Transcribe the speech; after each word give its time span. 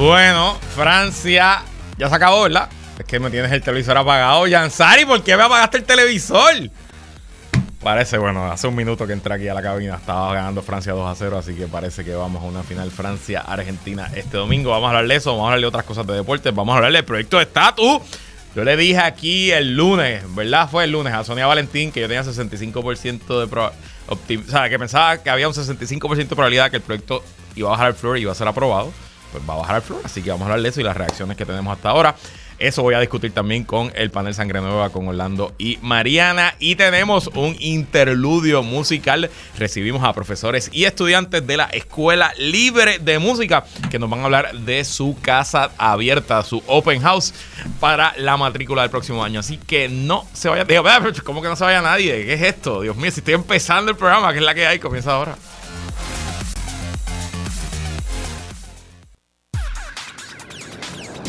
Bueno, 0.00 0.56
Francia 0.74 1.62
ya 1.98 2.08
se 2.08 2.14
acabó, 2.14 2.44
¿verdad? 2.44 2.70
Es 2.98 3.04
que 3.04 3.20
me 3.20 3.28
tienes 3.28 3.52
el 3.52 3.60
televisor 3.60 3.98
apagado. 3.98 4.46
Yansari, 4.46 5.04
¿por 5.04 5.22
qué 5.22 5.36
me 5.36 5.42
apagaste 5.42 5.76
el 5.76 5.84
televisor? 5.84 6.70
Parece, 7.82 8.16
bueno, 8.16 8.50
hace 8.50 8.66
un 8.66 8.76
minuto 8.76 9.06
que 9.06 9.12
entré 9.12 9.34
aquí 9.34 9.48
a 9.48 9.52
la 9.52 9.60
cabina, 9.60 9.96
estaba 9.96 10.32
ganando 10.32 10.62
Francia 10.62 10.94
2 10.94 11.06
a 11.06 11.14
0, 11.14 11.36
así 11.36 11.52
que 11.52 11.66
parece 11.66 12.02
que 12.02 12.14
vamos 12.14 12.42
a 12.42 12.46
una 12.46 12.62
final 12.62 12.90
Francia-Argentina 12.90 14.10
este 14.14 14.38
domingo. 14.38 14.70
Vamos 14.70 14.86
a 14.86 14.88
hablar 14.88 15.06
de 15.06 15.16
eso, 15.16 15.32
vamos 15.32 15.42
a 15.42 15.46
hablar 15.48 15.60
de 15.60 15.66
otras 15.66 15.84
cosas 15.84 16.06
de 16.06 16.14
deporte, 16.14 16.50
vamos 16.50 16.72
a 16.72 16.76
hablar 16.76 16.92
del 16.92 17.04
proyecto 17.04 17.36
de 17.36 17.42
estatus. 17.42 18.00
Yo 18.56 18.64
le 18.64 18.78
dije 18.78 19.00
aquí 19.00 19.50
el 19.50 19.76
lunes, 19.76 20.24
¿verdad? 20.34 20.66
Fue 20.70 20.84
el 20.84 20.92
lunes 20.92 21.12
a 21.12 21.24
Sonia 21.24 21.46
Valentín 21.46 21.92
que 21.92 22.00
yo 22.00 22.08
tenía 22.08 22.24
65% 22.24 23.38
de 23.38 23.46
probabilidad. 23.48 23.84
O 24.08 24.50
sea, 24.50 24.70
que 24.70 24.78
pensaba 24.78 25.18
que 25.18 25.28
había 25.28 25.46
un 25.46 25.52
65% 25.52 26.16
de 26.16 26.24
probabilidad 26.24 26.70
que 26.70 26.76
el 26.76 26.82
proyecto 26.82 27.22
iba 27.54 27.68
a 27.68 27.72
bajar 27.72 27.88
al 27.88 27.94
floor 27.94 28.16
y 28.16 28.22
iba 28.22 28.32
a 28.32 28.34
ser 28.34 28.48
aprobado. 28.48 28.90
Pues 29.32 29.42
va 29.48 29.54
a 29.54 29.58
bajar 29.58 29.76
al 29.76 29.82
floor, 29.82 30.02
así 30.04 30.22
que 30.22 30.30
vamos 30.30 30.42
a 30.42 30.44
hablar 30.46 30.62
de 30.62 30.68
eso 30.68 30.80
y 30.80 30.84
las 30.84 30.96
reacciones 30.96 31.36
que 31.36 31.46
tenemos 31.46 31.76
hasta 31.76 31.90
ahora. 31.90 32.16
Eso 32.60 32.82
voy 32.82 32.92
a 32.92 33.00
discutir 33.00 33.32
también 33.32 33.64
con 33.64 33.90
el 33.96 34.10
panel 34.10 34.34
Sangre 34.34 34.60
Nueva, 34.60 34.90
con 34.90 35.08
Orlando 35.08 35.54
y 35.56 35.78
Mariana. 35.80 36.54
Y 36.58 36.76
tenemos 36.76 37.28
un 37.28 37.56
interludio 37.58 38.62
musical. 38.62 39.30
Recibimos 39.56 40.04
a 40.04 40.12
profesores 40.12 40.68
y 40.70 40.84
estudiantes 40.84 41.46
de 41.46 41.56
la 41.56 41.64
Escuela 41.64 42.34
Libre 42.36 42.98
de 42.98 43.18
Música 43.18 43.64
que 43.90 43.98
nos 43.98 44.10
van 44.10 44.20
a 44.20 44.24
hablar 44.24 44.52
de 44.52 44.84
su 44.84 45.16
casa 45.22 45.70
abierta, 45.78 46.42
su 46.42 46.62
open 46.66 47.00
house 47.00 47.32
para 47.80 48.12
la 48.18 48.36
matrícula 48.36 48.82
del 48.82 48.90
próximo 48.90 49.24
año. 49.24 49.40
Así 49.40 49.56
que 49.56 49.88
no 49.88 50.26
se 50.34 50.50
vaya. 50.50 50.64
Digo, 50.64 50.84
¿cómo 51.24 51.40
que 51.40 51.48
no 51.48 51.56
se 51.56 51.64
vaya 51.64 51.80
nadie? 51.80 52.26
¿Qué 52.26 52.34
es 52.34 52.42
esto? 52.42 52.82
Dios 52.82 52.94
mío, 52.94 53.10
si 53.10 53.20
estoy 53.20 53.34
empezando 53.34 53.90
el 53.90 53.96
programa, 53.96 54.32
que 54.32 54.38
es 54.38 54.44
la 54.44 54.54
que 54.54 54.66
hay, 54.66 54.78
comienza 54.78 55.12
ahora. 55.12 55.34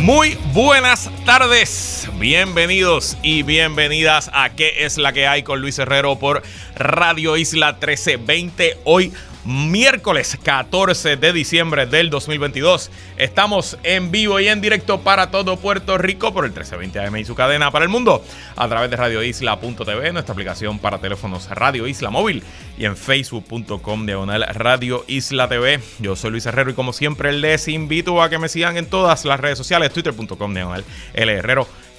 Muy 0.00 0.36
buenas 0.52 1.10
tardes, 1.24 2.08
bienvenidos 2.18 3.16
y 3.22 3.42
bienvenidas 3.42 4.30
a 4.34 4.50
¿Qué 4.50 4.84
es 4.84 4.98
la 4.98 5.12
que 5.12 5.26
hay 5.26 5.42
con 5.42 5.60
Luis 5.60 5.78
Herrero 5.78 6.18
por 6.18 6.42
Radio 6.76 7.36
Isla 7.36 7.72
1320? 7.72 8.78
Hoy 8.84 9.12
miércoles 9.44 10.38
14 10.42 11.16
de 11.16 11.32
diciembre 11.32 11.86
del 11.86 12.10
2022. 12.10 12.90
Estamos 13.16 13.78
en 13.82 14.10
vivo 14.10 14.40
y 14.40 14.48
en 14.48 14.60
directo 14.60 15.00
para 15.00 15.30
todo 15.30 15.56
Puerto 15.56 15.98
Rico 15.98 16.32
por 16.32 16.44
el 16.44 16.50
1320 16.50 17.00
AM 17.00 17.16
y 17.16 17.24
su 17.24 17.34
cadena 17.34 17.70
para 17.70 17.84
el 17.84 17.88
mundo 17.88 18.24
a 18.56 18.68
través 18.68 18.90
de 18.90 18.96
radioisla.tv, 18.96 20.12
nuestra 20.12 20.32
aplicación 20.32 20.78
para 20.78 20.98
teléfonos 20.98 21.48
Radio 21.50 21.86
Isla 21.86 22.10
Móvil 22.10 22.42
y 22.78 22.84
en 22.84 22.96
facebook.com 22.96 24.06
diagonal 24.06 24.46
Radio 24.54 25.04
Isla 25.06 25.48
TV. 25.48 25.80
Yo 25.98 26.16
soy 26.16 26.30
Luis 26.30 26.46
Herrero 26.46 26.70
y 26.70 26.74
como 26.74 26.92
siempre 26.92 27.32
les 27.32 27.68
invito 27.68 28.22
a 28.22 28.30
que 28.30 28.38
me 28.38 28.48
sigan 28.48 28.76
en 28.76 28.86
todas 28.86 29.24
las 29.24 29.40
redes 29.40 29.58
sociales, 29.58 29.92
twitter.com 29.92 30.54
diagonal 30.54 30.84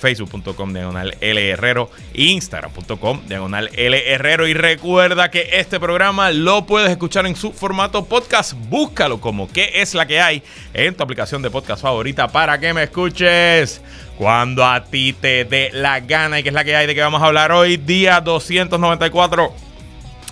facebook.com 0.05 0.71
diagonal 0.71 1.17
L 1.19 1.49
Herrero, 1.49 1.89
instagram.com 2.13 3.21
diagonal 3.27 3.71
L 3.73 4.13
Herrero. 4.13 4.47
Y 4.47 4.53
recuerda 4.53 5.31
que 5.31 5.49
este 5.53 5.79
programa 5.79 6.29
lo 6.29 6.67
puedes 6.67 6.91
escuchar 6.91 7.25
en 7.25 7.35
su 7.35 7.51
formato 7.51 8.05
podcast. 8.05 8.53
Búscalo 8.69 9.19
como 9.19 9.47
que 9.47 9.71
es 9.73 9.95
la 9.95 10.05
que 10.05 10.21
hay 10.21 10.43
en 10.75 10.93
tu 10.93 11.01
aplicación 11.01 11.41
de 11.41 11.49
podcast 11.49 11.81
favorita 11.81 12.27
para 12.27 12.59
que 12.59 12.71
me 12.71 12.83
escuches 12.83 13.81
cuando 14.15 14.63
a 14.63 14.83
ti 14.83 15.13
te 15.13 15.44
dé 15.44 15.71
la 15.73 16.01
gana 16.01 16.39
y 16.39 16.44
que 16.44 16.49
es 16.49 16.55
la 16.55 16.63
que 16.63 16.75
hay 16.75 16.85
de 16.85 16.94
que 16.94 17.01
vamos 17.01 17.23
a 17.23 17.25
hablar 17.25 17.51
hoy, 17.51 17.77
día 17.77 18.21
294 18.21 19.55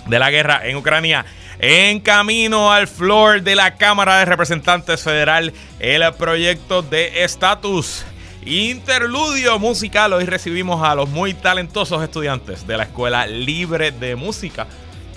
de 0.06 0.18
la 0.20 0.30
guerra 0.30 0.68
en 0.68 0.76
Ucrania. 0.76 1.24
En 1.58 1.98
camino 1.98 2.72
al 2.72 2.86
floor 2.86 3.42
de 3.42 3.56
la 3.56 3.74
Cámara 3.74 4.18
de 4.18 4.24
Representantes 4.24 5.02
Federal, 5.02 5.52
el 5.80 6.12
proyecto 6.14 6.82
de 6.82 7.24
estatus 7.24 8.04
Interludio 8.46 9.58
musical. 9.58 10.12
Hoy 10.12 10.26
recibimos 10.26 10.82
a 10.82 10.94
los 10.94 11.08
muy 11.08 11.32
talentosos 11.32 12.02
estudiantes 12.02 12.66
de 12.66 12.76
la 12.76 12.82
Escuela 12.82 13.26
Libre 13.26 13.90
de 13.90 14.16
Música 14.16 14.66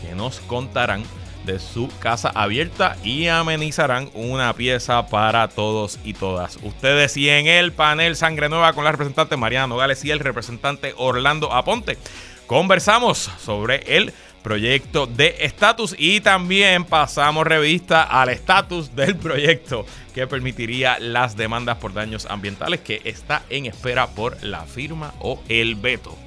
que 0.02 0.16
nos 0.16 0.40
contarán 0.40 1.04
de 1.46 1.60
su 1.60 1.90
casa 2.00 2.30
abierta 2.30 2.96
y 3.04 3.28
amenizarán 3.28 4.10
una 4.14 4.54
pieza 4.54 5.08
para 5.08 5.50
todos 5.50 6.00
y 6.06 6.14
todas 6.14 6.58
ustedes. 6.64 7.18
Y 7.18 7.28
en 7.28 7.48
el 7.48 7.74
panel 7.74 8.16
Sangre 8.16 8.48
Nueva 8.48 8.72
con 8.72 8.86
la 8.86 8.94
representante 8.94 9.36
Mariana 9.36 9.68
Nogales 9.68 10.06
y 10.06 10.12
el 10.12 10.20
representante 10.20 10.94
Orlando 10.96 11.52
Aponte, 11.52 11.98
conversamos 12.46 13.30
sobre 13.44 13.98
el 13.98 14.14
proyecto 14.44 15.08
de 15.08 15.36
estatus 15.42 15.96
y 15.98 16.22
también 16.22 16.86
pasamos 16.86 17.46
revista 17.46 18.04
al 18.04 18.30
estatus 18.30 18.96
del 18.96 19.16
proyecto 19.16 19.86
que 20.14 20.28
permitiría 20.28 21.00
las 21.00 21.36
demandas 21.36 21.78
por 21.78 21.94
daños 21.94 22.26
ambientales 22.26 22.80
que 22.82 23.02
está 23.04 23.44
en 23.50 23.66
espera 23.66 24.08
por 24.08 24.42
la 24.44 24.62
firma 24.66 25.14
o 25.20 25.44
el 25.50 25.76
veto 25.76 26.18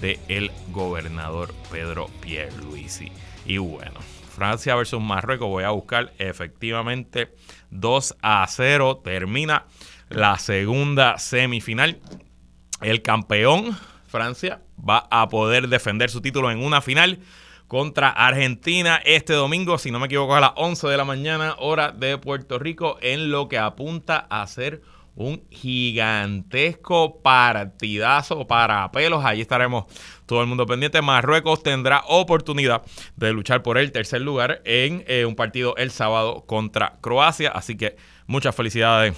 del 0.00 0.18
el 0.28 0.50
gobernador 0.70 1.54
Pedro 1.70 2.10
Pierluisi. 2.20 3.10
Y 3.44 3.58
bueno, 3.58 4.00
Francia 4.34 4.74
versus 4.74 5.00
Marruecos, 5.00 5.48
voy 5.48 5.64
a 5.64 5.70
buscar 5.70 6.12
efectivamente 6.18 7.34
2 7.70 8.16
a 8.20 8.46
0, 8.48 9.00
termina 9.02 9.64
la 10.08 10.38
segunda 10.38 11.18
semifinal. 11.18 11.98
El 12.80 13.02
campeón, 13.02 13.76
Francia, 14.06 14.60
va 14.78 15.06
a 15.10 15.28
poder 15.28 15.68
defender 15.68 16.10
su 16.10 16.20
título 16.20 16.50
en 16.50 16.62
una 16.62 16.80
final 16.80 17.20
contra 17.68 18.10
Argentina 18.10 19.00
este 19.04 19.32
domingo, 19.32 19.78
si 19.78 19.90
no 19.90 19.98
me 19.98 20.06
equivoco, 20.06 20.34
a 20.34 20.40
las 20.40 20.52
11 20.56 20.88
de 20.88 20.96
la 20.96 21.04
mañana, 21.04 21.56
hora 21.58 21.92
de 21.92 22.18
Puerto 22.18 22.58
Rico, 22.58 22.98
en 23.00 23.30
lo 23.30 23.48
que 23.48 23.58
apunta 23.58 24.26
a 24.30 24.46
ser 24.46 24.82
un 25.16 25.42
gigantesco 25.50 27.22
partidazo 27.22 28.46
para 28.46 28.92
pelos. 28.92 29.24
Allí 29.24 29.40
estaremos 29.40 29.86
todo 30.26 30.42
el 30.42 30.46
mundo 30.46 30.66
pendiente. 30.66 31.00
Marruecos 31.00 31.62
tendrá 31.62 32.02
oportunidad 32.06 32.82
de 33.16 33.32
luchar 33.32 33.62
por 33.62 33.78
el 33.78 33.92
tercer 33.92 34.20
lugar 34.20 34.60
en 34.64 35.04
eh, 35.08 35.24
un 35.24 35.34
partido 35.34 35.74
el 35.76 35.90
sábado 35.90 36.44
contra 36.46 36.98
Croacia. 37.00 37.50
Así 37.50 37.76
que 37.76 37.96
muchas 38.26 38.54
felicidades 38.54 39.16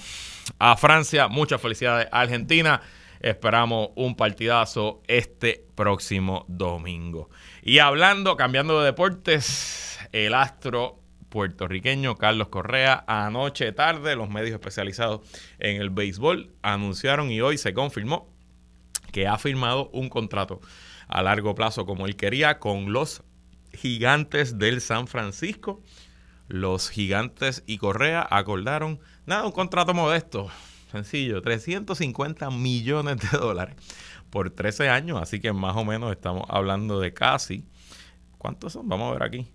a 0.57 0.77
Francia, 0.77 1.27
muchas 1.27 1.61
felicidades 1.61 2.07
a 2.11 2.21
Argentina. 2.21 2.81
Esperamos 3.19 3.89
un 3.95 4.15
partidazo 4.15 5.01
este 5.05 5.65
próximo 5.75 6.45
domingo. 6.47 7.29
Y 7.61 7.79
hablando, 7.79 8.37
cambiando 8.37 8.79
de 8.79 8.85
deportes, 8.85 9.99
el 10.13 10.33
astro 10.33 10.99
puertorriqueño 11.27 12.15
Carlos 12.15 12.47
Correa, 12.47 13.03
anoche 13.05 13.71
tarde, 13.73 14.15
los 14.15 14.29
medios 14.29 14.53
especializados 14.53 15.21
en 15.59 15.81
el 15.81 15.89
béisbol 15.89 16.53
anunciaron 16.61 17.31
y 17.31 17.41
hoy 17.41 17.57
se 17.57 17.73
confirmó 17.73 18.33
que 19.11 19.27
ha 19.27 19.37
firmado 19.37 19.89
un 19.89 20.09
contrato 20.09 20.61
a 21.07 21.21
largo 21.21 21.53
plazo 21.53 21.85
como 21.85 22.05
él 22.05 22.15
quería 22.15 22.59
con 22.59 22.93
los 22.93 23.23
gigantes 23.73 24.57
del 24.57 24.79
San 24.79 25.07
Francisco. 25.07 25.83
Los 26.47 26.89
gigantes 26.89 27.63
y 27.67 27.77
Correa 27.77 28.25
acordaron, 28.29 28.99
nada, 29.25 29.45
un 29.45 29.51
contrato 29.51 29.93
modesto, 29.93 30.49
sencillo, 30.91 31.41
350 31.41 32.49
millones 32.51 33.17
de 33.17 33.37
dólares 33.37 33.75
por 34.29 34.51
13 34.51 34.89
años, 34.89 35.19
así 35.21 35.39
que 35.39 35.53
más 35.53 35.75
o 35.75 35.85
menos 35.85 36.11
estamos 36.11 36.43
hablando 36.49 36.99
de 36.99 37.13
casi, 37.13 37.65
¿cuántos 38.37 38.73
son? 38.73 38.87
Vamos 38.87 39.09
a 39.09 39.13
ver 39.13 39.23
aquí. 39.23 39.47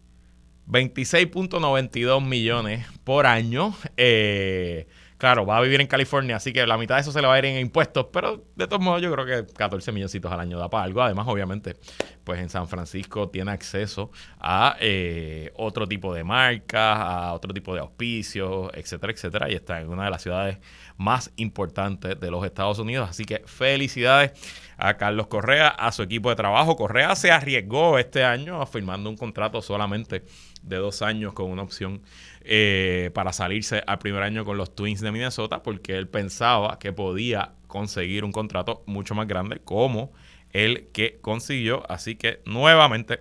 26.92 0.68 2.24
millones 2.24 2.86
por 3.04 3.26
año. 3.26 3.74
Eh, 3.96 4.86
claro, 5.18 5.44
va 5.44 5.58
a 5.58 5.60
vivir 5.60 5.80
en 5.80 5.86
California, 5.86 6.36
así 6.36 6.52
que 6.52 6.66
la 6.66 6.78
mitad 6.78 6.96
de 6.96 7.02
eso 7.02 7.12
se 7.12 7.20
le 7.20 7.26
va 7.26 7.34
a 7.34 7.38
ir 7.38 7.44
en 7.44 7.60
impuestos, 7.60 8.06
pero 8.12 8.44
de 8.56 8.66
todos 8.66 8.82
modos 8.82 9.02
yo 9.02 9.12
creo 9.12 9.26
que 9.26 9.52
14 9.52 9.92
milloncitos 9.92 10.32
al 10.32 10.40
año 10.40 10.58
da 10.58 10.70
para 10.70 10.84
algo. 10.84 11.02
Además, 11.02 11.26
obviamente, 11.28 11.76
pues 12.24 12.40
en 12.40 12.48
San 12.48 12.68
Francisco 12.68 13.28
tiene 13.28 13.52
acceso 13.52 14.10
a 14.40 14.76
eh, 14.80 15.52
otro 15.54 15.86
tipo 15.86 16.14
de 16.14 16.24
marcas, 16.24 16.98
a 16.98 17.32
otro 17.34 17.52
tipo 17.52 17.74
de 17.74 17.80
auspicios, 17.80 18.70
etcétera, 18.74 19.12
etcétera, 19.12 19.50
y 19.50 19.54
está 19.54 19.80
en 19.80 19.90
una 19.90 20.04
de 20.04 20.10
las 20.10 20.22
ciudades 20.22 20.58
más 20.96 21.30
importantes 21.36 22.18
de 22.18 22.30
los 22.30 22.44
Estados 22.44 22.78
Unidos. 22.78 23.08
Así 23.10 23.24
que 23.24 23.42
felicidades 23.46 24.32
a 24.76 24.96
Carlos 24.96 25.26
Correa, 25.28 25.68
a 25.68 25.92
su 25.92 26.02
equipo 26.02 26.30
de 26.30 26.36
trabajo. 26.36 26.76
Correa 26.76 27.14
se 27.16 27.30
arriesgó 27.30 27.98
este 27.98 28.24
año 28.24 28.64
firmando 28.66 29.10
un 29.10 29.16
contrato 29.16 29.62
solamente 29.62 30.24
de 30.62 30.76
dos 30.76 31.02
años 31.02 31.34
con 31.34 31.50
una 31.50 31.62
opción 31.62 32.02
eh, 32.42 33.10
para 33.14 33.32
salirse 33.32 33.82
al 33.86 33.98
primer 33.98 34.22
año 34.22 34.44
con 34.44 34.56
los 34.56 34.74
Twins 34.74 35.00
de 35.00 35.12
Minnesota 35.12 35.62
porque 35.62 35.96
él 35.96 36.08
pensaba 36.08 36.78
que 36.78 36.92
podía 36.92 37.52
conseguir 37.66 38.24
un 38.24 38.32
contrato 38.32 38.82
mucho 38.86 39.14
más 39.14 39.26
grande 39.26 39.60
como 39.62 40.12
el 40.54 40.88
que 40.92 41.18
consiguió. 41.20 41.84
Así 41.90 42.16
que 42.16 42.40
nuevamente 42.46 43.20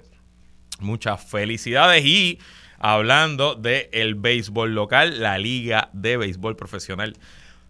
Muchas 0.79 1.23
felicidades 1.23 2.03
y 2.03 2.39
hablando 2.79 3.55
del 3.55 3.87
el 3.91 4.15
béisbol 4.15 4.73
local, 4.73 5.21
la 5.21 5.37
Liga 5.37 5.89
de 5.93 6.17
Béisbol 6.17 6.55
Profesional 6.55 7.15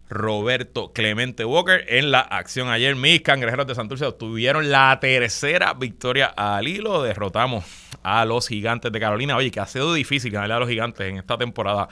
Roberto 0.09 0.93
Clemente 0.93 1.45
Walker 1.45 1.85
en 1.87 2.11
la 2.11 2.21
acción 2.21 2.69
ayer. 2.69 2.95
Mis 2.95 3.21
cangrejeros 3.21 3.67
de 3.67 3.75
Santurce 3.75 4.05
obtuvieron 4.05 4.71
la 4.71 4.97
tercera 4.99 5.73
victoria 5.73 6.27
al 6.27 6.67
hilo. 6.67 7.03
Derrotamos 7.03 7.65
a 8.03 8.25
los 8.25 8.47
gigantes 8.47 8.91
de 8.91 8.99
Carolina. 8.99 9.35
Oye, 9.35 9.51
que 9.51 9.59
ha 9.59 9.67
sido 9.67 9.93
difícil 9.93 10.31
ganarle 10.31 10.55
a 10.55 10.59
los 10.59 10.69
gigantes 10.69 11.07
en 11.07 11.17
esta 11.17 11.37
temporada. 11.37 11.89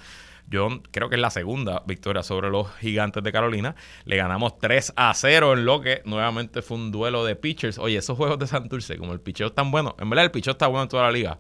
Yo 0.51 0.68
creo 0.92 1.07
que 1.07 1.15
es 1.15 1.21
la 1.21 1.30
segunda 1.30 1.81
victoria 1.88 2.24
sobre 2.24 2.50
los 2.50 2.69
gigantes 2.75 3.24
de 3.24 3.31
Carolina. 3.31 3.74
Le 4.03 4.18
ganamos 4.18 4.59
3 4.59 4.92
a 4.98 5.13
0 5.13 5.53
en 5.53 5.65
lo 5.65 5.80
que 5.80 6.01
nuevamente 6.03 6.62
fue 6.62 6.75
un 6.75 6.92
duelo 6.92 7.24
de 7.24 7.38
pitchers. 7.38 7.80
Oye, 7.80 7.98
esos 7.98 8.18
juegos 8.18 8.38
de 8.38 8.48
Santurce, 8.48 8.98
como 8.98 9.13
el 9.13 9.21
picheo 9.21 9.48
es 9.48 9.56
tan 9.56 9.71
bueno, 9.71 9.95
en 9.98 10.09
verdad 10.09 10.25
el 10.25 10.31
picheo 10.31 10.51
está 10.51 10.68
bueno 10.68 10.83
en 10.83 10.89
toda 10.89 11.03
la 11.03 11.12
liga. 11.13 11.38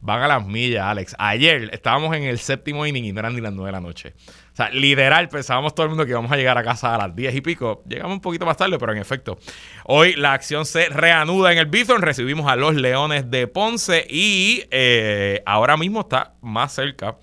Van 0.00 0.22
a 0.22 0.26
las 0.26 0.44
millas, 0.44 0.86
Alex. 0.86 1.14
Ayer 1.20 1.70
estábamos 1.72 2.16
en 2.16 2.24
el 2.24 2.40
séptimo 2.40 2.84
inning 2.84 3.04
y 3.04 3.12
no 3.12 3.20
eran 3.20 3.36
ni 3.36 3.40
las 3.40 3.52
9 3.52 3.68
de 3.68 3.72
la 3.72 3.80
noche. 3.80 4.14
O 4.52 4.56
sea, 4.56 4.70
literal, 4.70 5.28
pensábamos 5.28 5.72
todo 5.72 5.84
el 5.84 5.90
mundo 5.90 6.04
que 6.04 6.10
íbamos 6.10 6.32
a 6.32 6.36
llegar 6.36 6.58
a 6.58 6.64
casa 6.64 6.96
a 6.96 6.98
las 6.98 7.14
10 7.14 7.36
y 7.36 7.40
pico. 7.40 7.84
Llegamos 7.88 8.14
un 8.14 8.20
poquito 8.20 8.44
más 8.44 8.56
tarde, 8.56 8.76
pero 8.76 8.90
en 8.90 8.98
efecto. 8.98 9.38
Hoy 9.84 10.14
la 10.14 10.32
acción 10.32 10.66
se 10.66 10.88
reanuda 10.88 11.52
en 11.52 11.58
el 11.58 11.66
Bithorn. 11.66 12.02
Recibimos 12.02 12.50
a 12.50 12.56
los 12.56 12.74
Leones 12.74 13.30
de 13.30 13.46
Ponce 13.46 14.04
y 14.10 14.64
eh, 14.72 15.44
ahora 15.46 15.76
mismo 15.76 16.00
está 16.00 16.34
más 16.40 16.72
cerca 16.72 17.18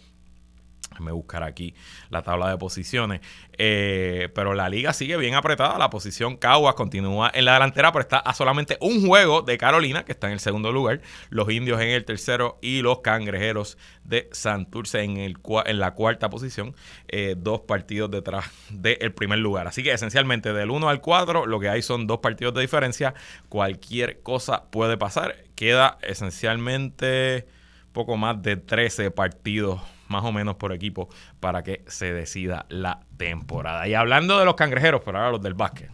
me 1.04 1.12
buscar 1.12 1.44
aquí 1.44 1.74
la 2.10 2.22
tabla 2.22 2.50
de 2.50 2.58
posiciones. 2.58 3.22
Eh, 3.58 4.30
pero 4.36 4.54
la 4.54 4.70
liga 4.70 4.94
sigue 4.94 5.18
bien 5.18 5.36
apretada. 5.36 5.78
La 5.78 5.90
posición 5.90 6.38
Caguas 6.38 6.76
continúa 6.76 7.32
en 7.34 7.46
la 7.46 7.54
delantera, 7.54 7.92
pero 7.92 8.02
está 8.02 8.18
a 8.18 8.34
solamente 8.34 8.78
un 8.82 9.08
juego 9.08 9.42
de 9.42 9.58
Carolina, 9.58 10.06
que 10.06 10.12
está 10.12 10.28
en 10.28 10.34
el 10.34 10.40
segundo 10.40 10.72
lugar. 10.72 11.02
Los 11.30 11.50
indios 11.50 11.82
en 11.82 11.90
el 11.90 12.06
tercero 12.06 12.58
y 12.62 12.82
los 12.82 13.00
cangrejeros 13.00 13.78
de 14.04 14.30
Santurce 14.32 15.02
en, 15.02 15.18
en 15.18 15.80
la 15.80 15.94
cuarta 15.94 16.30
posición. 16.30 16.76
Eh, 17.08 17.36
dos 17.38 17.62
partidos 17.62 18.12
detrás 18.12 18.46
del 18.70 19.14
primer 19.14 19.40
lugar. 19.40 19.68
Así 19.68 19.84
que 19.84 19.92
esencialmente 19.92 20.54
del 20.54 20.72
1 20.72 20.90
al 20.90 21.02
4 21.02 21.46
lo 21.46 21.60
que 21.60 21.70
hay 21.70 21.82
son 21.82 22.08
dos 22.08 22.20
partidos 22.20 22.54
de 22.54 22.62
diferencia. 22.62 23.14
Cualquier 23.50 24.22
cosa 24.22 24.66
puede 24.72 24.98
pasar. 24.98 25.36
Queda 25.56 25.98
esencialmente 26.02 27.48
poco 27.94 28.18
más 28.18 28.42
de 28.42 28.58
13 28.58 29.12
partidos 29.12 29.80
más 30.08 30.24
o 30.24 30.32
menos 30.32 30.56
por 30.56 30.74
equipo 30.74 31.10
para 31.40 31.64
que 31.64 31.84
se 31.88 32.14
decida 32.14 32.66
la 32.70 33.02
temporada. 33.18 33.88
Y 33.88 33.94
hablando 33.94 34.40
de 34.40 34.46
los 34.46 34.56
cangrejeros, 34.56 35.02
pero 35.04 35.18
ahora 35.18 35.32
los 35.32 35.42
del 35.42 35.54
básquet. 35.54 35.92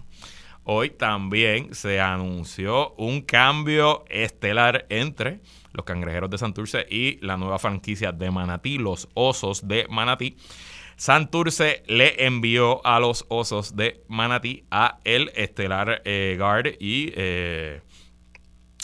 Hoy 0.63 0.91
también 0.91 1.73
se 1.73 1.99
anunció 1.99 2.93
un 2.93 3.21
cambio 3.21 4.05
estelar 4.09 4.85
entre 4.89 5.41
los 5.73 5.85
cangrejeros 5.85 6.29
de 6.29 6.37
Santurce 6.37 6.85
y 6.89 7.17
la 7.25 7.35
nueva 7.35 7.57
franquicia 7.57 8.11
de 8.11 8.29
Manatí, 8.29 8.77
los 8.77 9.09
Osos 9.15 9.67
de 9.67 9.87
Manatí. 9.89 10.37
Santurce 10.97 11.81
le 11.87 12.25
envió 12.25 12.85
a 12.85 12.99
los 12.99 13.25
Osos 13.27 13.75
de 13.75 14.03
Manatí 14.07 14.65
a 14.69 14.99
el 15.03 15.31
estelar 15.35 16.03
eh, 16.05 16.35
guard 16.37 16.75
y 16.79 17.11
eh, 17.15 17.81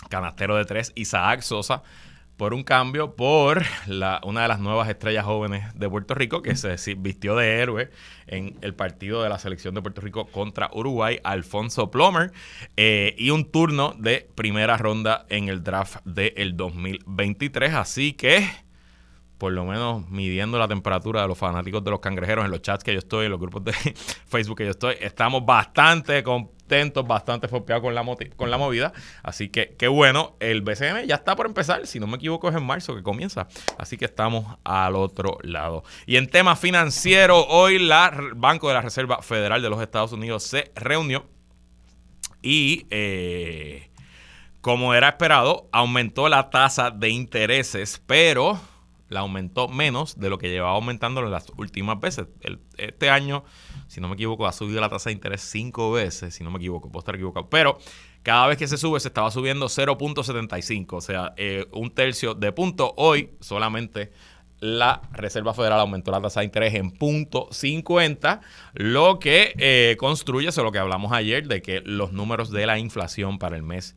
canastero 0.10 0.56
de 0.56 0.66
tres 0.66 0.94
Isaac 0.96 1.42
Sosa 1.42 1.84
por 2.38 2.54
un 2.54 2.64
cambio 2.64 3.16
por 3.16 3.64
una 4.24 4.42
de 4.42 4.48
las 4.48 4.60
nuevas 4.60 4.88
estrellas 4.88 5.26
jóvenes 5.26 5.74
de 5.78 5.90
Puerto 5.90 6.14
Rico 6.14 6.44
que 6.44 6.56
se 6.56 6.96
vistió 6.96 7.36
de 7.36 7.60
héroe 7.60 7.90
en 8.28 8.56
el 8.62 8.76
partido 8.76 9.24
de 9.24 9.30
la 9.30 9.40
selección 9.40 9.74
de 9.74 9.82
Puerto 9.82 10.02
Rico 10.02 10.28
contra 10.28 10.70
Uruguay, 10.72 11.20
Alfonso 11.24 11.90
Plomer, 11.90 12.32
eh, 12.78 13.16
y 13.18 13.32
un 13.32 13.52
turno 13.52 13.96
de 13.98 14.30
primera 14.36 14.78
ronda 14.78 15.26
en 15.30 15.50
el 15.50 15.64
draft 15.64 15.98
del 16.06 16.56
2023. 16.56 17.74
Así 17.74 18.14
que, 18.14 18.48
por 19.40 19.52
lo 19.52 19.66
menos 19.66 20.08
midiendo 20.10 20.60
la 20.60 20.68
temperatura 20.68 21.24
de 21.24 21.28
los 21.28 21.38
fanáticos 21.38 21.84
de 21.84 21.90
los 21.90 22.00
cangrejeros 22.00 22.46
en 22.46 22.52
los 22.52 22.62
chats 22.62 22.84
que 22.84 22.94
yo 22.94 23.00
estoy, 23.00 23.26
en 23.26 23.32
los 23.32 23.40
grupos 23.40 23.64
de 23.64 23.74
Facebook 24.28 24.58
que 24.58 24.66
yo 24.66 24.72
estoy, 24.72 24.96
estamos 25.02 25.44
bastante 25.44 26.22
con 26.22 26.52
bastante 27.06 27.48
fopeados 27.48 27.84
con 27.84 27.96
la, 27.96 28.04
la 28.48 28.58
movida. 28.58 28.94
Así 29.24 29.50
que 29.50 29.76
qué 29.78 29.88
bueno. 29.88 30.36
El 30.40 30.62
BCM 30.62 31.06
ya 31.06 31.16
está 31.16 31.36
por 31.36 31.46
empezar. 31.46 31.88
Si 31.88 32.00
no 32.00 32.08
me 32.08 32.18
equivoco, 32.18 32.50
es 32.50 32.56
en 32.56 32.64
marzo 32.64 32.96
que 32.96 33.04
comienza. 33.04 33.48
Así 33.78 33.98
que 33.98 34.06
estamos 34.06 34.58
al 34.64 34.96
otro 34.96 35.38
lado. 35.42 35.84
Y 36.06 36.18
en 36.18 36.28
tema 36.28 36.56
financiero, 36.56 37.46
hoy 37.48 37.76
el 37.76 37.92
Banco 38.36 38.68
de 38.68 38.74
la 38.74 38.82
Reserva 38.82 39.22
Federal 39.22 39.62
de 39.62 39.70
los 39.70 39.82
Estados 39.82 40.12
Unidos 40.12 40.44
se 40.44 40.72
reunió 40.76 41.26
y. 42.42 42.86
Eh, 42.90 43.90
como 44.68 44.94
era 44.94 45.08
esperado, 45.08 45.70
aumentó 45.72 46.28
la 46.28 46.50
tasa 46.50 46.92
de 46.92 47.08
intereses, 47.08 48.02
pero 48.06 48.60
la 49.10 49.22
aumentó 49.22 49.68
menos 49.68 50.20
de 50.20 50.30
lo 50.30 50.38
que 50.38 50.50
llevaba 50.50 50.74
aumentando 50.74 51.22
en 51.22 51.32
las 51.32 51.52
últimas 51.58 52.00
veces. 52.00 52.28
este 52.78 53.10
año, 53.10 53.44
si 53.88 54.02
no 54.02 54.08
me 54.08 54.16
equivoco, 54.16 54.48
ha 54.48 54.52
subido 54.52 54.82
la 54.82 54.90
tasa 54.90 55.10
de 55.10 55.14
interés 55.14 55.42
cinco 55.42 55.92
veces, 55.92 56.34
si 56.34 56.44
no 56.44 56.52
me 56.52 56.58
equivoco, 56.58 56.90
puedo 56.90 57.00
estar 57.00 57.16
equivocado. 57.16 57.50
Pero 57.50 57.78
cada 58.24 58.48
vez 58.48 58.58
que 58.58 58.68
se 58.68 58.78
sube, 58.78 59.00
se 59.00 59.08
estaba 59.08 59.32
subiendo 59.32 59.68
0.75, 59.68 60.94
o 60.94 61.02
sea, 61.02 61.34
eh, 61.38 61.66
un 61.72 61.92
tercio 61.92 62.34
de 62.34 62.52
punto. 62.52 62.94
Hoy 62.98 63.32
solamente 63.40 64.12
la 64.60 65.02
Reserva 65.12 65.54
Federal 65.54 65.80
aumentó 65.80 66.12
la 66.12 66.22
tasa 66.22 66.40
de 66.40 66.48
interés 66.48 66.74
en 66.74 66.92
punto 66.92 67.48
50, 67.52 68.42
lo 68.74 69.20
que 69.20 69.54
eh, 69.58 69.96
construye 70.00 70.50
eso 70.50 70.64
lo 70.64 70.72
que 70.72 70.80
hablamos 70.80 71.12
ayer 71.12 71.48
de 71.48 71.62
que 71.62 71.82
los 71.86 72.12
números 72.12 72.50
de 72.50 72.66
la 72.66 72.80
inflación 72.80 73.38
para 73.38 73.56
el 73.56 73.64
mes 73.64 73.96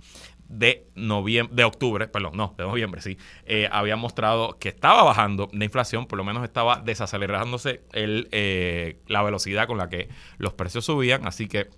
de 0.50 0.88
noviembre, 0.96 1.54
de 1.54 1.64
octubre, 1.64 2.08
perdón, 2.08 2.32
no, 2.34 2.54
de 2.58 2.64
noviembre, 2.64 3.00
sí, 3.00 3.16
eh, 3.46 3.68
había 3.70 3.94
mostrado 3.94 4.58
que 4.58 4.68
estaba 4.68 5.04
bajando 5.04 5.48
la 5.52 5.64
inflación, 5.64 6.06
por 6.06 6.18
lo 6.18 6.24
menos 6.24 6.42
estaba 6.42 6.82
desacelerándose 6.84 7.82
el, 7.92 8.28
eh, 8.32 8.98
la 9.06 9.22
velocidad 9.22 9.68
con 9.68 9.78
la 9.78 9.88
que 9.88 10.08
los 10.38 10.52
precios 10.52 10.84
subían, 10.84 11.24
así 11.24 11.46
que 11.46 11.70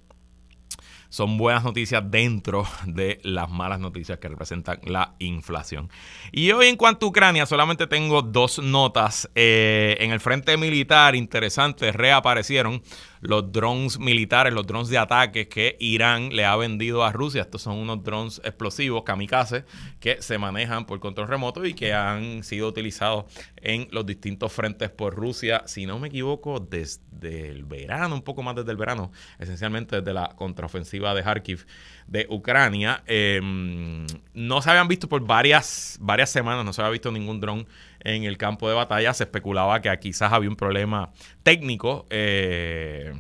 son 1.13 1.37
buenas 1.37 1.63
noticias 1.63 2.03
dentro 2.11 2.67
de 2.87 3.21
las 3.23 3.51
malas 3.51 3.79
noticias 3.79 4.19
que 4.19 4.29
representan 4.29 4.81
la 4.85 5.15
inflación. 5.19 5.91
Y 6.33 6.53
hoy 6.53 6.69
en 6.69 6.77
cuanto 6.77 7.05
a 7.05 7.11
Ucrania, 7.11 7.45
solamente 7.45 7.87
tengo 7.87 8.23
dos 8.23 8.59
notas. 8.59 9.29
Eh, 9.35 9.99
en 10.01 10.11
el 10.11 10.21
frente 10.21 10.57
militar, 10.57 11.15
interesantes, 11.15 11.95
reaparecieron 11.95 12.83
los 13.21 13.53
drones 13.53 13.99
militares, 13.99 14.55
los 14.55 14.67
drones 14.67 14.89
de 14.89 14.97
ataque 14.97 15.49
que 15.49 15.77
Irán 15.81 16.35
le 16.35 16.47
ha 16.47 16.57
vendido 16.57 17.05
a 17.05 17.13
Rusia. 17.13 17.43
Estos 17.43 17.61
son 17.61 17.77
unos 17.77 18.03
drones 18.03 18.41
explosivos, 18.43 19.03
kamikaze, 19.03 19.67
que 20.01 20.23
se 20.23 20.39
manejan 20.39 20.87
por 20.87 20.99
control 20.99 21.29
remoto 21.29 21.67
y 21.67 21.75
que 21.75 21.93
han 21.93 22.43
sido 22.43 22.69
utilizados 22.69 23.27
en 23.57 23.87
los 23.91 24.07
distintos 24.07 24.51
frentes 24.51 24.89
por 24.89 25.15
Rusia, 25.15 25.63
si 25.67 25.85
no 25.85 25.99
me 25.99 26.09
equivoco, 26.09 26.59
desde 26.59 27.03
el 27.25 27.65
verano, 27.65 28.15
un 28.15 28.23
poco 28.23 28.43
más 28.43 28.55
desde 28.55 28.71
el 28.71 28.77
verano, 28.77 29.13
esencialmente 29.39 29.97
desde 30.01 30.13
la 30.13 30.29
contraofensiva 30.37 31.15
de 31.15 31.23
Kharkiv 31.23 31.67
de 32.07 32.27
Ucrania. 32.29 33.03
Em, 33.07 34.07
no 34.35 34.63
se 34.63 34.71
habían 34.71 34.89
visto 34.89 35.09
por 35.09 35.25
varias, 35.25 35.99
varias 36.01 36.31
semanas, 36.31 36.65
no 36.65 36.73
se 36.73 36.81
había 36.83 36.93
visto 36.93 37.11
ningún 37.13 37.41
dron 37.41 37.67
en 38.01 38.25
el 38.25 38.37
campo 38.37 38.69
de 38.69 38.75
batalla. 38.75 39.15
Se 39.15 39.25
especulaba 39.25 39.81
que 39.81 39.97
quizás 39.99 40.33
había 40.33 40.51
un 40.51 40.57
problema 40.57 41.13
técnico 41.43 42.07
eh, 42.11 43.13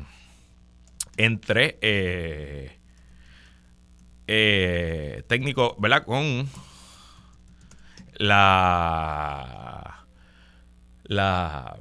entre 1.16 1.78
eh, 1.80 2.78
eh, 4.26 5.22
técnico, 5.28 5.76
¿verdad? 5.78 6.04
Con 6.04 6.48
la 8.14 10.06
la 11.04 11.76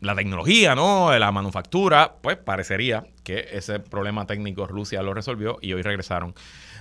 la 0.00 0.14
tecnología, 0.14 0.74
¿no? 0.74 1.16
La 1.18 1.30
manufactura, 1.32 2.14
pues 2.22 2.36
parecería 2.36 3.04
que 3.22 3.48
ese 3.52 3.80
problema 3.80 4.26
técnico 4.26 4.66
Rusia 4.66 5.02
lo 5.02 5.14
resolvió 5.14 5.58
y 5.60 5.72
hoy 5.72 5.82
regresaron 5.82 6.34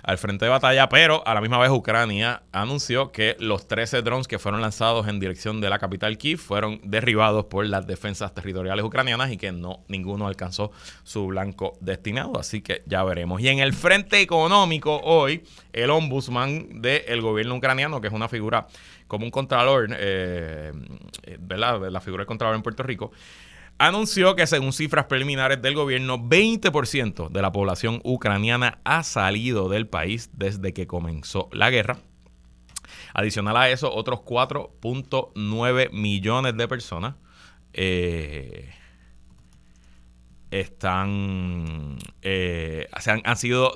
al 0.03 0.17
frente 0.17 0.45
de 0.45 0.51
batalla, 0.51 0.87
pero 0.87 1.27
a 1.27 1.33
la 1.33 1.41
misma 1.41 1.57
vez 1.59 1.69
Ucrania 1.69 2.43
anunció 2.51 3.11
que 3.11 3.35
los 3.39 3.67
13 3.67 4.01
drones 4.01 4.27
que 4.27 4.39
fueron 4.39 4.61
lanzados 4.61 5.07
en 5.07 5.19
dirección 5.19 5.59
de 5.61 5.69
la 5.69 5.79
capital 5.79 6.17
Kiev 6.17 6.39
fueron 6.39 6.79
derribados 6.83 7.45
por 7.45 7.65
las 7.65 7.85
defensas 7.85 8.33
territoriales 8.33 8.85
ucranianas 8.85 9.31
y 9.31 9.37
que 9.37 9.51
no 9.51 9.83
ninguno 9.87 10.27
alcanzó 10.27 10.71
su 11.03 11.27
blanco 11.27 11.77
destinado, 11.81 12.39
así 12.39 12.61
que 12.61 12.83
ya 12.85 13.03
veremos. 13.03 13.41
Y 13.41 13.49
en 13.49 13.59
el 13.59 13.73
frente 13.73 14.21
económico 14.21 15.01
hoy 15.03 15.43
el 15.73 15.89
ombudsman 15.89 16.81
del 16.81 17.21
gobierno 17.21 17.55
ucraniano, 17.55 17.99
que 17.99 18.07
es 18.07 18.13
una 18.13 18.29
figura 18.29 18.67
como 19.09 19.25
un 19.25 19.31
contralor, 19.31 19.89
eh, 19.91 20.71
¿verdad? 21.39 21.89
La 21.89 21.99
figura 21.99 22.21
del 22.21 22.27
contralor 22.27 22.55
en 22.55 22.61
Puerto 22.61 22.83
Rico, 22.83 23.11
anunció 23.79 24.35
que 24.35 24.45
según 24.45 24.71
cifras 24.71 25.05
preliminares 25.05 25.61
del 25.61 25.73
gobierno, 25.73 26.19
20% 26.19 27.29
de 27.29 27.41
la 27.41 27.51
población 27.51 28.01
ucraniana 28.03 28.79
ha 28.83 29.03
salido 29.03 29.67
del 29.67 29.87
país 29.87 30.29
desde 30.33 30.73
que 30.73 30.85
comenzó 30.85 31.49
la 31.51 31.71
guerra. 31.71 31.97
Adicional 33.13 33.57
a 33.57 33.69
eso, 33.69 33.91
otros 33.91 34.19
4.9 34.19 35.91
millones 35.91 36.55
de 36.55 36.67
personas 36.67 37.15
eh, 37.73 38.69
están 40.51 41.97
eh, 42.21 42.87
han, 43.23 43.37
sido 43.37 43.73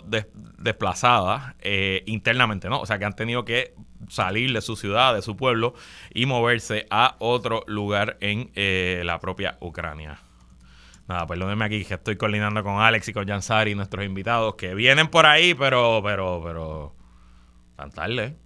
desplazadas 0.58 1.56
eh, 1.60 2.04
internamente, 2.06 2.70
¿no? 2.70 2.82
O 2.82 2.86
sea 2.86 3.00
que 3.00 3.06
han 3.06 3.16
tenido 3.16 3.46
que 3.46 3.76
salir 4.10 4.54
de 4.54 4.62
su 4.62 4.76
ciudad, 4.76 5.14
de 5.14 5.22
su 5.22 5.36
pueblo 5.36 5.74
y 6.14 6.26
moverse 6.26 6.88
a 6.90 7.16
otro 7.20 7.64
lugar 7.68 8.18
en 8.20 8.52
eh, 8.56 9.02
la 9.06 9.20
propia 9.20 9.58
Ucrania. 9.60 10.20
Nada, 11.08 11.28
perdónenme 11.28 11.66
aquí 11.66 11.84
que 11.84 11.96
estoy 11.96 12.16
coordinando 12.16 12.64
con 12.64 12.80
Alex 12.80 13.10
y 13.10 13.14
con 13.14 13.28
Jansari, 13.28 13.76
nuestros 13.76 14.06
invitados, 14.06 14.56
que 14.56 14.74
vienen 14.74 15.08
por 15.08 15.26
ahí, 15.26 15.54
pero, 15.54 16.02
pero, 16.04 16.42
pero, 16.44 16.96
tan 17.76 17.92
tarde. 17.92 18.38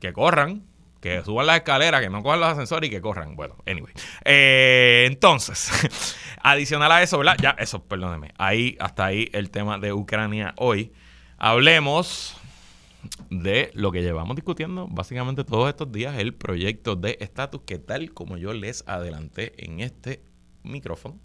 Que 0.00 0.12
corran, 0.12 0.62
que 1.00 1.22
suban 1.24 1.46
las 1.46 1.56
escaleras, 1.56 2.00
que 2.00 2.08
no 2.08 2.22
cojan 2.22 2.40
los 2.40 2.48
ascensores 2.48 2.88
y 2.88 2.90
que 2.90 3.02
corran. 3.02 3.36
Bueno, 3.36 3.56
anyway. 3.66 3.92
Eh, 4.24 5.04
entonces, 5.08 6.16
adicional 6.42 6.90
a 6.90 7.02
eso, 7.02 7.18
¿verdad? 7.18 7.36
Ya, 7.40 7.50
eso, 7.58 7.84
perdónenme. 7.84 8.32
Ahí, 8.38 8.76
hasta 8.80 9.04
ahí 9.04 9.28
el 9.32 9.50
tema 9.50 9.78
de 9.78 9.92
Ucrania 9.92 10.54
hoy. 10.56 10.92
Hablemos 11.36 12.40
de 13.30 13.70
lo 13.74 13.92
que 13.92 14.02
llevamos 14.02 14.36
discutiendo 14.36 14.86
básicamente 14.88 15.44
todos 15.44 15.68
estos 15.68 15.90
días, 15.90 16.18
el 16.18 16.34
proyecto 16.34 16.96
de 16.96 17.18
estatus 17.20 17.62
que 17.62 17.78
tal 17.78 18.12
como 18.12 18.36
yo 18.36 18.52
les 18.52 18.84
adelanté 18.86 19.52
en 19.64 19.80
este 19.80 20.22
micrófono, 20.62 21.18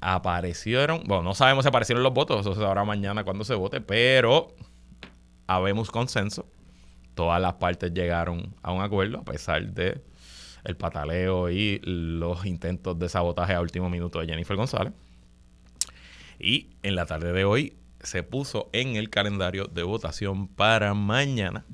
aparecieron, 0.00 1.02
bueno, 1.06 1.22
no 1.22 1.34
sabemos 1.34 1.64
si 1.64 1.68
aparecieron 1.68 2.02
los 2.02 2.12
votos, 2.12 2.40
eso 2.40 2.54
se 2.54 2.84
mañana 2.84 3.24
cuando 3.24 3.44
se 3.44 3.54
vote, 3.54 3.80
pero 3.80 4.54
habemos 5.46 5.90
consenso 5.90 6.46
todas 7.16 7.40
las 7.40 7.54
partes 7.54 7.92
llegaron 7.92 8.54
a 8.62 8.72
un 8.72 8.82
acuerdo 8.82 9.18
a 9.18 9.24
pesar 9.24 9.72
de 9.72 10.02
el 10.64 10.76
pataleo 10.76 11.48
y 11.50 11.80
los 11.82 12.44
intentos 12.44 12.98
de 12.98 13.08
sabotaje 13.08 13.54
a 13.54 13.60
último 13.60 13.88
minuto 13.88 14.20
de 14.20 14.26
Jennifer 14.26 14.56
González. 14.56 14.92
Y 16.38 16.70
en 16.82 16.94
la 16.94 17.06
tarde 17.06 17.32
de 17.32 17.44
hoy 17.44 17.76
se 18.06 18.22
puso 18.22 18.70
en 18.72 18.96
el 18.96 19.10
calendario 19.10 19.66
de 19.66 19.82
votación 19.82 20.48
para 20.48 20.94
mañana 20.94 21.64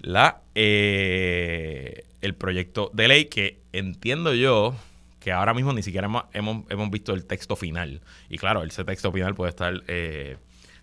la 0.00 0.42
eh, 0.54 2.04
el 2.20 2.34
proyecto 2.34 2.90
de 2.92 3.08
ley 3.08 3.24
que 3.26 3.60
entiendo 3.72 4.34
yo 4.34 4.74
que 5.20 5.32
ahora 5.32 5.54
mismo 5.54 5.72
ni 5.72 5.82
siquiera 5.82 6.06
hemos, 6.32 6.64
hemos, 6.68 6.90
visto 6.90 7.12
el 7.12 7.24
texto 7.24 7.56
final. 7.56 8.00
Y 8.28 8.38
claro, 8.38 8.62
ese 8.62 8.84
texto 8.84 9.10
final 9.10 9.34
puede 9.34 9.50
estar 9.50 9.82
eh, 9.88 10.36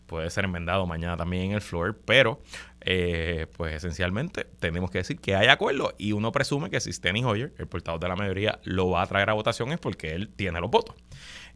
puede 0.06 0.30
ser 0.30 0.46
enmendado 0.46 0.86
mañana 0.86 1.18
también 1.18 1.46
en 1.46 1.52
el 1.54 1.62
floor, 1.62 1.98
pero 2.06 2.40
eh, 2.82 3.48
pues 3.58 3.76
esencialmente 3.76 4.46
tenemos 4.60 4.92
que 4.92 5.00
decir 5.00 5.20
que 5.20 5.36
hay 5.36 5.48
acuerdo 5.48 5.94
y 5.98 6.12
uno 6.12 6.32
presume 6.32 6.70
que 6.70 6.80
si 6.80 6.94
Steny 6.94 7.24
Hoyer, 7.24 7.54
el 7.58 7.68
portavoz 7.68 8.00
de 8.00 8.08
la 8.08 8.16
mayoría, 8.16 8.60
lo 8.64 8.90
va 8.90 9.02
a 9.02 9.08
traer 9.08 9.30
a 9.30 9.34
votación 9.34 9.72
es 9.72 9.80
porque 9.80 10.14
él 10.14 10.30
tiene 10.30 10.60
los 10.62 10.70
votos. 10.70 10.96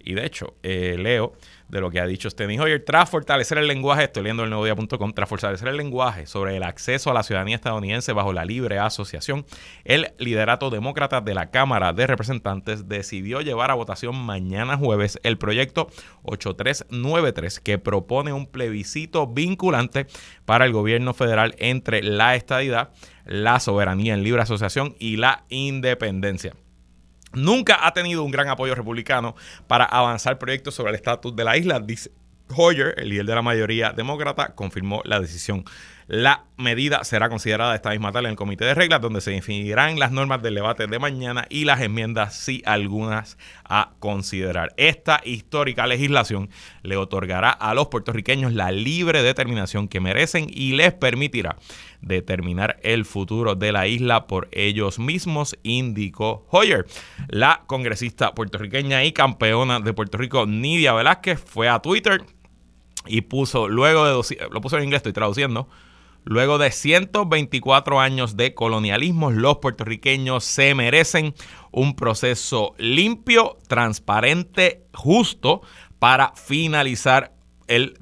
Y 0.09 0.15
de 0.15 0.25
hecho, 0.25 0.55
eh, 0.63 0.95
leo 0.97 1.33
de 1.67 1.81
lo 1.81 1.91
que 1.91 1.99
ha 1.99 2.07
dicho 2.07 2.31
Steny 2.31 2.57
Hoyer, 2.57 2.83
tras 2.83 3.07
fortalecer 3.11 3.59
el 3.59 3.67
lenguaje, 3.67 4.05
estoy 4.05 4.23
leyendo 4.23 4.43
el 4.43 4.49
nuevo 4.49 4.65
tras 5.13 5.29
fortalecer 5.29 5.67
el 5.67 5.77
lenguaje 5.77 6.25
sobre 6.25 6.57
el 6.57 6.63
acceso 6.63 7.11
a 7.11 7.13
la 7.13 7.21
ciudadanía 7.21 7.57
estadounidense 7.57 8.11
bajo 8.11 8.33
la 8.33 8.43
libre 8.43 8.79
asociación, 8.79 9.45
el 9.83 10.11
liderato 10.17 10.71
demócrata 10.71 11.21
de 11.21 11.35
la 11.35 11.51
Cámara 11.51 11.93
de 11.93 12.07
Representantes 12.07 12.89
decidió 12.89 13.41
llevar 13.41 13.69
a 13.69 13.75
votación 13.75 14.15
mañana 14.15 14.77
jueves 14.77 15.19
el 15.21 15.37
proyecto 15.37 15.89
8393 16.23 17.59
que 17.59 17.77
propone 17.77 18.33
un 18.33 18.47
plebiscito 18.47 19.27
vinculante 19.27 20.07
para 20.45 20.65
el 20.65 20.73
gobierno 20.73 21.13
federal 21.13 21.53
entre 21.59 22.01
la 22.01 22.33
estadidad, 22.33 22.89
la 23.25 23.59
soberanía 23.59 24.15
en 24.15 24.23
libre 24.23 24.41
asociación 24.41 24.95
y 24.97 25.17
la 25.17 25.43
independencia. 25.49 26.55
Nunca 27.33 27.86
ha 27.86 27.93
tenido 27.93 28.24
un 28.24 28.31
gran 28.31 28.48
apoyo 28.48 28.75
republicano 28.75 29.36
para 29.67 29.86
avanzar 29.86 30.39
proyectos 30.39 30.75
sobre 30.75 30.89
el 30.89 30.95
estatus 30.95 31.36
de 31.36 31.43
la 31.43 31.57
isla, 31.57 31.79
dice 31.79 32.12
Hoyer, 32.55 32.95
el 32.98 33.09
líder 33.09 33.27
de 33.27 33.36
la 33.36 33.41
mayoría 33.41 33.91
demócrata, 33.91 34.55
confirmó 34.55 35.01
la 35.05 35.19
decisión. 35.19 35.65
La 36.09 36.45
medida 36.57 37.03
será 37.03 37.29
considerada 37.29 37.75
esta 37.75 37.91
misma 37.91 38.11
tarde 38.11 38.25
en 38.25 38.31
el 38.31 38.35
comité 38.35 38.65
de 38.65 38.73
reglas, 38.73 38.99
donde 38.99 39.21
se 39.21 39.29
definirán 39.29 39.99
las 39.99 40.11
normas 40.11 40.41
del 40.41 40.55
debate 40.55 40.87
de 40.87 40.97
mañana 40.97 41.45
y 41.51 41.65
las 41.65 41.81
enmiendas, 41.81 42.35
si 42.35 42.63
algunas, 42.65 43.37
a 43.63 43.91
considerar. 43.99 44.73
Esta 44.77 45.21
histórica 45.23 45.85
legislación 45.85 46.49
le 46.81 46.97
otorgará 46.97 47.51
a 47.51 47.75
los 47.75 47.89
puertorriqueños 47.89 48.53
la 48.53 48.71
libre 48.71 49.21
determinación 49.21 49.87
que 49.87 49.99
merecen 49.99 50.47
y 50.49 50.71
les 50.71 50.93
permitirá 50.93 51.57
determinar 52.01 52.79
el 52.81 53.05
futuro 53.05 53.53
de 53.53 53.71
la 53.71 53.85
isla 53.85 54.25
por 54.25 54.49
ellos 54.51 54.97
mismos, 54.97 55.59
indicó 55.61 56.47
Hoyer. 56.49 56.87
La 57.27 57.65
congresista 57.67 58.33
puertorriqueña 58.33 59.03
y 59.03 59.11
campeona 59.11 59.79
de 59.79 59.93
Puerto 59.93 60.17
Rico, 60.17 60.47
Nidia 60.47 60.93
Velázquez, 60.93 61.39
fue 61.39 61.69
a 61.69 61.83
Twitter 61.83 62.23
y 63.05 63.21
puso, 63.21 63.67
luego 63.67 64.23
de, 64.23 64.49
lo 64.49 64.59
puso 64.59 64.75
en 64.79 64.85
inglés, 64.85 65.01
estoy 65.01 65.13
traduciendo, 65.13 65.69
luego 66.29 66.59
de 66.59 66.69
124 66.69 68.00
años 68.00 68.38
de 68.38 68.53
colonialismo, 68.53 69.31
los 69.31 69.57
puertorriqueños 69.57 70.43
se 70.43 70.75
merecen 70.75 71.33
un 71.71 71.95
proceso 71.95 72.75
limpio, 72.77 73.57
transparente, 73.67 74.83
justo 74.93 75.63
para 75.98 76.33
finalizar 76.36 77.33
el 77.69 77.93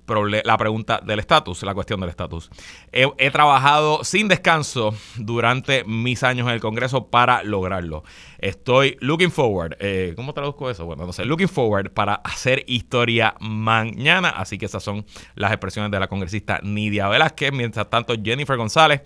la 0.44 0.58
pregunta 0.58 1.02
del 1.06 1.20
estatus, 1.20 1.62
la 1.64 1.74
cuestión 1.74 2.00
del 2.00 2.10
estatus. 2.10 2.50
He, 2.92 3.30
trabajado 3.32 4.04
sin 4.04 4.28
descanso 4.28 4.96
durante 5.18 5.84
mis 5.84 6.24
años 6.24 6.48
en 6.48 6.54
el 6.54 6.62
Congreso 6.62 7.08
para 7.08 7.44
lograrlo. 7.44 8.04
Estoy 8.40 8.98
looking 9.02 9.30
forward. 9.30 9.76
Eh, 9.80 10.14
¿Cómo 10.16 10.34
traduzco 10.34 10.70
eso? 10.70 10.86
Bueno, 10.86 11.06
no 11.06 11.14
sé. 11.14 11.26
Looking 11.26 11.50
forward 11.50 11.92
para 11.92 12.16
hacer 12.16 12.64
historia 12.68 13.36
mañana. 13.40 14.30
Así 14.30 14.58
que 14.58 14.66
esas 14.66 14.82
son 14.82 15.06
las 15.36 15.52
expresiones 15.52 15.92
de 15.92 16.00
la 16.00 16.08
congresista 16.08 16.60
Nidia 16.64 17.10
Velázquez. 17.10 17.52
Mientras 17.52 17.90
tanto, 17.90 18.16
Jennifer 18.22 18.58
González 18.58 19.02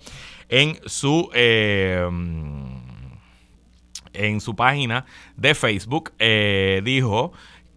en 0.48 0.78
su... 0.86 1.28
Eh, 1.34 2.08
en 4.14 4.40
su 4.40 4.54
página 4.54 5.06
de 5.36 5.54
Facebook 5.54 6.12
eh, 6.18 6.82
dijo 6.84 7.32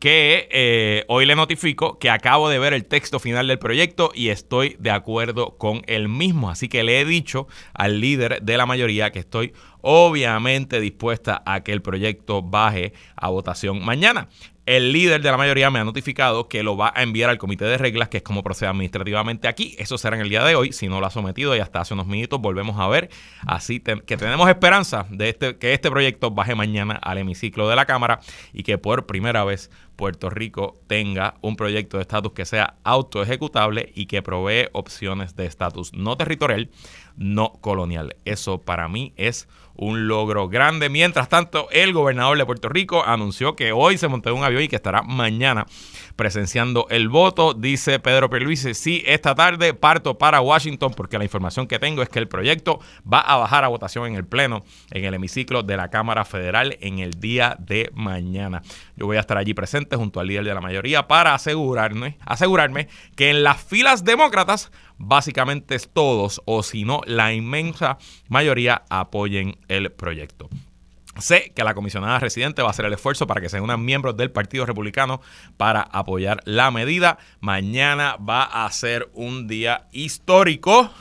que 0.06 0.48
eh, 0.52 1.04
hoy 1.08 1.26
le 1.26 1.36
notifico 1.36 1.98
que 1.98 2.12
acabo 2.12 2.48
de 2.48 2.60
ver 2.60 2.74
el 2.74 2.86
texto 2.86 3.18
final 3.18 3.48
del 3.48 3.58
proyecto 3.58 4.12
y 4.14 4.30
estoy 4.30 4.76
de 4.78 4.92
acuerdo 4.92 5.58
con 5.58 5.82
el 5.88 6.10
mismo. 6.10 6.52
Así 6.52 6.70
que 6.70 6.84
le 6.84 7.02
he 7.02 7.06
dicho 7.06 7.48
al 7.74 8.02
líder 8.02 8.44
de 8.44 8.56
la 8.56 8.68
mayoría 8.68 9.12
que 9.12 9.18
estoy 9.18 9.54
obviamente 9.82 10.80
dispuesta 10.80 11.42
a 11.44 11.62
que 11.62 11.72
el 11.72 11.82
proyecto 11.82 12.44
baje 12.44 12.94
a 13.16 13.30
votación 13.30 13.84
mañana. 13.84 14.28
El 14.66 14.94
líder 14.94 15.22
de 15.22 15.30
la 15.30 15.38
mayoría 15.38 15.70
me 15.70 15.78
ha 15.78 15.84
notificado 15.84 16.50
que 16.50 16.64
lo 16.64 16.76
va 16.76 16.92
a 16.96 17.04
enviar 17.04 17.30
al 17.30 17.38
comité 17.38 17.66
de 17.66 17.78
reglas, 17.78 18.10
que 18.10 18.18
es 18.18 18.24
como 18.24 18.42
procede 18.42 18.68
administrativamente 18.70 19.48
aquí. 19.48 19.76
Eso 19.78 20.00
será 20.00 20.16
en 20.16 20.24
el 20.24 20.30
día 20.30 20.44
de 20.44 20.56
hoy. 20.56 20.74
Si 20.74 20.88
no 20.88 21.00
lo 21.00 21.06
ha 21.06 21.12
sometido 21.12 21.56
y 21.56 21.60
hasta 21.60 21.82
hace 21.82 21.94
unos 21.94 22.08
minutos 22.08 22.42
volvemos 22.42 22.80
a 22.80 22.88
ver. 22.88 23.12
Así 23.46 23.80
que 23.80 24.18
tenemos 24.18 24.50
esperanza 24.50 25.06
de 25.12 25.30
este, 25.30 25.58
que 25.58 25.74
este 25.74 25.92
proyecto 25.92 26.32
baje 26.32 26.56
mañana 26.56 26.96
al 26.96 27.20
hemiciclo 27.20 27.70
de 27.70 27.76
la 27.76 27.86
Cámara 27.86 28.22
y 28.54 28.64
que 28.64 28.80
por 28.80 29.06
primera 29.06 29.44
vez 29.44 29.70
Puerto 29.96 30.30
Rico 30.30 30.80
tenga 30.88 31.36
un 31.42 31.56
proyecto 31.56 31.98
de 31.98 32.02
estatus 32.02 32.34
que 32.34 32.46
sea 32.46 32.75
autoejecutable 32.84 33.92
y 33.96 34.06
que 34.06 34.22
provee 34.22 34.68
opciones 34.74 35.36
de 35.36 35.46
estatus 35.46 35.94
no 35.94 36.18
territorial, 36.18 36.70
no 37.18 37.54
colonial. 37.62 38.16
Eso 38.25 38.62
para 38.62 38.88
mí 38.88 39.14
es 39.16 39.48
un 39.78 40.08
logro 40.08 40.48
grande. 40.48 40.90
Mientras 40.90 41.30
tanto, 41.30 41.68
el 41.72 41.94
gobernador 41.94 42.38
de 42.38 42.46
Puerto 42.46 42.70
Rico 42.70 43.04
anunció 43.06 43.56
que 43.56 43.72
hoy 43.72 43.98
se 43.98 44.08
montó 44.08 44.34
un 44.34 44.44
avión 44.44 44.64
y 44.64 44.68
que 44.68 44.75
estará 44.75 45.02
mañana 45.02 45.66
presenciando 46.16 46.88
el 46.90 47.10
voto. 47.10 47.54
Dice 47.54 48.00
Pedro 48.00 48.30
Pierluisi, 48.30 48.74
sí, 48.74 49.04
esta 49.06 49.36
tarde 49.36 49.74
parto 49.74 50.18
para 50.18 50.42
Washington 50.42 50.94
porque 50.96 51.18
la 51.18 51.25
información 51.25 51.68
que 51.68 51.80
tengo 51.80 52.02
es 52.02 52.10
que 52.10 52.20
el 52.20 52.28
proyecto 52.28 52.80
va 53.12 53.20
a 53.20 53.38
bajar 53.38 53.64
a 53.64 53.68
votación 53.68 54.08
en 54.08 54.16
el 54.16 54.25
Pleno, 54.25 54.64
en 54.92 55.06
el 55.06 55.14
hemiciclo 55.14 55.64
de 55.64 55.78
la 55.78 55.90
Cámara 55.90 56.25
Federal 56.25 56.78
en 56.82 57.00
el 57.00 57.20
día 57.20 57.58
de 57.60 57.92
mañana. 57.94 58.62
Yo 58.96 59.06
voy 59.06 59.18
a 59.18 59.20
estar 59.20 59.38
allí 59.38 59.54
presente 59.54 59.96
junto 59.96 60.20
al 60.20 60.28
líder 60.28 60.46
de 60.46 60.54
la 60.54 60.62
mayoría 60.62 61.08
para 61.08 61.34
asegurarme, 61.34 62.18
asegurarme 62.25 62.88
que 63.16 63.30
en 63.30 63.44
las 63.44 63.62
filas 63.62 64.04
demócratas 64.04 64.72
básicamente 64.98 65.78
todos 65.80 66.42
o 66.46 66.64
si 66.64 66.86
no 66.86 67.02
la 67.06 67.34
inmensa 67.34 67.98
mayoría 68.30 68.84
apoyen 68.90 69.58
el 69.68 69.92
proyecto. 69.92 70.50
Sé 71.18 71.54
que 71.56 71.64
la 71.64 71.74
comisionada 71.74 72.20
residente 72.20 72.62
va 72.62 72.68
a 72.68 72.72
hacer 72.72 72.86
el 72.86 72.94
esfuerzo 72.94 73.25
para 73.25 73.40
que 73.40 73.48
se 73.48 73.62
unan 73.62 73.86
miembros 73.86 74.18
del 74.18 74.32
Partido 74.32 74.66
Republicano 74.66 75.22
para 75.56 75.82
apoyar 75.82 76.42
la 76.44 76.72
medida. 76.72 77.18
Mañana 77.40 78.18
va 78.18 78.44
a 78.44 78.70
ser 78.72 79.10
un 79.14 79.48
día 79.48 79.88
histórico. 79.94 80.92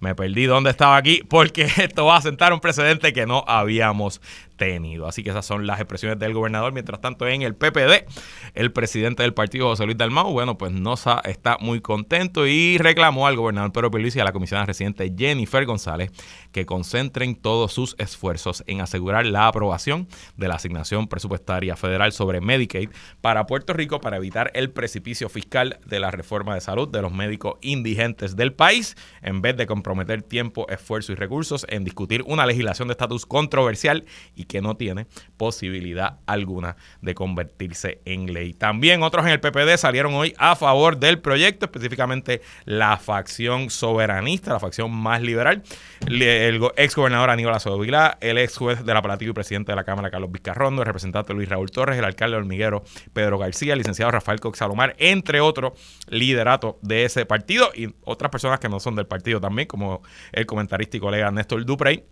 Me 0.00 0.16
perdí 0.16 0.46
dónde 0.46 0.70
estaba 0.70 0.96
aquí 0.96 1.22
porque 1.28 1.62
esto 1.76 2.06
va 2.06 2.16
a 2.16 2.22
sentar 2.22 2.52
un 2.52 2.58
precedente 2.58 3.12
que 3.12 3.26
no 3.26 3.44
habíamos 3.46 4.20
tenido. 4.56 5.06
Así 5.06 5.22
que 5.22 5.30
esas 5.30 5.46
son 5.46 5.66
las 5.66 5.80
expresiones 5.80 6.18
del 6.18 6.34
gobernador. 6.34 6.72
Mientras 6.72 7.00
tanto, 7.00 7.26
en 7.26 7.42
el 7.42 7.54
PPD, 7.54 8.06
el 8.54 8.72
presidente 8.72 9.22
del 9.22 9.34
partido, 9.34 9.68
José 9.68 9.84
Luis 9.84 9.96
Dalmau, 9.96 10.32
bueno, 10.32 10.58
pues 10.58 10.72
no 10.72 10.94
está 10.94 11.58
muy 11.60 11.80
contento 11.80 12.46
y 12.46 12.78
reclamó 12.78 13.26
al 13.26 13.36
gobernador 13.36 13.72
Pedro 13.72 13.90
Pierluisi 13.90 14.18
y 14.18 14.20
a 14.22 14.24
la 14.24 14.32
comisionada 14.32 14.66
residente 14.66 15.12
Jennifer 15.16 15.64
González 15.66 16.10
que 16.52 16.66
concentren 16.66 17.36
todos 17.36 17.72
sus 17.72 17.94
esfuerzos 17.98 18.64
en 18.66 18.80
asegurar 18.80 19.26
la 19.26 19.46
aprobación 19.46 20.08
de 20.36 20.48
la 20.48 20.54
asignación 20.54 21.06
presupuestaria 21.06 21.76
federal 21.76 22.12
sobre 22.12 22.40
Medicaid 22.40 22.90
para 23.20 23.46
Puerto 23.46 23.72
Rico 23.72 24.00
para 24.00 24.16
evitar 24.16 24.50
el 24.54 24.70
precipicio 24.70 25.28
fiscal 25.28 25.78
de 25.86 26.00
la 26.00 26.10
reforma 26.10 26.54
de 26.54 26.60
salud 26.60 26.88
de 26.88 27.02
los 27.02 27.12
médicos 27.12 27.58
indigentes 27.60 28.36
del 28.36 28.52
país, 28.52 28.96
en 29.22 29.42
vez 29.42 29.56
de 29.56 29.66
comprometer 29.66 30.22
tiempo, 30.22 30.66
esfuerzo 30.68 31.12
y 31.12 31.16
recursos 31.16 31.66
en 31.68 31.84
discutir 31.84 32.22
una 32.26 32.46
legislación 32.46 32.88
de 32.88 32.92
estatus 32.92 33.26
controversial 33.26 34.04
y 34.34 34.45
que 34.46 34.60
no 34.60 34.76
tiene 34.76 35.06
posibilidad 35.36 36.18
alguna 36.26 36.76
de 37.02 37.14
convertirse 37.14 38.00
en 38.04 38.32
ley. 38.32 38.54
También 38.54 39.02
otros 39.02 39.24
en 39.26 39.32
el 39.32 39.40
PPD 39.40 39.76
salieron 39.76 40.14
hoy 40.14 40.34
a 40.38 40.56
favor 40.56 40.98
del 40.98 41.18
proyecto, 41.20 41.66
específicamente 41.66 42.40
la 42.64 42.96
facción 42.96 43.70
soberanista, 43.70 44.52
la 44.52 44.60
facción 44.60 44.90
más 44.92 45.22
liberal. 45.22 45.62
El 46.06 46.60
ex 46.76 46.94
gobernador 46.94 47.30
Aníbal 47.30 47.54
Acevedo 47.54 47.76
el 48.20 48.38
ex 48.38 48.56
juez 48.56 48.84
del 48.84 48.96
apelativo 48.96 49.30
y 49.30 49.34
presidente 49.34 49.72
de 49.72 49.76
la 49.76 49.84
Cámara 49.84 50.10
Carlos 50.10 50.32
Vizcarrondo, 50.32 50.82
el 50.82 50.86
representante 50.86 51.34
Luis 51.34 51.48
Raúl 51.48 51.70
Torres, 51.70 51.98
el 51.98 52.04
alcalde 52.04 52.36
hormiguero 52.36 52.84
Pedro 53.12 53.38
García, 53.38 53.72
el 53.74 53.78
licenciado 53.78 54.10
Rafael 54.10 54.40
Cox 54.40 54.58
Salomar, 54.58 54.96
entre 54.98 55.40
otros 55.40 55.72
lideratos 56.08 56.76
de 56.82 57.04
ese 57.04 57.26
partido 57.26 57.70
y 57.74 57.94
otras 58.04 58.30
personas 58.30 58.60
que 58.60 58.68
no 58.68 58.80
son 58.80 58.96
del 58.96 59.06
partido 59.06 59.40
también, 59.40 59.68
como 59.68 60.02
el 60.32 60.46
comentarista 60.46 60.96
y 60.96 61.00
colega 61.00 61.30
Néstor 61.30 61.64
Duprey 61.64 62.04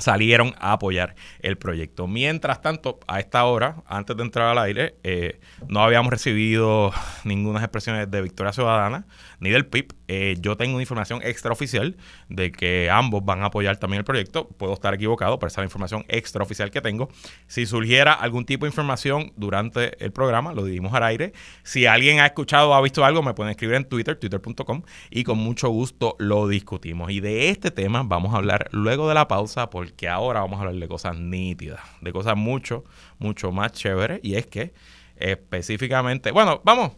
salieron 0.00 0.54
a 0.58 0.72
apoyar 0.72 1.14
el 1.40 1.56
proyecto. 1.56 2.06
Mientras 2.06 2.60
tanto, 2.60 3.00
a 3.06 3.20
esta 3.20 3.44
hora, 3.44 3.76
antes 3.86 4.16
de 4.16 4.22
entrar 4.22 4.48
al 4.48 4.58
aire, 4.58 4.96
eh, 5.02 5.40
no 5.68 5.82
habíamos 5.82 6.10
recibido 6.10 6.92
ninguna 7.24 7.60
expresiones 7.60 8.10
de 8.10 8.22
Victoria 8.22 8.52
Ciudadana 8.52 9.06
ni 9.40 9.50
del 9.50 9.66
PIB. 9.66 9.94
Eh, 10.08 10.36
yo 10.40 10.56
tengo 10.56 10.74
una 10.74 10.82
información 10.82 11.20
extraoficial 11.22 11.96
de 12.28 12.52
que 12.52 12.90
ambos 12.90 13.24
van 13.24 13.42
a 13.42 13.46
apoyar 13.46 13.78
también 13.78 14.00
el 14.00 14.04
proyecto. 14.04 14.48
Puedo 14.48 14.74
estar 14.74 14.94
equivocado, 14.94 15.38
pero 15.38 15.48
esa 15.48 15.60
es 15.60 15.62
la 15.62 15.66
información 15.66 16.04
extraoficial 16.08 16.70
que 16.70 16.80
tengo. 16.80 17.08
Si 17.46 17.66
surgiera 17.66 18.12
algún 18.12 18.44
tipo 18.44 18.66
de 18.66 18.70
información 18.70 19.32
durante 19.36 20.02
el 20.04 20.12
programa, 20.12 20.52
lo 20.52 20.64
dimos 20.64 20.94
al 20.94 21.02
aire. 21.04 21.32
Si 21.62 21.86
alguien 21.86 22.20
ha 22.20 22.26
escuchado 22.26 22.70
o 22.70 22.74
ha 22.74 22.80
visto 22.80 23.04
algo, 23.04 23.22
me 23.22 23.34
pueden 23.34 23.50
escribir 23.50 23.76
en 23.76 23.84
Twitter, 23.84 24.16
twitter.com, 24.16 24.82
y 25.10 25.24
con 25.24 25.38
mucho 25.38 25.68
gusto 25.68 26.16
lo 26.18 26.46
discutimos. 26.46 27.10
Y 27.10 27.20
de 27.20 27.48
este 27.48 27.70
tema 27.70 28.02
vamos 28.04 28.34
a 28.34 28.36
hablar 28.36 28.68
luego 28.72 29.08
de 29.08 29.14
la 29.14 29.26
pausa, 29.26 29.70
porque 29.70 30.08
ahora 30.08 30.40
vamos 30.40 30.58
a 30.58 30.60
hablar 30.60 30.76
de 30.76 30.88
cosas 30.88 31.16
nítidas, 31.18 31.80
de 32.00 32.12
cosas 32.12 32.36
mucho, 32.36 32.84
mucho 33.18 33.52
más 33.52 33.72
chéveres. 33.72 34.20
Y 34.22 34.34
es 34.34 34.46
que 34.46 34.72
específicamente, 35.16 36.30
bueno, 36.30 36.60
vamos, 36.64 36.92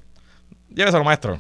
lléveselo, 0.69 1.05
maestro. 1.05 1.39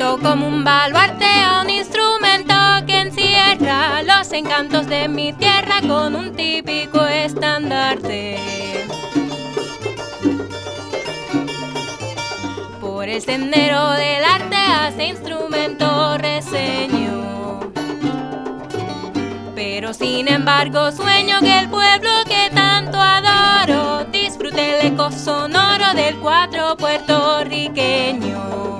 Como 0.00 0.46
un 0.46 0.64
baluarte 0.64 1.26
un 1.60 1.68
instrumento 1.68 2.54
que 2.86 3.00
encierra 3.00 4.02
los 4.02 4.32
encantos 4.32 4.86
de 4.86 5.08
mi 5.08 5.34
tierra 5.34 5.82
con 5.86 6.14
un 6.14 6.34
típico 6.34 7.04
estandarte. 7.04 8.38
Por 12.80 13.10
el 13.10 13.20
sendero 13.20 13.90
del 13.90 14.24
arte 14.24 14.56
hace 14.56 15.08
instrumento 15.08 16.16
reseño. 16.16 17.60
Pero 19.54 19.92
sin 19.92 20.28
embargo 20.28 20.92
sueño 20.92 21.40
que 21.40 21.58
el 21.58 21.68
pueblo 21.68 22.10
que 22.26 22.48
tanto 22.54 22.98
adoro 22.98 24.06
disfrute 24.10 24.80
el 24.80 24.94
eco 24.94 25.12
sonoro 25.12 25.92
del 25.94 26.16
cuatro 26.16 26.74
puertorriqueño. 26.78 28.79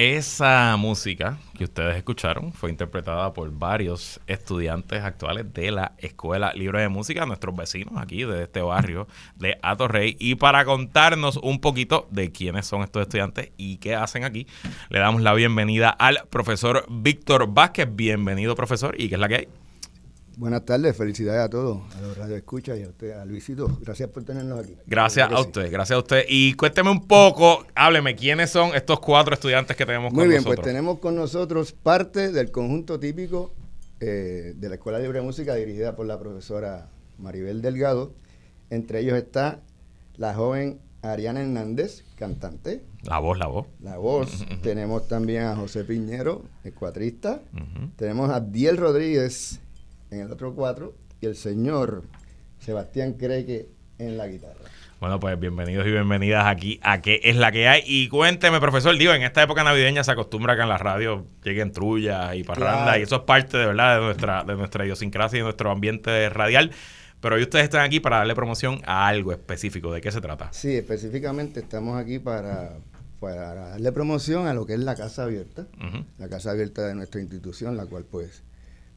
Esa 0.00 0.78
música 0.78 1.36
que 1.58 1.64
ustedes 1.64 1.94
escucharon 1.94 2.54
fue 2.54 2.70
interpretada 2.70 3.34
por 3.34 3.50
varios 3.50 4.18
estudiantes 4.26 5.02
actuales 5.04 5.52
de 5.52 5.70
la 5.72 5.92
Escuela 5.98 6.54
Libre 6.54 6.80
de 6.80 6.88
Música, 6.88 7.26
nuestros 7.26 7.54
vecinos 7.54 7.92
aquí 7.98 8.24
de 8.24 8.44
este 8.44 8.62
barrio 8.62 9.08
de 9.36 9.58
Atorrey. 9.62 10.16
Y 10.18 10.36
para 10.36 10.64
contarnos 10.64 11.36
un 11.36 11.60
poquito 11.60 12.08
de 12.10 12.32
quiénes 12.32 12.64
son 12.64 12.80
estos 12.80 13.02
estudiantes 13.02 13.50
y 13.58 13.76
qué 13.76 13.94
hacen 13.94 14.24
aquí, 14.24 14.46
le 14.88 15.00
damos 15.00 15.20
la 15.20 15.34
bienvenida 15.34 15.90
al 15.90 16.20
profesor 16.30 16.86
Víctor 16.88 17.52
Vázquez. 17.52 17.86
Bienvenido, 17.94 18.54
profesor, 18.54 18.94
y 18.98 19.10
qué 19.10 19.16
es 19.16 19.20
la 19.20 19.28
que 19.28 19.34
hay. 19.34 19.48
Buenas 20.40 20.64
tardes, 20.64 20.96
felicidades 20.96 21.42
a 21.42 21.50
todos, 21.50 21.82
a 21.94 22.00
los 22.00 22.16
Radio 22.16 22.34
Escucha 22.34 22.74
y 22.74 22.82
a 22.82 22.88
usted, 22.88 23.10
a 23.10 23.26
Luisito. 23.26 23.76
Gracias 23.82 24.08
por 24.08 24.24
tenernos 24.24 24.60
aquí. 24.60 24.74
Gracias 24.86 25.30
a 25.30 25.38
usted, 25.38 25.70
gracias 25.70 25.94
a 25.94 25.98
usted. 25.98 26.24
Y 26.30 26.54
cuénteme 26.54 26.90
un 26.90 27.06
poco, 27.06 27.66
hábleme, 27.74 28.16
¿quiénes 28.16 28.48
son 28.48 28.74
estos 28.74 29.00
cuatro 29.00 29.34
estudiantes 29.34 29.76
que 29.76 29.84
tenemos 29.84 30.14
con 30.14 30.26
nosotros? 30.26 30.44
Muy 30.46 30.50
bien, 30.50 30.56
pues 30.56 30.66
tenemos 30.66 30.98
con 30.98 31.14
nosotros 31.14 31.72
parte 31.72 32.32
del 32.32 32.50
conjunto 32.50 32.98
típico 32.98 33.52
eh, 34.00 34.54
de 34.56 34.68
la 34.70 34.76
Escuela 34.76 34.98
Libre 34.98 35.18
de 35.18 35.26
Música 35.26 35.54
dirigida 35.56 35.94
por 35.94 36.06
la 36.06 36.18
profesora 36.18 36.88
Maribel 37.18 37.60
Delgado. 37.60 38.14
Entre 38.70 39.00
ellos 39.00 39.18
está 39.18 39.60
la 40.16 40.32
joven 40.32 40.80
Ariana 41.02 41.42
Hernández, 41.42 42.02
cantante. 42.16 42.82
La 43.02 43.18
voz, 43.18 43.38
la 43.38 43.46
voz. 43.46 43.66
La 43.82 43.98
voz. 43.98 44.46
tenemos 44.62 45.06
también 45.06 45.42
a 45.42 45.56
José 45.56 45.84
Piñero, 45.84 46.44
ecuatrista. 46.64 47.42
Tenemos 47.96 48.30
a 48.30 48.40
Diel 48.40 48.78
Rodríguez, 48.78 49.60
en 50.10 50.20
el 50.20 50.32
otro 50.32 50.54
cuatro 50.54 50.94
y 51.20 51.26
el 51.26 51.36
señor 51.36 52.04
Sebastián 52.58 53.14
Creque 53.14 53.68
en 53.98 54.16
la 54.16 54.26
guitarra. 54.26 54.60
Bueno, 54.98 55.18
pues 55.18 55.38
bienvenidos 55.40 55.86
y 55.86 55.90
bienvenidas 55.92 56.46
aquí 56.46 56.78
a 56.82 57.00
qué 57.00 57.20
es 57.24 57.36
la 57.36 57.52
que 57.52 57.68
hay. 57.68 57.82
Y 57.86 58.08
cuénteme, 58.08 58.60
profesor, 58.60 58.96
digo, 58.98 59.14
en 59.14 59.22
esta 59.22 59.42
época 59.42 59.64
navideña 59.64 60.04
se 60.04 60.12
acostumbra 60.12 60.56
que 60.56 60.62
en 60.62 60.68
la 60.68 60.76
radio 60.76 61.24
lleguen 61.42 61.72
trullas 61.72 62.34
y 62.34 62.44
parrandas, 62.44 62.98
y 62.98 63.02
eso 63.02 63.16
es 63.16 63.22
parte 63.22 63.56
de 63.56 63.66
verdad 63.66 63.98
de 63.98 64.04
nuestra, 64.04 64.44
de 64.44 64.56
nuestra 64.56 64.84
idiosincrasia 64.84 65.36
y 65.36 65.40
de 65.40 65.44
nuestro 65.44 65.70
ambiente 65.70 66.28
radial. 66.28 66.72
Pero 67.20 67.36
hoy 67.36 67.42
ustedes 67.42 67.64
están 67.64 67.82
aquí 67.82 68.00
para 68.00 68.18
darle 68.18 68.34
promoción 68.34 68.82
a 68.84 69.06
algo 69.06 69.32
específico. 69.32 69.92
¿De 69.92 70.00
qué 70.00 70.10
se 70.10 70.20
trata? 70.20 70.52
Sí, 70.52 70.74
específicamente 70.74 71.60
estamos 71.60 71.98
aquí 71.98 72.18
para, 72.18 72.76
para 73.20 73.54
darle 73.54 73.92
promoción 73.92 74.46
a 74.48 74.54
lo 74.54 74.66
que 74.66 74.74
es 74.74 74.80
la 74.80 74.96
Casa 74.96 75.24
Abierta, 75.24 75.66
la 76.18 76.28
Casa 76.28 76.50
Abierta 76.50 76.86
de 76.86 76.94
nuestra 76.94 77.20
institución, 77.22 77.76
la 77.76 77.86
cual 77.86 78.04
pues 78.04 78.42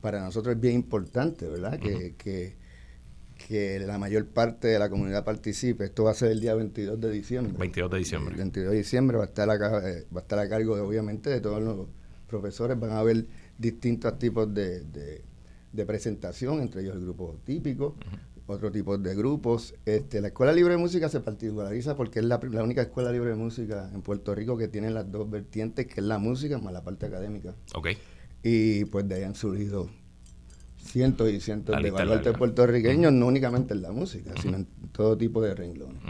para 0.04 0.22
nosotros 0.22 0.56
es 0.56 0.62
bien 0.62 0.76
importante, 0.76 1.48
¿verdad? 1.48 1.80
que, 1.80 2.14
que, 2.18 3.80
la 3.80 3.98
mayor 3.98 4.28
parte 4.28 4.68
de 4.68 4.78
la 4.78 4.90
comunidad 4.90 5.24
participe. 5.24 5.86
Esto 5.86 6.04
va 6.04 6.12
a 6.12 6.14
ser 6.14 6.32
el 6.32 6.42
día 6.42 6.54
22 6.56 7.00
de 7.00 7.10
diciembre. 7.10 7.54
22 7.58 7.92
de 7.92 7.98
diciembre. 8.00 8.34
El 8.34 8.38
22 8.38 8.72
de 8.72 8.78
diciembre 8.78 9.18
va 9.18 9.24
a 9.24 9.28
estar 9.28 9.50
a, 9.50 9.56
eh, 9.56 10.06
va 10.14 10.20
a, 10.20 10.24
estar 10.24 10.40
a 10.40 10.50
cargo, 10.50 10.76
de, 10.76 10.82
obviamente, 10.82 11.30
de 11.30 11.40
todos 11.40 11.64
los 11.64 11.88
profesores. 12.28 12.78
Van 12.78 12.92
a 12.92 13.00
haber 13.00 13.26
distintos 13.58 14.20
tipos 14.20 14.54
de, 14.54 14.84
de 15.72 15.86
presentación, 15.86 16.60
entre 16.60 16.82
ellos 16.82 16.96
el 16.96 17.02
grupo 17.04 17.40
típico, 17.46 17.96
otro 18.46 18.74
tipo 18.74 18.98
de 18.98 19.16
grupos. 19.16 19.74
Este, 19.86 20.20
la 20.20 20.28
Escuela 20.28 20.52
Libre 20.52 20.74
de 20.74 20.80
Música 20.80 21.08
se 21.08 21.22
particulariza 21.22 21.96
porque 21.96 22.20
es 22.20 22.26
la, 22.26 22.42
la, 22.52 22.64
única 22.64 22.82
escuela 22.82 23.10
libre 23.10 23.30
de 23.30 23.36
música 23.36 23.90
en 23.94 24.02
Puerto 24.02 24.36
Rico 24.36 24.58
que 24.58 24.68
tiene 24.68 24.90
las 24.90 25.10
dos 25.10 25.30
vertientes, 25.30 25.88
que 25.88 26.02
es 26.02 26.06
la 26.06 26.18
música 26.18 26.58
más 26.58 26.74
la 26.74 26.84
parte 26.84 27.06
académica. 27.06 27.56
Ok. 27.74 27.88
Y 28.44 28.86
pues 28.86 29.08
de 29.08 29.16
ahí 29.16 29.24
han 29.24 29.36
surgido 29.36 29.90
cientos 30.94 31.30
y 31.32 31.40
cientos 31.40 31.82
de 31.82 31.90
baluartes 31.90 32.38
puertorriqueños, 32.38 33.12
no 33.12 33.26
únicamente 33.26 33.74
en 33.74 33.82
la 33.82 33.92
música, 33.92 34.32
sino 34.42 34.58
en 34.58 34.68
todo 34.92 35.18
tipo 35.18 35.42
de 35.42 35.56
renglones. 35.56 36.02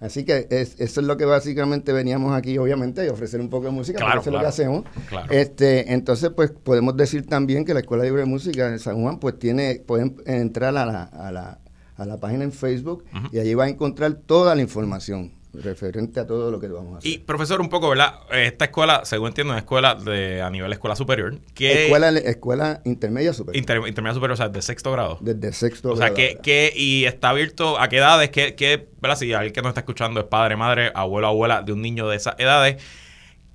Así 0.00 0.24
que 0.24 0.46
eso 0.50 0.76
es 0.78 0.96
lo 0.98 1.16
que 1.16 1.24
básicamente 1.24 1.92
veníamos 1.92 2.32
aquí, 2.32 2.56
obviamente, 2.58 3.08
a 3.08 3.12
ofrecer 3.12 3.40
un 3.40 3.48
poco 3.48 3.66
de 3.66 3.72
música, 3.72 3.98
claro, 3.98 4.20
eso 4.20 4.30
es 4.30 4.34
lo 4.34 4.40
que 4.40 4.46
hacemos. 4.46 4.84
Este, 5.30 5.92
entonces, 5.92 6.30
pues 6.36 6.50
podemos 6.50 6.96
decir 6.96 7.26
también 7.26 7.64
que 7.64 7.74
la 7.74 7.80
Escuela 7.80 8.04
Libre 8.04 8.20
de 8.20 8.26
Música 8.26 8.70
de 8.70 8.78
San 8.78 9.00
Juan, 9.02 9.18
pues 9.18 9.38
tiene, 9.38 9.82
pueden 9.84 10.16
entrar 10.26 10.76
a 10.76 10.84
la, 10.84 11.02
a 11.04 11.32
la, 11.32 11.58
a 11.96 12.04
la 12.04 12.20
página 12.20 12.44
en 12.44 12.52
Facebook 12.52 13.04
y 13.32 13.38
allí 13.38 13.54
va 13.54 13.64
a 13.64 13.68
encontrar 13.68 14.14
toda 14.14 14.54
la 14.54 14.62
información 14.62 15.32
referente 15.54 16.18
a 16.20 16.26
todo 16.26 16.50
lo 16.50 16.58
que 16.58 16.68
vamos 16.68 16.94
a 16.94 16.98
hacer. 16.98 17.10
Y 17.10 17.18
profesor, 17.18 17.60
un 17.60 17.68
poco, 17.68 17.88
¿verdad? 17.90 18.20
Esta 18.30 18.66
escuela, 18.66 19.02
según 19.04 19.28
entiendo, 19.28 19.52
es 19.54 19.58
escuela 19.58 19.94
de 19.94 20.40
a 20.40 20.50
nivel 20.50 20.72
escuela 20.72 20.96
superior. 20.96 21.38
Que 21.54 21.84
escuela, 21.84 22.08
escuela 22.10 22.80
intermedia 22.84 23.32
superior. 23.32 23.62
intermedia 23.86 24.14
superior, 24.14 24.32
o 24.32 24.36
sea, 24.36 24.48
de 24.48 24.62
sexto 24.62 24.92
grado. 24.92 25.18
Desde 25.20 25.52
sexto 25.52 25.94
grado. 25.94 26.12
O 26.12 26.16
sea, 26.16 26.36
que, 26.42 26.72
y 26.74 27.04
está 27.04 27.30
abierto 27.30 27.78
a 27.78 27.88
qué 27.88 27.98
edades, 27.98 28.30
que, 28.30 28.54
que, 28.54 28.88
¿verdad? 29.00 29.16
Si 29.16 29.32
alguien 29.32 29.52
que 29.52 29.62
nos 29.62 29.70
está 29.70 29.80
escuchando 29.80 30.20
es 30.20 30.26
padre, 30.26 30.56
madre, 30.56 30.90
abuelo, 30.94 31.28
abuela 31.28 31.62
de 31.62 31.72
un 31.72 31.82
niño 31.82 32.08
de 32.08 32.16
esas 32.16 32.34
edades, 32.38 32.82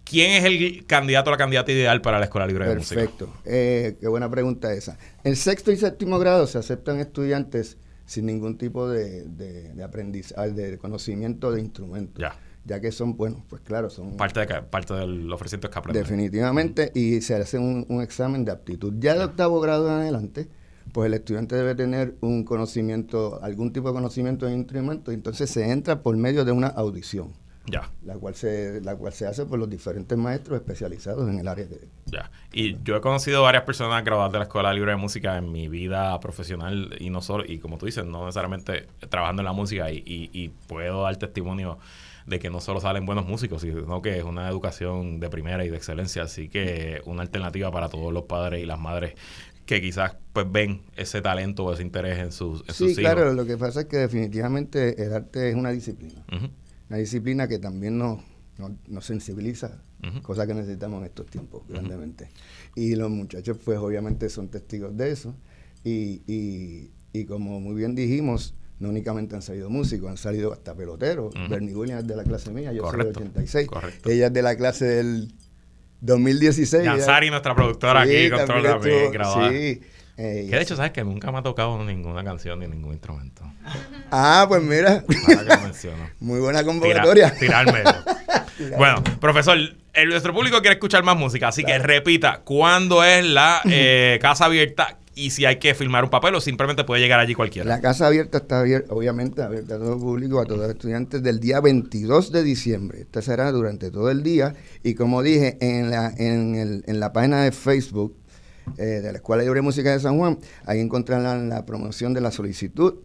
¿quién 0.04 0.32
es 0.32 0.44
el 0.46 0.86
candidato 0.86 1.30
o 1.30 1.32
la 1.32 1.38
candidata 1.38 1.72
ideal 1.72 2.02
para 2.02 2.20
la 2.20 2.26
escuela 2.26 2.46
libre 2.46 2.68
de 2.68 2.76
música? 2.76 3.02
Perfecto. 3.02 3.34
Eh, 3.46 3.98
qué 4.00 4.08
buena 4.08 4.30
pregunta 4.30 4.72
esa. 4.74 4.98
En 5.24 5.36
sexto 5.36 5.72
y 5.72 5.78
séptimo 5.78 6.20
grado 6.20 6.46
se 6.46 6.60
aceptan 6.60 7.00
estudiantes 7.00 7.78
sin 8.08 8.26
ningún 8.26 8.58
tipo 8.58 8.90
de, 8.90 9.26
de, 9.26 9.84
aprendizaje, 9.84 10.52
de 10.52 10.78
conocimiento 10.80 11.52
de 11.52 11.62
instrumentos. 11.62 12.20
Ya. 12.20 12.36
Ya 12.66 12.82
que 12.82 12.92
son, 12.92 13.16
bueno, 13.16 13.46
pues 13.48 13.62
claro, 13.62 13.90
son... 13.90 14.18
Parte, 14.18 14.42
de, 14.42 14.62
parte 14.64 14.94
del 14.94 15.32
ofrecimiento 15.32 15.70
que 15.70 15.80
aprenden. 15.80 16.04
Definitivamente, 16.04 16.92
y 16.94 17.22
se 17.22 17.36
hace 17.36 17.58
un, 17.58 17.86
un, 17.88 18.02
examen 18.02 18.44
de 18.44 18.52
aptitud. 18.52 18.94
Ya 18.98 19.14
de 19.14 19.24
octavo 19.24 19.62
grado 19.62 19.88
en 19.88 19.94
adelante, 19.94 20.50
pues 20.92 21.08
el 21.08 21.14
estudiante 21.14 21.56
debe 21.56 21.76
tener 21.76 22.18
un 22.20 22.44
conocimiento, 22.44 23.40
algún 23.42 23.72
tipo 23.72 23.88
de 23.88 23.94
conocimiento 23.94 24.48
de 24.48 24.54
instrumentos, 24.54 25.14
y 25.14 25.16
entonces 25.16 25.50
se 25.50 25.70
entra 25.70 26.02
por 26.02 26.18
medio 26.18 26.44
de 26.44 26.52
una 26.52 26.68
audición. 26.68 27.34
Ya. 27.68 27.90
La 28.06 28.16
cual 28.16 28.34
se, 28.34 28.80
la 28.82 28.96
cual 28.96 29.12
se 29.12 29.28
hace 29.28 29.46
por 29.46 29.60
los 29.60 29.70
diferentes 29.70 30.18
maestros 30.18 30.58
especializados 30.58 31.30
en 31.30 31.38
el 31.40 31.48
área 31.48 31.66
de. 31.66 31.88
Ya. 32.06 32.32
Y 32.54 32.82
yo 32.84 32.96
he 32.96 33.02
conocido 33.02 33.44
varias 33.44 33.64
personas 33.64 34.04
graduadas 34.06 34.32
de 34.32 34.40
la 34.40 34.46
Escuela 34.46 34.74
Libre 34.74 34.92
de 34.92 34.98
Música 34.98 35.38
en 35.38 35.52
mi 35.52 35.68
vida 35.68 36.18
profesional 36.22 36.96
y 36.98 37.10
no 37.10 37.22
solo, 37.22 37.44
y 37.46 37.60
como 37.60 37.78
tú 37.78 37.86
dices, 37.86 38.06
no 38.06 38.26
necesariamente 38.26 38.88
trabajando 39.10 39.42
en 39.42 39.46
la 39.46 39.52
música 39.52 39.92
y, 39.92 40.02
y, 40.06 40.50
puedo 40.68 41.04
dar 41.04 41.18
testimonio 41.18 41.78
de 42.26 42.40
que 42.40 42.50
no 42.50 42.62
solo 42.62 42.80
salen 42.80 43.06
buenos 43.06 43.26
músicos, 43.26 43.62
sino 43.62 44.02
que 44.02 44.18
es 44.18 44.24
una 44.24 44.48
educación 44.48 45.20
de 45.20 45.30
primera 45.30 45.66
y 45.66 45.70
de 45.70 45.78
excelencia, 45.78 46.24
así 46.24 46.50
que 46.50 47.02
una 47.06 47.22
alternativa 47.22 47.70
para 47.72 47.90
todos 47.90 48.14
los 48.14 48.24
padres 48.24 48.64
y 48.64 48.66
las 48.66 48.80
madres 48.80 49.16
que 49.66 49.82
quizás 49.82 50.16
pues 50.32 50.50
ven 50.50 50.84
ese 50.96 51.22
talento 51.22 51.66
o 51.66 51.74
ese 51.74 51.84
interés 51.84 52.20
en 52.20 52.32
sus, 52.32 52.64
en 52.68 52.74
sí, 52.74 52.96
claro, 52.96 53.34
lo 53.34 53.46
que 53.46 53.58
pasa 53.58 53.82
es 53.82 53.86
que 53.88 53.98
definitivamente 53.98 55.04
el 55.04 55.14
arte 55.14 55.50
es 55.50 55.56
una 55.56 55.72
disciplina 55.72 56.24
una 56.90 57.00
disciplina 57.00 57.48
que 57.48 57.60
también 57.60 57.98
nos, 57.98 58.20
nos, 58.88 59.06
sensibiliza, 59.06 59.82
cosa 60.22 60.48
que 60.48 60.54
necesitamos 60.54 61.00
en 61.00 61.06
estos 61.06 61.28
tiempos 61.28 61.64
grandemente. 61.68 62.30
Y 62.76 62.96
los 62.96 63.10
muchachos, 63.10 63.58
pues 63.64 63.78
obviamente 63.78 64.30
son 64.30 64.50
testigos 64.50 64.96
de 64.96 65.12
eso. 65.12 65.36
Y, 65.84 66.22
y, 66.28 66.92
y, 67.14 67.26
como 67.26 67.60
muy 67.60 67.76
bien 67.76 67.96
dijimos, 67.96 68.56
no 68.80 68.90
únicamente 68.90 69.36
han 69.36 69.42
salido 69.42 69.70
músicos, 69.70 70.10
han 70.10 70.18
salido 70.18 70.54
hasta 70.54 70.76
peloteros. 70.76 71.34
Bernie 71.50 71.76
Williams 71.76 72.04
es 72.04 72.08
de 72.08 72.16
la 72.16 72.24
clase 72.24 72.52
mía, 72.52 72.74
yo 72.74 72.90
soy 72.90 73.00
del 73.00 73.08
86. 73.08 73.68
Ella 74.06 74.28
es 74.28 74.34
de 74.34 74.42
la 74.42 74.56
clase 74.56 74.86
del 74.86 75.34
2016. 76.02 76.84
Yanzari, 76.84 77.30
nuestra 77.30 77.56
productora 77.56 78.02
aquí, 78.02 78.30
con 78.30 78.46
todo 78.46 78.62
también, 78.62 79.12
grabada. 79.12 79.50
Sí, 79.52 79.82
que 80.18 80.50
de 80.50 80.62
hecho, 80.62 80.76
¿sabes 80.76 80.92
que 80.92 81.04
Nunca 81.04 81.32
me 81.32 81.38
ha 81.38 81.44
tocado 81.44 81.84
ninguna 81.84 82.24
canción 82.24 82.60
ni 82.60 82.68
ningún 82.68 82.94
instrumento. 82.94 83.44
Ah, 84.10 84.46
pues 84.48 84.64
mira. 84.64 85.04
Muy 86.22 86.40
buena 86.40 86.64
convocatoria. 86.64 87.30
tirarme. 87.40 87.84
bueno, 88.78 89.04
profesor, 89.20 89.58
el, 89.94 90.10
nuestro 90.10 90.34
público 90.34 90.62
quiere 90.62 90.76
escuchar 90.76 91.04
más 91.04 91.18
música, 91.18 91.50
así 91.50 91.66
que 91.66 91.78
repita, 91.78 92.40
¿cuándo 92.46 93.04
es 93.04 93.26
la 93.26 93.62
eh, 93.66 94.18
casa 94.22 94.46
abierta? 94.46 94.98
Y 95.14 95.32
si 95.32 95.46
hay 95.46 95.58
que 95.58 95.76
filmar 95.76 96.06
un 96.06 96.10
papel 96.10 96.36
o 96.36 96.40
simplemente 96.40 96.86
puede 96.86 97.02
llegar 97.02 97.20
allí 97.20 97.34
cualquiera. 97.34 97.68
La 97.68 97.82
casa 97.82 98.08
abierta 98.08 98.38
está 98.38 98.62
abierta, 98.62 98.94
obviamente 98.94 99.42
abierta 99.42 99.76
a 99.76 99.78
todo 99.78 99.96
el 99.96 100.00
público, 100.00 100.40
a 100.40 100.46
todos 100.46 100.62
los 100.62 100.70
estudiantes 100.70 101.22
del 101.22 101.42
día 101.42 101.60
22 101.60 102.32
de 102.32 102.44
diciembre. 102.44 103.02
Esta 103.02 103.22
será 103.22 103.52
durante 103.52 103.92
todo 103.92 104.10
el 104.10 104.24
día. 104.24 104.54
Y 104.84 104.94
como 104.94 105.22
dije, 105.22 105.58
en 105.60 105.90
la, 105.90 106.14
en, 106.16 106.56
el, 106.56 106.84
en 106.88 107.00
la 107.02 107.12
página 107.12 107.42
de 107.42 107.52
Facebook 107.52 108.16
eh, 108.78 109.02
de 109.02 109.12
la 109.12 109.18
Escuela 109.18 109.44
Libre 109.44 109.58
de 109.58 109.64
Música 109.64 109.92
de 109.92 110.00
San 110.00 110.18
Juan, 110.18 110.40
ahí 110.66 110.80
encontrarán 110.80 111.50
la 111.50 111.66
promoción 111.66 112.14
de 112.14 112.22
la 112.22 112.32
solicitud 112.32 112.96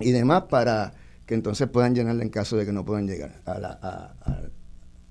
y 0.00 0.12
demás 0.12 0.44
para 0.48 0.94
que 1.26 1.34
entonces 1.34 1.68
puedan 1.68 1.94
llenarla 1.94 2.22
en 2.22 2.30
caso 2.30 2.56
de 2.56 2.64
que 2.64 2.72
no 2.72 2.84
puedan 2.84 3.06
llegar 3.06 3.34
a 3.44 3.58
la, 3.58 4.14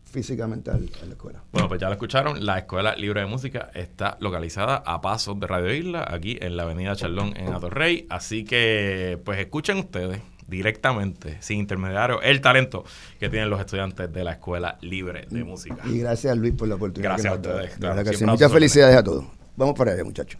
físicamente 0.03 0.71
a 0.71 0.77
la 0.77 1.11
escuela. 1.13 1.43
Bueno, 1.51 1.67
pues 1.67 1.79
ya 1.79 1.87
lo 1.87 1.93
escucharon, 1.93 2.43
la 2.45 2.57
Escuela 2.57 2.95
Libre 2.95 3.21
de 3.21 3.27
Música 3.27 3.69
está 3.75 4.17
localizada 4.19 4.77
a 4.77 4.99
pasos 5.01 5.39
de 5.39 5.45
Radio 5.45 5.73
Isla, 5.73 6.05
aquí 6.09 6.37
en 6.41 6.57
la 6.57 6.63
Avenida 6.63 6.95
Charlón 6.95 7.33
en 7.37 7.53
Atorrey, 7.53 8.07
así 8.09 8.45
que 8.45 9.19
pues 9.23 9.39
escuchen 9.39 9.77
ustedes 9.77 10.21
directamente, 10.47 11.37
sin 11.41 11.59
intermediario, 11.59 12.21
el 12.21 12.41
talento 12.41 12.83
que 13.19 13.29
tienen 13.29 13.49
los 13.49 13.59
estudiantes 13.59 14.11
de 14.11 14.23
la 14.23 14.31
Escuela 14.31 14.77
Libre 14.81 15.27
de 15.29 15.43
Música. 15.43 15.77
Y 15.85 15.99
gracias 15.99 16.35
Luis 16.37 16.53
por 16.53 16.67
la 16.67 16.75
oportunidad. 16.75 17.11
Gracias 17.11 17.33
a 17.33 17.35
ustedes. 17.35 18.21
Muchas 18.21 18.51
felicidades 18.51 18.97
a 18.97 19.03
todos. 19.03 19.25
Vamos 19.57 19.75
para 19.75 19.91
allá, 19.91 20.03
muchachos. 20.03 20.39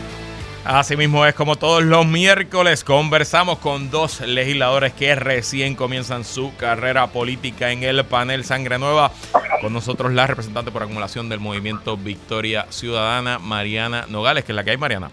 Así 0.63 0.95
mismo 0.95 1.25
es 1.25 1.33
como 1.33 1.55
todos 1.55 1.83
los 1.83 2.05
miércoles 2.05 2.83
conversamos 2.83 3.57
con 3.57 3.89
dos 3.89 4.21
legisladores 4.21 4.93
que 4.93 5.15
recién 5.15 5.75
comienzan 5.75 6.23
su 6.23 6.55
carrera 6.55 7.07
política 7.07 7.71
en 7.71 7.81
el 7.81 8.05
panel 8.05 8.43
Sangre 8.43 8.77
Nueva. 8.77 9.11
Con 9.59 9.73
nosotros 9.73 10.13
la 10.13 10.27
representante 10.27 10.71
por 10.71 10.83
acumulación 10.83 11.29
del 11.29 11.39
movimiento 11.39 11.97
Victoria 11.97 12.67
Ciudadana, 12.69 13.39
Mariana 13.39 14.05
Nogales, 14.07 14.43
que 14.43 14.51
es 14.51 14.55
la 14.55 14.63
que 14.63 14.69
hay, 14.69 14.77
Mariana. 14.77 15.09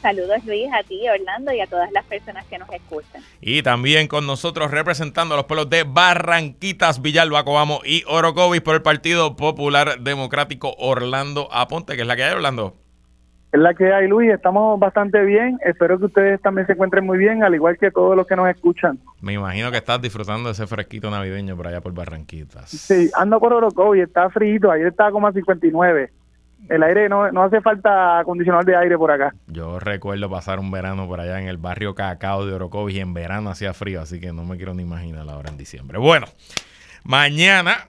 saludos 0.00 0.38
Luis 0.44 0.68
a 0.72 0.84
ti, 0.84 1.00
Orlando 1.08 1.52
y 1.52 1.60
a 1.60 1.66
todas 1.66 1.90
las 1.90 2.04
personas 2.04 2.46
que 2.46 2.58
nos 2.58 2.70
escuchan. 2.70 3.20
Y 3.40 3.62
también 3.64 4.06
con 4.06 4.24
nosotros 4.24 4.70
representando 4.70 5.34
a 5.34 5.38
los 5.38 5.46
pueblos 5.46 5.68
de 5.68 5.82
Barranquitas, 5.82 7.02
Villalba, 7.02 7.44
Coamo 7.44 7.80
y 7.84 8.04
Orocovis 8.06 8.60
por 8.60 8.76
el 8.76 8.82
Partido 8.82 9.34
Popular 9.34 9.98
Democrático 9.98 10.76
Orlando 10.78 11.48
Aponte, 11.50 11.96
que 11.96 12.02
es 12.02 12.06
la 12.06 12.14
que 12.14 12.22
hay, 12.22 12.34
Orlando. 12.34 12.85
Es 13.56 13.62
la 13.62 13.72
que 13.72 13.90
hay, 13.90 14.06
Luis. 14.06 14.30
Estamos 14.30 14.78
bastante 14.78 15.24
bien. 15.24 15.58
Espero 15.64 15.98
que 15.98 16.04
ustedes 16.04 16.42
también 16.42 16.66
se 16.66 16.74
encuentren 16.74 17.06
muy 17.06 17.16
bien, 17.16 17.42
al 17.42 17.54
igual 17.54 17.78
que 17.78 17.90
todos 17.90 18.14
los 18.14 18.26
que 18.26 18.36
nos 18.36 18.50
escuchan. 18.50 18.98
Me 19.22 19.32
imagino 19.32 19.70
que 19.70 19.78
estás 19.78 19.98
disfrutando 20.02 20.50
de 20.50 20.52
ese 20.52 20.66
fresquito 20.66 21.10
navideño 21.10 21.56
por 21.56 21.66
allá 21.66 21.80
por 21.80 21.94
Barranquitas. 21.94 22.68
Sí, 22.68 23.10
ando 23.14 23.40
por 23.40 23.54
Orocovis, 23.54 24.02
está 24.02 24.28
frío. 24.28 24.70
Ayer 24.70 24.88
estaba 24.88 25.10
como 25.10 25.26
a 25.26 25.32
59 25.32 26.10
el 26.68 26.82
aire 26.82 27.08
no, 27.08 27.30
no 27.32 27.44
hace 27.44 27.62
falta 27.62 28.18
acondicionador 28.18 28.66
de 28.66 28.76
aire 28.76 28.98
por 28.98 29.10
acá. 29.10 29.34
Yo 29.46 29.78
recuerdo 29.78 30.28
pasar 30.28 30.58
un 30.58 30.70
verano 30.70 31.06
por 31.06 31.20
allá 31.20 31.40
en 31.40 31.48
el 31.48 31.56
barrio 31.56 31.94
Cacao 31.94 32.44
de 32.44 32.52
Orocovis 32.52 32.96
y 32.96 33.00
en 33.00 33.14
verano 33.14 33.48
hacía 33.48 33.72
frío, 33.72 34.02
así 34.02 34.20
que 34.20 34.34
no 34.34 34.44
me 34.44 34.56
quiero 34.56 34.74
ni 34.74 34.82
imaginar 34.82 35.26
ahora 35.30 35.48
en 35.48 35.56
diciembre. 35.56 35.98
Bueno, 35.98 36.26
mañana 37.04 37.88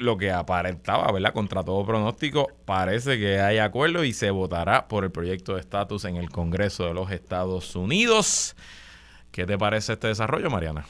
lo 0.00 0.16
que 0.16 0.30
aparentaba, 0.30 1.10
¿verdad? 1.12 1.32
Contra 1.32 1.62
todo 1.62 1.84
pronóstico, 1.84 2.48
parece 2.64 3.18
que 3.18 3.40
hay 3.40 3.58
acuerdo 3.58 4.04
y 4.04 4.12
se 4.12 4.30
votará 4.30 4.88
por 4.88 5.04
el 5.04 5.10
proyecto 5.10 5.54
de 5.54 5.60
estatus 5.60 6.04
en 6.04 6.16
el 6.16 6.30
Congreso 6.30 6.86
de 6.86 6.94
los 6.94 7.10
Estados 7.10 7.76
Unidos. 7.76 8.56
¿Qué 9.30 9.46
te 9.46 9.56
parece 9.56 9.92
este 9.92 10.08
desarrollo, 10.08 10.50
Mariana? 10.50 10.84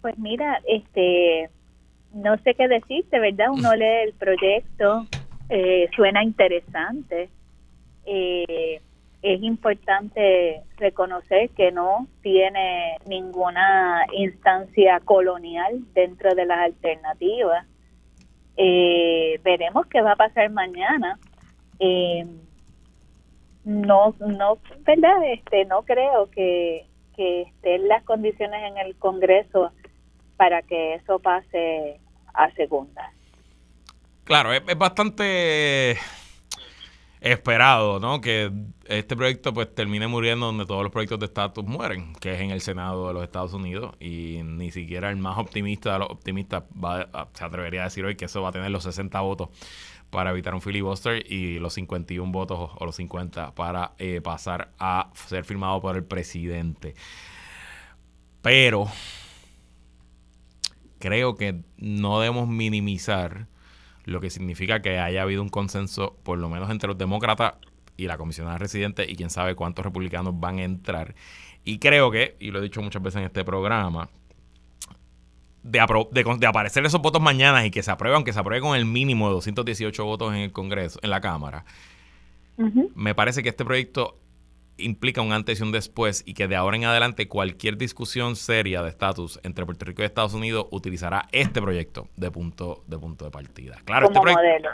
Pues 0.00 0.18
mira, 0.18 0.60
este, 0.66 1.50
no 2.12 2.36
sé 2.38 2.54
qué 2.54 2.68
decirte, 2.68 3.18
¿verdad? 3.18 3.46
Uno 3.50 3.74
lee 3.76 4.04
el 4.06 4.14
proyecto 4.14 5.06
eh, 5.48 5.88
suena 5.94 6.22
interesante. 6.22 7.30
Eh, 8.04 8.80
es 9.22 9.42
importante 9.42 10.62
reconocer 10.76 11.50
que 11.50 11.72
no 11.72 12.06
tiene 12.22 12.96
ninguna 13.06 14.06
instancia 14.12 15.00
colonial 15.00 15.80
dentro 15.94 16.34
de 16.34 16.46
las 16.46 16.58
alternativas. 16.58 17.66
Eh, 18.56 19.40
veremos 19.42 19.86
qué 19.86 20.00
va 20.02 20.12
a 20.12 20.16
pasar 20.16 20.50
mañana. 20.50 21.18
no, 23.64 24.14
no, 24.20 24.58
verdad, 24.80 25.32
este, 25.32 25.64
no 25.64 25.82
creo 25.82 26.30
que, 26.30 26.86
que 27.16 27.42
estén 27.42 27.88
las 27.88 28.04
condiciones 28.04 28.62
en 28.70 28.78
el 28.78 28.96
Congreso 28.96 29.72
para 30.36 30.62
que 30.62 30.94
eso 30.94 31.18
pase 31.18 32.00
a 32.32 32.50
segunda. 32.52 33.12
Claro, 34.24 34.52
es, 34.52 34.62
bastante 34.78 35.96
esperado, 37.20 38.00
¿no? 38.00 38.20
Que 38.20 38.52
este 38.86 39.16
proyecto 39.16 39.52
pues 39.52 39.74
termine 39.74 40.06
muriendo 40.06 40.46
donde 40.46 40.66
todos 40.66 40.82
los 40.82 40.92
proyectos 40.92 41.18
de 41.18 41.26
estatus 41.26 41.64
mueren, 41.64 42.12
que 42.14 42.34
es 42.34 42.40
en 42.40 42.50
el 42.50 42.60
Senado 42.60 43.08
de 43.08 43.14
los 43.14 43.24
Estados 43.24 43.52
Unidos 43.52 43.94
y 44.00 44.40
ni 44.44 44.70
siquiera 44.70 45.10
el 45.10 45.16
más 45.16 45.38
optimista 45.38 45.92
de 45.92 45.98
los 46.00 46.10
optimistas 46.10 46.64
se 47.34 47.44
atrevería 47.44 47.82
a 47.82 47.84
decir 47.84 48.04
hoy 48.04 48.16
que 48.16 48.26
eso 48.26 48.42
va 48.42 48.50
a 48.50 48.52
tener 48.52 48.70
los 48.70 48.84
60 48.84 49.20
votos 49.20 49.48
para 50.10 50.30
evitar 50.30 50.54
un 50.54 50.62
filibuster 50.62 51.30
y 51.30 51.58
los 51.58 51.74
51 51.74 52.32
votos 52.32 52.70
o 52.74 52.86
los 52.86 52.96
50 52.96 53.54
para 53.54 53.92
eh, 53.98 54.20
pasar 54.22 54.72
a 54.78 55.10
ser 55.14 55.44
firmado 55.44 55.80
por 55.80 55.96
el 55.96 56.04
presidente. 56.04 56.94
Pero 58.40 58.88
creo 60.98 61.36
que 61.36 61.62
no 61.76 62.20
debemos 62.20 62.48
minimizar 62.48 63.48
lo 64.08 64.20
que 64.20 64.30
significa 64.30 64.80
que 64.80 64.98
haya 64.98 65.22
habido 65.22 65.42
un 65.42 65.50
consenso, 65.50 66.16
por 66.22 66.38
lo 66.38 66.48
menos 66.48 66.70
entre 66.70 66.88
los 66.88 66.96
demócratas 66.96 67.54
y 67.96 68.06
la 68.06 68.16
comisionada 68.16 68.56
residente, 68.56 69.04
y 69.08 69.16
quién 69.16 69.28
sabe 69.28 69.54
cuántos 69.54 69.84
republicanos 69.84 70.38
van 70.40 70.58
a 70.58 70.64
entrar. 70.64 71.14
Y 71.64 71.78
creo 71.78 72.10
que, 72.10 72.36
y 72.40 72.50
lo 72.50 72.60
he 72.60 72.62
dicho 72.62 72.80
muchas 72.80 73.02
veces 73.02 73.18
en 73.18 73.26
este 73.26 73.44
programa, 73.44 74.08
de, 75.62 75.80
de, 76.38 76.46
aparecer 76.46 76.86
esos 76.86 77.02
votos 77.02 77.20
mañana 77.20 77.66
y 77.66 77.70
que 77.70 77.82
se 77.82 77.90
apruebe, 77.90 78.16
aunque 78.16 78.32
se 78.32 78.40
apruebe 78.40 78.62
con 78.62 78.76
el 78.76 78.86
mínimo 78.86 79.28
de 79.28 79.34
218 79.34 80.04
votos 80.04 80.32
en 80.32 80.40
el 80.40 80.52
Congreso, 80.52 80.98
en 81.02 81.10
la 81.10 81.20
Cámara, 81.20 81.64
me 82.94 83.14
parece 83.14 83.42
que 83.42 83.50
este 83.50 83.64
proyecto 83.64 84.18
implica 84.78 85.20
un 85.20 85.32
antes 85.32 85.60
y 85.60 85.62
un 85.62 85.72
después 85.72 86.22
y 86.26 86.34
que 86.34 86.48
de 86.48 86.56
ahora 86.56 86.76
en 86.76 86.84
adelante 86.84 87.28
cualquier 87.28 87.76
discusión 87.76 88.36
seria 88.36 88.82
de 88.82 88.88
estatus 88.88 89.38
entre 89.42 89.66
Puerto 89.66 89.84
Rico 89.84 90.02
y 90.02 90.04
Estados 90.04 90.34
Unidos 90.34 90.66
utilizará 90.70 91.28
este 91.32 91.60
proyecto 91.60 92.08
de 92.16 92.30
punto 92.30 92.84
de 92.86 92.98
punto 92.98 93.24
de 93.24 93.30
partida. 93.30 93.76
Claro, 93.84 94.06
este 94.06 94.20
proyecto, 94.20 94.68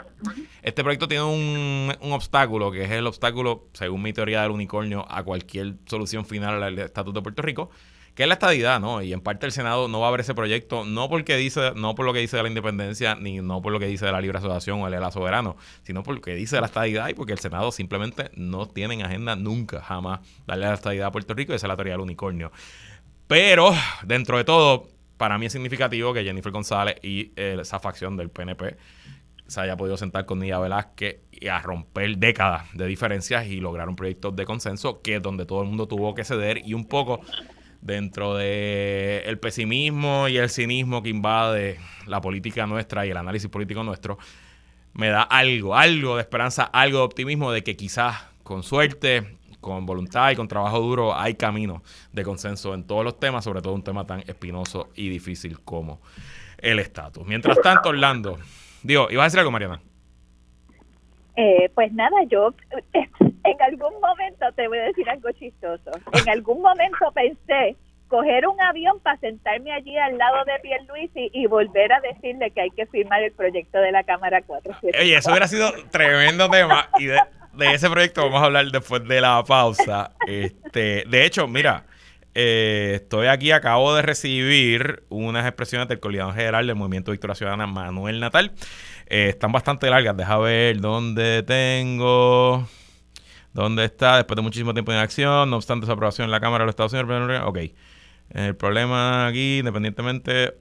este 0.61 0.83
proyecto 0.83 1.07
tiene 1.07 1.23
un, 1.23 1.93
un, 1.99 2.11
obstáculo 2.13 2.71
que 2.71 2.83
es 2.83 2.91
el 2.91 3.07
obstáculo, 3.07 3.67
según 3.73 4.01
mi 4.01 4.13
teoría 4.13 4.41
del 4.41 4.51
unicornio, 4.51 5.05
a 5.09 5.23
cualquier 5.23 5.75
solución 5.85 6.25
final 6.25 6.61
al 6.61 6.79
estatus 6.79 7.13
de 7.13 7.21
Puerto 7.21 7.41
Rico, 7.41 7.69
que 8.15 8.23
es 8.23 8.29
la 8.29 8.35
estadidad, 8.35 8.79
¿no? 8.79 9.01
Y 9.01 9.11
en 9.11 9.19
parte 9.19 9.45
el 9.45 9.51
Senado 9.51 9.89
no 9.89 9.99
va 9.99 10.07
a 10.07 10.11
ver 10.11 10.21
ese 10.21 10.33
proyecto, 10.33 10.85
no 10.85 11.09
porque 11.09 11.35
dice, 11.35 11.73
no 11.75 11.95
por 11.95 12.05
lo 12.05 12.13
que 12.13 12.19
dice 12.19 12.37
de 12.37 12.43
la 12.43 12.49
independencia, 12.49 13.15
ni 13.15 13.41
no 13.41 13.61
por 13.61 13.73
lo 13.73 13.79
que 13.79 13.87
dice 13.87 14.05
de 14.05 14.13
la 14.13 14.21
libre 14.21 14.37
asociación 14.37 14.81
o 14.81 14.87
el 14.87 14.93
ELA 14.93 15.11
soberano, 15.11 15.57
sino 15.83 16.01
por 16.01 16.15
lo 16.15 16.21
que 16.21 16.33
dice 16.33 16.55
de 16.55 16.61
la 16.61 16.67
estadidad 16.67 17.09
y 17.09 17.13
porque 17.13 17.33
el 17.33 17.39
Senado 17.39 17.73
simplemente 17.73 18.31
no 18.35 18.67
tiene 18.67 18.93
en 18.93 19.03
agenda 19.03 19.35
nunca, 19.35 19.81
jamás, 19.81 20.21
darle 20.47 20.65
la 20.65 20.75
estadidad 20.75 21.07
a 21.07 21.11
Puerto 21.11 21.33
Rico 21.33 21.51
y 21.51 21.57
esa 21.57 21.67
es 21.67 21.69
la 21.69 21.75
teoría 21.75 21.93
del 21.93 22.01
unicornio. 22.01 22.53
Pero, 23.27 23.73
dentro 24.03 24.37
de 24.37 24.45
todo, 24.45 24.87
para 25.17 25.37
mí 25.37 25.47
es 25.47 25.51
significativo 25.51 26.13
que 26.13 26.23
Jennifer 26.23 26.53
González 26.53 26.95
y 27.03 27.33
eh, 27.35 27.57
esa 27.59 27.81
facción 27.81 28.15
del 28.15 28.29
PNP 28.29 28.77
se 29.47 29.61
haya 29.61 29.75
podido 29.75 29.97
sentar 29.97 30.25
con 30.25 30.39
Nia 30.39 30.57
Velázquez 30.57 31.17
y 31.31 31.47
a 31.47 31.59
romper 31.59 32.17
décadas 32.17 32.65
de 32.73 32.87
diferencias 32.87 33.45
y 33.47 33.59
lograr 33.59 33.89
un 33.89 33.95
proyecto 33.95 34.31
de 34.31 34.45
consenso 34.45 35.01
que 35.01 35.17
es 35.17 35.21
donde 35.21 35.45
todo 35.45 35.61
el 35.61 35.67
mundo 35.67 35.87
tuvo 35.87 36.15
que 36.15 36.23
ceder 36.23 36.61
y 36.65 36.73
un 36.73 36.85
poco 36.85 37.21
dentro 37.85 38.33
de 38.33 39.21
el 39.27 39.37
pesimismo 39.37 40.27
y 40.27 40.37
el 40.37 40.49
cinismo 40.49 41.03
que 41.03 41.09
invade 41.09 41.77
la 42.07 42.19
política 42.19 42.65
nuestra 42.65 43.05
y 43.05 43.11
el 43.11 43.17
análisis 43.17 43.47
político 43.47 43.83
nuestro, 43.83 44.17
me 44.93 45.09
da 45.09 45.21
algo, 45.21 45.75
algo 45.75 46.15
de 46.15 46.21
esperanza, 46.21 46.63
algo 46.63 46.97
de 46.97 47.03
optimismo 47.03 47.51
de 47.51 47.63
que 47.63 47.75
quizás 47.75 48.25
con 48.43 48.63
suerte, 48.63 49.37
con 49.61 49.85
voluntad 49.85 50.31
y 50.31 50.35
con 50.35 50.47
trabajo 50.47 50.79
duro 50.79 51.15
hay 51.15 51.35
camino 51.35 51.83
de 52.11 52.23
consenso 52.23 52.73
en 52.73 52.85
todos 52.85 53.03
los 53.03 53.19
temas, 53.19 53.43
sobre 53.43 53.61
todo 53.61 53.73
un 53.73 53.83
tema 53.83 54.03
tan 54.05 54.21
espinoso 54.21 54.89
y 54.95 55.09
difícil 55.09 55.59
como 55.59 56.01
el 56.57 56.79
estatus. 56.79 57.25
Mientras 57.27 57.61
tanto, 57.61 57.89
Orlando, 57.89 58.39
digo, 58.81 59.11
¿ibas 59.11 59.23
a 59.23 59.25
decir 59.25 59.39
algo, 59.39 59.51
Mariana? 59.51 59.79
Eh, 61.35 61.69
pues 61.75 61.93
nada, 61.93 62.15
yo 62.29 62.55
en 63.45 63.61
algún 63.61 63.99
momento 64.01 64.45
te 64.55 64.67
voy 64.67 64.79
a 64.79 64.83
decir 64.83 65.09
algo 65.09 65.31
chistoso. 65.31 65.91
En 66.13 66.29
algún 66.29 66.61
momento 66.61 67.11
pensé 67.13 67.75
coger 68.07 68.47
un 68.47 68.59
avión 68.61 68.99
para 68.99 69.17
sentarme 69.19 69.71
allí 69.71 69.97
al 69.97 70.17
lado 70.17 70.45
de 70.45 70.59
Pierluisi 70.61 71.29
y, 71.33 71.47
volver 71.47 71.91
a 71.91 71.99
decirle 72.01 72.51
que 72.51 72.61
hay 72.61 72.69
que 72.71 72.85
firmar 72.85 73.23
el 73.23 73.31
proyecto 73.31 73.79
de 73.79 73.91
la 73.91 74.03
Cámara 74.03 74.41
4. 74.45 74.75
Oye, 74.99 75.15
eso 75.15 75.31
hubiera 75.31 75.47
sido 75.47 75.71
tremendo 75.91 76.49
tema 76.49 76.89
y 76.99 77.05
de, 77.05 77.19
ese 77.73 77.89
proyecto 77.89 78.23
vamos 78.23 78.41
a 78.41 78.45
hablar 78.45 78.65
después 78.67 79.07
de 79.07 79.21
la 79.21 79.43
pausa. 79.43 80.11
Este, 80.27 81.03
de 81.07 81.25
hecho, 81.25 81.47
mira, 81.47 81.85
eh, 82.35 82.93
estoy 82.95 83.27
aquí, 83.27 83.51
acabo 83.51 83.95
de 83.95 84.01
recibir 84.01 85.03
unas 85.09 85.45
expresiones 85.45 85.87
del 85.87 85.99
coordinador 85.99 86.35
general 86.35 86.67
del 86.67 86.75
Movimiento 86.75 87.11
Victoria 87.11 87.35
Ciudadana, 87.35 87.65
Manuel 87.65 88.19
Natal. 88.19 88.51
Eh, 89.07 89.29
están 89.29 89.51
bastante 89.51 89.89
largas, 89.89 90.15
deja 90.15 90.37
ver 90.37 90.79
dónde 90.79 91.43
tengo... 91.43 92.67
¿Dónde 93.55 93.85
está? 93.85 94.17
Después 94.17 94.35
de 94.35 94.41
muchísimo 94.41 94.73
tiempo 94.73 94.91
de 94.91 94.99
acción, 94.99 95.49
no 95.49 95.55
obstante 95.55 95.85
su 95.85 95.91
aprobación 95.93 96.25
en 96.25 96.31
la 96.31 96.41
Cámara 96.41 96.63
de 96.63 96.65
los 96.65 96.73
Estados 96.73 96.91
Unidos. 96.91 97.41
Ok. 97.45 97.59
El 98.31 98.53
problema 98.57 99.27
aquí, 99.27 99.59
independientemente. 99.59 100.57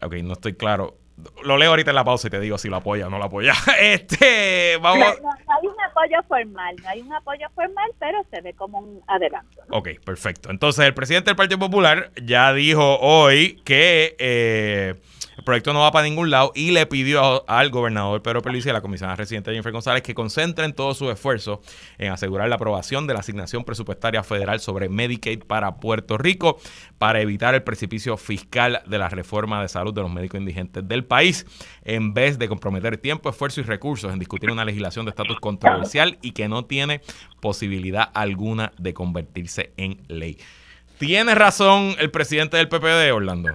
Ok, 0.00 0.14
no 0.22 0.34
estoy 0.34 0.54
claro. 0.54 0.96
Lo 1.42 1.58
leo 1.58 1.70
ahorita 1.70 1.90
en 1.90 1.96
la 1.96 2.04
pausa 2.04 2.28
y 2.28 2.30
te 2.30 2.38
digo 2.38 2.56
si 2.56 2.68
lo 2.68 2.76
apoya 2.76 3.08
o 3.08 3.10
no 3.10 3.18
lo 3.18 3.24
apoya. 3.24 3.52
Este, 3.80 4.78
vamos. 4.80 5.20
No, 5.20 5.28
hay 5.28 5.66
un 5.66 5.80
apoyo 5.80 6.22
formal, 6.28 6.76
no 6.80 6.88
hay 6.88 7.00
un 7.00 7.12
apoyo 7.12 7.48
formal, 7.52 7.90
pero 7.98 8.24
se 8.30 8.40
ve 8.42 8.54
como 8.54 8.78
un 8.78 9.02
adelanto. 9.08 9.62
Ok, 9.70 9.88
perfecto. 10.04 10.50
Entonces, 10.50 10.86
el 10.86 10.94
presidente 10.94 11.30
del 11.30 11.36
Partido 11.36 11.58
Popular 11.58 12.12
ya 12.22 12.52
dijo 12.52 13.00
hoy 13.00 13.60
que. 13.64 14.14
Eh, 14.20 14.94
el 15.40 15.44
proyecto 15.44 15.72
no 15.72 15.80
va 15.80 15.90
para 15.90 16.04
ningún 16.04 16.28
lado 16.28 16.52
y 16.54 16.70
le 16.70 16.84
pidió 16.84 17.48
al 17.48 17.70
gobernador 17.70 18.20
Pedro 18.20 18.42
Pérez 18.42 18.66
y 18.66 18.68
a 18.68 18.74
la 18.74 18.82
comisionada 18.82 19.16
residente 19.16 19.50
Jennifer 19.50 19.72
González 19.72 20.02
que 20.02 20.12
concentren 20.12 20.74
todos 20.74 20.98
sus 20.98 21.10
esfuerzos 21.10 21.60
en 21.96 22.12
asegurar 22.12 22.50
la 22.50 22.56
aprobación 22.56 23.06
de 23.06 23.14
la 23.14 23.20
asignación 23.20 23.64
presupuestaria 23.64 24.22
federal 24.22 24.60
sobre 24.60 24.90
Medicaid 24.90 25.44
para 25.44 25.76
Puerto 25.76 26.18
Rico 26.18 26.58
para 26.98 27.22
evitar 27.22 27.54
el 27.54 27.62
precipicio 27.62 28.18
fiscal 28.18 28.82
de 28.86 28.98
la 28.98 29.08
reforma 29.08 29.62
de 29.62 29.68
salud 29.68 29.94
de 29.94 30.02
los 30.02 30.12
médicos 30.12 30.38
indigentes 30.38 30.86
del 30.86 31.04
país, 31.04 31.46
en 31.84 32.12
vez 32.12 32.38
de 32.38 32.46
comprometer 32.46 32.98
tiempo, 32.98 33.30
esfuerzo 33.30 33.62
y 33.62 33.64
recursos 33.64 34.12
en 34.12 34.18
discutir 34.18 34.50
una 34.50 34.66
legislación 34.66 35.06
de 35.06 35.10
estatus 35.10 35.40
controversial 35.40 36.18
y 36.20 36.32
que 36.32 36.48
no 36.48 36.66
tiene 36.66 37.00
posibilidad 37.40 38.10
alguna 38.12 38.72
de 38.76 38.92
convertirse 38.92 39.72
en 39.78 40.02
ley. 40.08 40.36
¿Tiene 40.98 41.34
razón 41.34 41.94
el 41.98 42.10
presidente 42.10 42.58
del 42.58 42.68
PPD, 42.68 43.10
Orlando? 43.14 43.48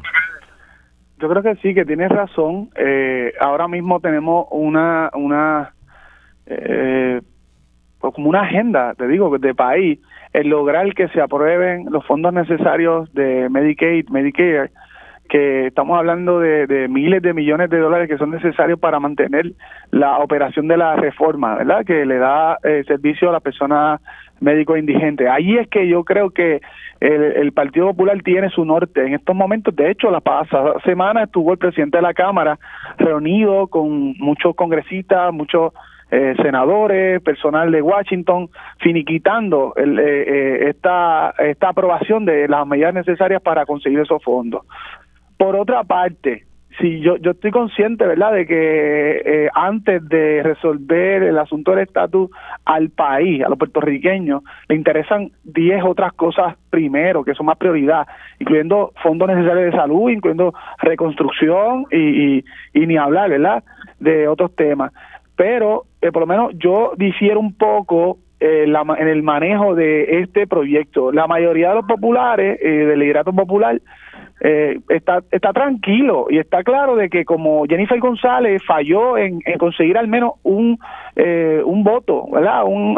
Yo 1.26 1.32
creo 1.32 1.42
que 1.42 1.56
sí, 1.56 1.74
que 1.74 1.86
tienes 1.86 2.10
razón. 2.10 2.70
Eh, 2.76 3.34
ahora 3.40 3.68
mismo 3.68 4.00
tenemos 4.00 4.46
una, 4.52 5.10
una, 5.16 5.74
eh, 6.46 7.20
como 7.98 8.30
una 8.30 8.42
agenda, 8.42 8.94
te 8.94 9.08
digo, 9.08 9.36
de 9.40 9.56
país, 9.56 10.00
el 10.34 10.50
lograr 10.50 10.94
que 10.94 11.08
se 11.08 11.20
aprueben 11.20 11.88
los 11.90 12.06
fondos 12.06 12.32
necesarios 12.32 13.12
de 13.16 13.50
Medicaid, 13.50 14.08
Medicare, 14.10 14.70
que 15.30 15.68
estamos 15.68 15.98
hablando 15.98 16.40
de, 16.40 16.88
miles 16.90 17.22
de 17.22 17.34
millones 17.34 17.70
de 17.70 17.80
dólares 17.80 18.10
que 18.10 18.18
son 18.18 18.32
necesarios 18.32 18.80
para 18.80 19.00
mantener 19.00 19.54
la 19.92 20.20
operación 20.20 20.68
de 20.68 20.78
la 20.78 20.96
reforma, 20.96 21.56
¿verdad? 21.56 21.86
Que 21.86 22.06
le 22.06 22.18
da 22.18 22.58
eh, 22.64 22.84
servicio 22.88 23.30
a 23.30 23.34
las 23.34 23.42
personas 23.42 24.02
médicos 24.40 24.78
indigentes. 24.78 25.28
Ahí 25.30 25.58
es 25.58 25.68
que 25.68 25.88
yo 25.88 26.04
creo 26.04 26.30
que 26.30 26.62
el, 27.00 27.52
Partido 27.52 27.88
Popular 27.88 28.22
tiene 28.24 28.50
su 28.50 28.66
norte 28.66 29.06
en 29.06 29.14
estos 29.14 29.36
momentos. 29.36 29.76
De 29.76 29.92
hecho, 29.92 30.10
la 30.12 30.22
pasada 30.22 30.74
semana 30.84 31.24
estuvo 31.24 31.52
el 31.52 31.58
presidente 31.58 31.98
de 31.98 32.04
la 32.04 32.14
Cámara 32.14 32.58
reunido 32.98 33.68
con 33.68 34.14
muchos 34.18 34.56
congresistas, 34.56 35.34
muchos 35.34 35.74
eh, 36.12 36.36
senadores, 36.42 37.22
personal 37.22 37.72
de 37.72 37.82
Washington, 37.82 38.50
finiquitando 38.80 39.74
el, 39.76 40.00
eh, 40.00 40.04
eh, 40.04 40.70
esta, 40.70 41.34
esta 41.40 41.70
aprobación 41.70 42.26
de 42.26 42.48
las 42.48 42.66
medidas 42.68 42.94
necesarias 42.94 43.42
para 43.42 43.66
conseguir 43.66 44.00
esos 44.00 44.24
fondos. 44.24 44.64
Por 45.38 45.56
otra 45.56 45.84
parte, 45.84 46.46
Sí, 46.80 47.00
yo, 47.00 47.16
yo 47.18 47.32
estoy 47.32 47.52
consciente, 47.52 48.06
¿verdad?, 48.06 48.34
de 48.34 48.46
que 48.46 49.22
eh, 49.26 49.50
antes 49.54 50.08
de 50.10 50.44
resolver 50.44 51.24
el 51.24 51.38
asunto 51.38 51.72
del 51.72 51.82
estatus 51.82 52.30
al 52.66 52.90
país, 52.90 53.44
a 53.44 53.50
los 53.50 53.58
puertorriqueños, 53.58 54.44
le 54.68 54.76
interesan 54.76 55.32
10 55.46 55.84
otras 55.86 56.12
cosas 56.14 56.56
primero, 56.70 57.24
que 57.24 57.34
son 57.34 57.46
más 57.46 57.58
prioridad, 57.58 58.06
incluyendo 58.40 58.92
fondos 59.02 59.30
necesarios 59.30 59.72
de 59.72 59.78
salud, 59.78 60.10
incluyendo 60.10 60.54
reconstrucción 60.80 61.86
y, 61.92 62.44
y, 62.74 62.88
ni 62.88 62.98
hablar, 62.98 63.30
¿verdad?, 63.30 63.64
de 64.00 64.28
otros 64.28 64.54
temas. 64.56 64.92
Pero, 65.38 65.84
eh, 66.02 66.12
por 66.12 66.22
lo 66.22 66.28
menos, 66.28 66.52
yo 66.56 66.92
difiero 66.98 67.40
un 67.40 67.54
poco 67.54 68.18
eh, 68.42 68.66
la, 68.68 68.84
en 68.98 69.08
el 69.08 69.24
manejo 69.24 69.76
de 69.76 70.20
este 70.20 70.46
proyecto. 70.46 71.14
La 71.14 71.26
mayoría 71.26 71.70
de 71.70 71.76
los 71.76 71.86
populares, 71.86 72.60
del 72.60 73.00
liderato 73.00 73.32
popular, 73.32 73.80
eh, 74.42 74.80
está, 74.90 75.22
está 75.32 75.54
tranquilo 75.54 76.28
y 76.30 76.40
está 76.40 76.64
claro 76.64 76.96
de 76.96 77.10
que 77.10 77.24
como 77.24 77.66
Jennifer 77.66 78.00
González 78.00 78.62
falló 78.68 79.18
en, 79.18 79.40
conseguir 79.58 79.98
al 79.98 80.08
menos 80.08 80.34
un, 80.44 80.78
eh, 81.16 81.62
un 81.64 81.84
voto, 81.84 82.28
¿verdad? 82.32 82.66
Un, 82.66 82.98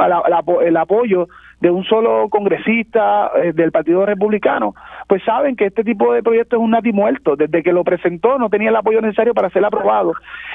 el 0.64 0.78
apoyo 0.78 1.28
de 1.62 1.70
un 1.70 1.84
solo 1.86 2.28
congresista 2.30 3.32
eh, 3.36 3.52
del 3.54 3.72
Partido 3.72 4.06
Republicano, 4.06 4.76
pues 5.08 5.24
saben 5.24 5.56
que 5.56 5.66
este 5.66 5.84
tipo 5.84 6.14
de 6.14 6.24
proyecto 6.24 6.56
es 6.56 6.62
un 6.62 6.72
nati 6.72 6.92
muerto. 6.92 7.36
Desde 7.36 7.64
que 7.64 7.72
lo 7.72 7.84
presentó 7.84 8.38
no 8.38 8.50
tenía 8.50 8.70
el 8.70 8.76
apoyo 8.76 9.02
necesario 9.02 9.34
para 9.34 9.50
ser 9.50 9.64
aprobado. 9.64 10.14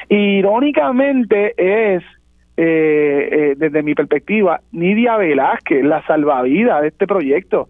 Irónicamente 0.08 1.54
es 1.56 2.02
eh, 2.54 3.28
eh, 3.32 3.54
desde 3.56 3.82
mi 3.82 3.94
perspectiva, 3.94 4.60
Nidia 4.72 5.16
Velázquez, 5.16 5.82
la 5.82 6.02
salvavidas 6.06 6.82
de 6.82 6.88
este 6.88 7.06
proyecto. 7.06 7.66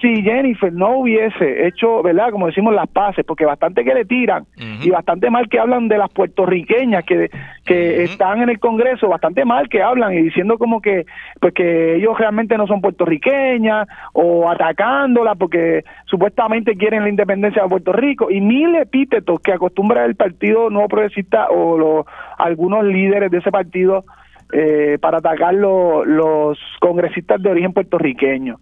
Si 0.00 0.22
Jennifer 0.22 0.72
no 0.72 0.98
hubiese 0.98 1.66
hecho, 1.66 2.00
¿verdad? 2.00 2.30
Como 2.30 2.46
decimos, 2.46 2.72
las 2.72 2.88
paces, 2.88 3.24
porque 3.24 3.44
bastante 3.44 3.84
que 3.84 3.92
le 3.92 4.04
tiran 4.04 4.46
y 4.82 4.88
bastante 4.90 5.30
mal 5.30 5.48
que 5.48 5.58
hablan 5.58 5.88
de 5.88 5.98
las 5.98 6.10
puertorriqueñas 6.10 7.04
que, 7.04 7.28
que 7.64 8.04
están 8.04 8.42
en 8.42 8.50
el 8.50 8.60
Congreso, 8.60 9.08
bastante 9.08 9.44
mal 9.44 9.68
que 9.68 9.82
hablan 9.82 10.12
y 10.12 10.22
diciendo 10.22 10.58
como 10.58 10.80
que, 10.80 11.06
pues 11.40 11.52
que 11.52 11.96
ellos 11.96 12.16
realmente 12.16 12.56
no 12.56 12.68
son 12.68 12.80
puertorriqueñas 12.80 13.88
o 14.12 14.48
atacándola 14.48 15.34
porque 15.34 15.84
supuestamente 16.04 16.76
quieren 16.76 17.02
la 17.02 17.08
independencia 17.08 17.64
de 17.64 17.68
Puerto 17.68 17.92
Rico 17.92 18.30
y 18.30 18.40
mil 18.40 18.76
epítetos 18.76 19.40
que 19.40 19.52
acostumbra 19.52 20.04
el 20.04 20.14
Partido 20.14 20.70
Nuevo 20.70 20.88
Progresista 20.88 21.48
o 21.50 21.76
los, 21.76 22.06
algunos 22.38 22.84
líderes 22.84 23.30
de 23.32 23.38
ese 23.38 23.50
partido 23.50 24.04
eh, 24.52 24.98
para 25.00 25.18
atacar 25.18 25.54
los 25.54 26.58
congresistas 26.80 27.42
de 27.42 27.50
origen 27.50 27.72
puertorriqueño. 27.72 28.58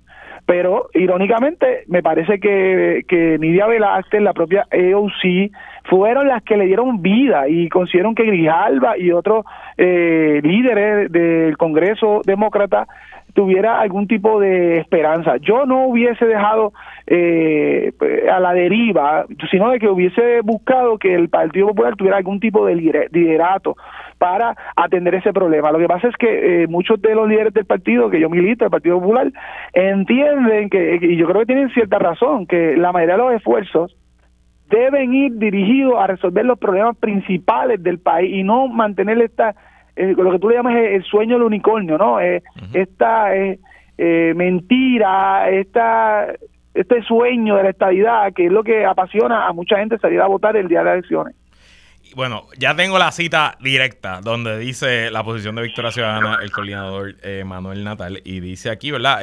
Pero, 0.49 0.89
irónicamente, 0.95 1.85
me 1.89 2.03
parece 2.03 2.41
que, 2.41 3.05
que 3.07 3.39
Nidia 3.39 3.67
Velázquez, 3.67 4.23
la 4.23 4.33
propia 4.33 4.67
EOC, 4.71 5.53
fueron 5.85 6.27
las 6.27 6.43
que 6.43 6.57
le 6.57 6.65
dieron 6.65 7.03
vida 7.03 7.49
y 7.49 7.69
consiguieron 7.69 8.15
que 8.15 8.25
Grijalba 8.25 8.97
y 8.97 9.13
otros 9.13 9.45
eh, 9.77 10.41
líderes 10.43 11.13
del 11.13 11.57
Congreso 11.59 12.23
Demócrata 12.25 12.87
tuviera 13.39 13.79
algún 13.79 14.09
tipo 14.09 14.41
de 14.41 14.79
esperanza. 14.79 15.37
Yo 15.37 15.65
no 15.65 15.87
hubiese 15.87 16.27
dejado 16.27 16.73
eh, 17.07 17.93
a 18.29 18.41
la 18.41 18.53
deriva, 18.53 19.27
sino 19.49 19.71
de 19.71 19.79
que 19.79 19.87
hubiese 19.89 20.41
buscado 20.41 20.99
que 20.99 21.15
el 21.15 21.29
Partido 21.29 21.69
Popular 21.69 21.95
tuviera 21.95 22.17
algún 22.17 22.41
tipo 22.41 22.67
de 22.67 22.75
liderato 22.75 23.77
para 24.19 24.57
atender 24.75 25.15
ese 25.15 25.33
problema. 25.33 25.71
Lo 25.71 25.79
que 25.79 25.87
pasa 25.87 26.09
es 26.09 26.17
que 26.17 26.65
eh, 26.65 26.67
muchos 26.67 27.01
de 27.01 27.15
los 27.15 27.29
líderes 27.29 27.55
del 27.55 27.65
partido, 27.65 28.11
que 28.11 28.19
yo 28.19 28.29
milito, 28.29 28.65
el 28.65 28.73
Partido 28.73 28.99
Popular, 28.99 29.31
entienden 29.73 30.69
que, 30.69 30.99
y 31.01 31.17
yo 31.17 31.29
creo 31.29 31.43
que 31.43 31.47
tienen 31.47 31.71
cierta 31.71 32.01
razón, 32.01 32.45
que 32.45 32.77
la 32.77 32.91
mayoría 32.91 33.19
de 33.19 33.23
los 33.23 33.35
esfuerzos 33.35 33.97
deben 34.69 35.15
ir 35.15 35.39
dirigidos 35.39 35.95
a 35.97 36.09
resolver 36.09 36.45
los 36.45 36.59
problemas 36.59 36.97
principales 36.97 37.81
del 37.85 38.01
país 38.01 38.35
y 38.35 38.43
no 38.43 38.67
mantener 38.67 39.23
esta 39.23 39.55
eh, 39.99 40.15
lo 40.17 40.31
que 40.31 40.39
tú 40.39 40.49
le 40.49 40.55
llamas 40.55 40.77
el, 40.77 41.03
sueño 41.05 41.35
del 41.35 41.43
unicornio, 41.43 41.99
¿no? 41.99 42.21
Eh, 42.21 42.41
esta 42.73 43.35
eh, 43.35 43.59
eh, 43.99 44.33
mentira, 44.37 45.51
esta, 45.51 46.35
este 46.73 47.03
sueño 47.03 47.57
de 47.57 47.65
la 47.65 47.71
estabilidad, 47.71 48.33
que 48.33 48.47
es 48.47 48.53
lo 48.53 48.63
que 48.63 48.87
apasiona 48.87 49.49
a 49.49 49.53
mucha 49.53 49.77
gente 49.79 49.99
salir 49.99 50.21
a 50.21 50.29
votar 50.29 50.57
el 50.57 50.69
día 50.69 50.79
de 50.79 50.85
las 50.85 50.95
elecciones. 50.95 51.35
Bueno, 52.15 52.45
ya 52.57 52.77
tengo 52.77 52.97
la 52.99 53.11
cita 53.11 53.59
directa 53.61 54.21
donde 54.23 54.59
dice 54.59 55.11
la 55.11 55.25
posición 55.25 55.57
de 55.57 55.63
Victoria 55.63 55.91
Ciudadana, 55.91 56.39
el 56.43 56.51
coordinador 56.51 57.17
Manuel 57.45 57.85
Natal, 57.85 58.23
y 58.25 58.41
dice 58.41 58.71
aquí, 58.71 58.91
¿verdad? 58.91 59.21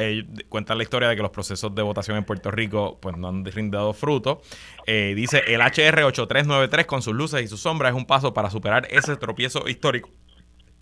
cuenta 0.49 0.75
la 0.75 0.83
historia 0.83 1.09
de 1.09 1.15
que 1.15 1.23
los 1.23 1.31
procesos 1.31 1.73
de 1.73 1.81
votación 1.81 2.15
en 2.17 2.25
Puerto 2.25 2.51
Rico 2.51 2.99
pues 3.01 3.17
no 3.17 3.29
han 3.29 3.43
rindido 3.43 3.91
fruto. 3.93 4.41
dice, 4.85 5.41
el 5.47 5.61
HR 5.61 6.03
8393 6.03 6.85
con 6.85 7.01
sus 7.01 7.15
luces 7.15 7.41
y 7.41 7.47
sus 7.47 7.59
sombras 7.59 7.91
es 7.91 7.97
un 7.97 8.05
paso 8.05 8.35
para 8.35 8.51
superar 8.51 8.85
ese 8.91 9.15
tropiezo 9.15 9.67
histórico 9.67 10.11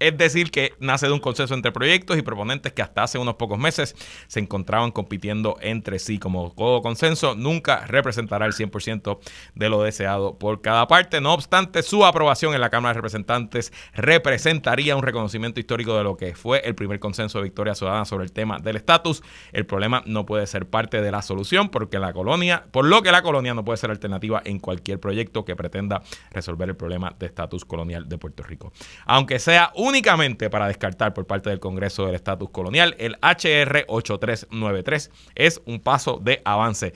es 0.03 0.17
decir, 0.17 0.51
que 0.51 0.73
nace 0.79 1.07
de 1.07 1.13
un 1.13 1.19
consenso 1.19 1.53
entre 1.53 1.71
proyectos 1.71 2.17
y 2.17 2.21
proponentes 2.21 2.73
que 2.73 2.81
hasta 2.81 3.03
hace 3.03 3.17
unos 3.17 3.35
pocos 3.35 3.57
meses 3.57 3.95
se 4.27 4.41
encontraban 4.41 4.91
compitiendo 4.91 5.55
entre 5.61 5.97
sí. 5.97 6.19
Como 6.19 6.51
todo 6.51 6.81
consenso, 6.81 7.35
nunca 7.35 7.85
representará 7.87 8.45
el 8.45 8.51
100% 8.51 9.19
de 9.55 9.69
lo 9.69 9.81
deseado 9.81 10.37
por 10.37 10.61
cada 10.61 10.87
parte. 10.87 11.21
No 11.21 11.33
obstante, 11.33 11.83
su 11.83 12.05
aprobación 12.05 12.53
en 12.53 12.59
la 12.59 12.69
Cámara 12.69 12.93
de 12.93 12.95
Representantes 12.95 13.71
representaría 13.93 14.95
un 14.97 15.03
reconocimiento 15.03 15.61
histórico 15.61 15.97
de 15.97 16.03
lo 16.03 16.17
que 16.17 16.35
fue 16.35 16.59
el 16.65 16.75
primer 16.75 16.99
consenso 16.99 17.37
de 17.37 17.45
Victoria 17.45 17.73
Ciudadana 17.73 18.03
sobre 18.03 18.25
el 18.25 18.33
tema 18.33 18.59
del 18.59 18.75
estatus. 18.75 19.23
El 19.53 19.65
problema 19.65 20.03
no 20.05 20.25
puede 20.25 20.47
ser 20.47 20.67
parte 20.67 21.01
de 21.01 21.11
la 21.11 21.21
solución 21.21 21.69
porque 21.69 21.97
la 21.97 22.11
colonia, 22.11 22.65
por 22.71 22.83
lo 22.83 23.01
que 23.01 23.11
la 23.13 23.21
colonia 23.21 23.53
no 23.53 23.63
puede 23.63 23.77
ser 23.77 23.89
alternativa 23.89 24.41
en 24.43 24.59
cualquier 24.59 24.99
proyecto 24.99 25.45
que 25.45 25.55
pretenda 25.55 26.03
resolver 26.31 26.67
el 26.67 26.75
problema 26.75 27.15
de 27.17 27.27
estatus 27.27 27.63
colonial 27.63 28.09
de 28.09 28.17
Puerto 28.17 28.43
Rico. 28.43 28.73
Aunque 29.05 29.39
sea 29.39 29.71
un 29.75 29.92
únicamente 29.93 30.49
para 30.49 30.67
descartar 30.67 31.13
por 31.13 31.27
parte 31.27 31.51
del 31.51 31.59
Congreso 31.59 32.07
del 32.07 32.15
Estatus 32.15 32.49
Colonial, 32.49 32.95
el 32.97 33.15
HR 33.21 33.85
8393 33.87 35.11
es 35.35 35.61
un 35.67 35.79
paso 35.79 36.17
de 36.19 36.41
avance. 36.43 36.93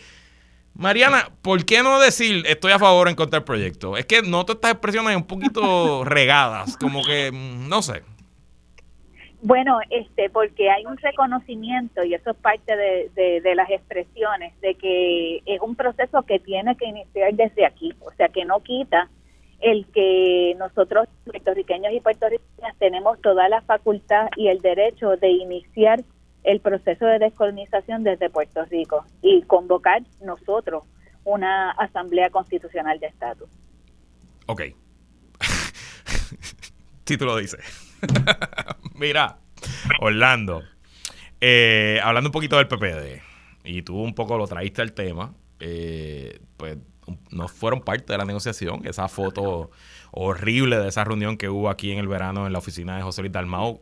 Mariana, 0.74 1.30
¿por 1.44 1.64
qué 1.64 1.84
no 1.84 2.00
decir 2.00 2.44
estoy 2.48 2.72
a 2.72 2.80
favor 2.80 3.08
en 3.08 3.14
contra 3.14 3.40
del 3.40 3.46
proyecto? 3.46 3.98
Es 3.98 4.08
que 4.08 4.24
noto 4.24 4.54
estas 4.54 4.72
expresiones 4.72 5.16
un 5.16 5.28
poquito 5.28 6.04
regadas, 6.06 6.76
como 6.78 7.04
que 7.04 7.32
mm, 7.32 7.70
no 7.70 7.84
sé. 7.84 8.02
Bueno, 9.44 9.78
este, 9.92 10.32
porque 10.32 10.72
hay 10.72 10.88
un 10.88 10.98
reconocimiento 10.98 12.04
y 12.04 12.16
eso 12.16 12.32
es 12.32 12.38
parte 12.38 12.76
de, 12.76 13.42
de, 13.42 13.56
las 13.56 13.70
expresiones 13.70 14.60
de 14.62 14.74
que 14.74 15.44
es 15.46 15.62
un 15.62 15.76
proceso 15.76 16.24
que 16.24 16.40
tiene 16.40 16.76
que 16.76 16.88
iniciar 16.88 17.32
desde 17.36 17.64
aquí, 17.64 17.94
o 18.00 18.12
sea 18.14 18.30
que 18.30 18.44
no 18.44 18.62
quita 18.62 19.08
el 19.60 19.88
que 19.88 20.56
nosotros 20.58 21.08
puertorriqueños 21.26 21.94
y 21.94 22.00
puertorriqueñas 22.00 22.78
tenemos 22.78 23.20
toda 23.22 23.50
la 23.50 23.62
facultad 23.62 24.28
y 24.36 24.48
el 24.48 24.60
derecho 24.60 25.18
de 25.18 25.30
iniciar 25.30 26.04
el 26.44 26.60
proceso 26.62 27.06
de 27.06 27.20
descolonización 27.20 28.04
desde 28.04 28.30
Puerto 28.30 28.64
Rico 28.66 29.06
y 29.22 29.42
convocar 29.44 30.04
nosotros 30.22 30.84
una 31.24 31.72
asamblea 31.72 32.30
constitucional 32.30 33.00
de 33.00 33.08
estatus. 33.08 33.50
Ok. 34.46 34.62
Título 37.04 37.36
dice. 37.36 37.58
Mira, 38.96 39.40
Orlando, 40.00 40.64
eh, 41.42 42.00
hablando 42.04 42.30
un 42.30 42.34
poquito 42.34 42.58
del 42.58 42.68
PPD, 42.68 43.22
y 43.66 43.82
tú 43.82 44.02
un 44.02 44.14
poco 44.14 44.38
lo 44.38 44.48
traíste 44.48 44.82
al 44.82 44.94
tema, 44.94 45.34
eh, 45.60 46.40
pues 46.56 46.78
no 47.32 47.48
fueron 47.48 47.82
parte 47.82 48.14
de 48.14 48.18
la 48.18 48.26
negociación. 48.26 48.82
Esa 48.86 49.08
foto 49.08 49.72
horrible 50.12 50.78
de 50.78 50.88
esa 50.88 51.04
reunión 51.04 51.38
que 51.38 51.50
hubo 51.50 51.70
aquí 51.70 51.92
en 51.92 52.00
el 52.00 52.08
verano 52.08 52.48
en 52.48 52.54
la 52.54 52.60
oficina 52.60 52.96
de 52.98 53.04
José 53.04 53.22
Luis 53.22 53.34
Dalmau, 53.34 53.82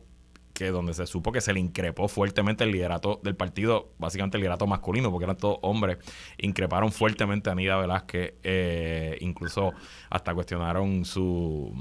que 0.54 0.72
donde 0.72 0.94
se 0.94 1.06
supo 1.06 1.32
que 1.32 1.42
se 1.42 1.54
le 1.54 1.60
increpó 1.60 2.08
fuertemente 2.08 2.64
el 2.64 2.72
liderato 2.72 3.20
del 3.24 3.36
partido, 3.36 3.92
básicamente 3.98 4.38
el 4.38 4.42
liderato 4.42 4.68
masculino, 4.68 5.12
porque 5.12 5.26
eran 5.26 5.38
todos 5.38 5.60
hombres, 5.62 5.98
increparon 6.38 6.92
fuertemente 6.92 7.50
a 7.50 7.56
Nida 7.56 7.78
Velázquez, 7.78 8.36
eh, 8.44 9.18
incluso 9.20 9.74
hasta 10.10 10.34
cuestionaron 10.34 11.04
su 11.04 11.74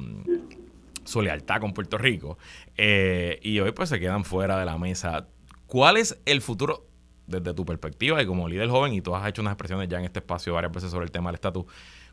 su 1.05 1.23
lealtad 1.23 1.61
con 1.61 1.73
Puerto 1.73 1.99
Rico. 1.99 2.39
Eh, 2.77 3.39
y 3.43 3.61
hoy 3.61 3.73
pues 3.73 3.89
se 3.89 4.01
quedan 4.01 4.25
fuera 4.25 4.59
de 4.59 4.65
la 4.65 4.79
mesa. 4.79 5.29
¿Cuál 5.67 5.97
es 5.97 6.21
el 6.25 6.41
futuro 6.41 6.87
desde 7.27 7.55
tu 7.55 7.65
perspectiva 7.65 8.23
y 8.23 8.27
como 8.27 8.49
líder 8.49 8.69
joven, 8.69 8.93
y 8.93 9.01
tú 9.01 9.15
has 9.15 9.27
hecho 9.29 9.43
unas 9.43 9.53
expresiones 9.53 9.89
ya 9.89 9.99
en 9.99 10.05
este 10.05 10.21
espacio 10.21 10.55
varias 10.55 10.73
veces 10.73 10.91
sobre 10.91 11.05
el 11.05 11.11
tema 11.11 11.31
del 11.31 11.37
estatus, 11.37 11.65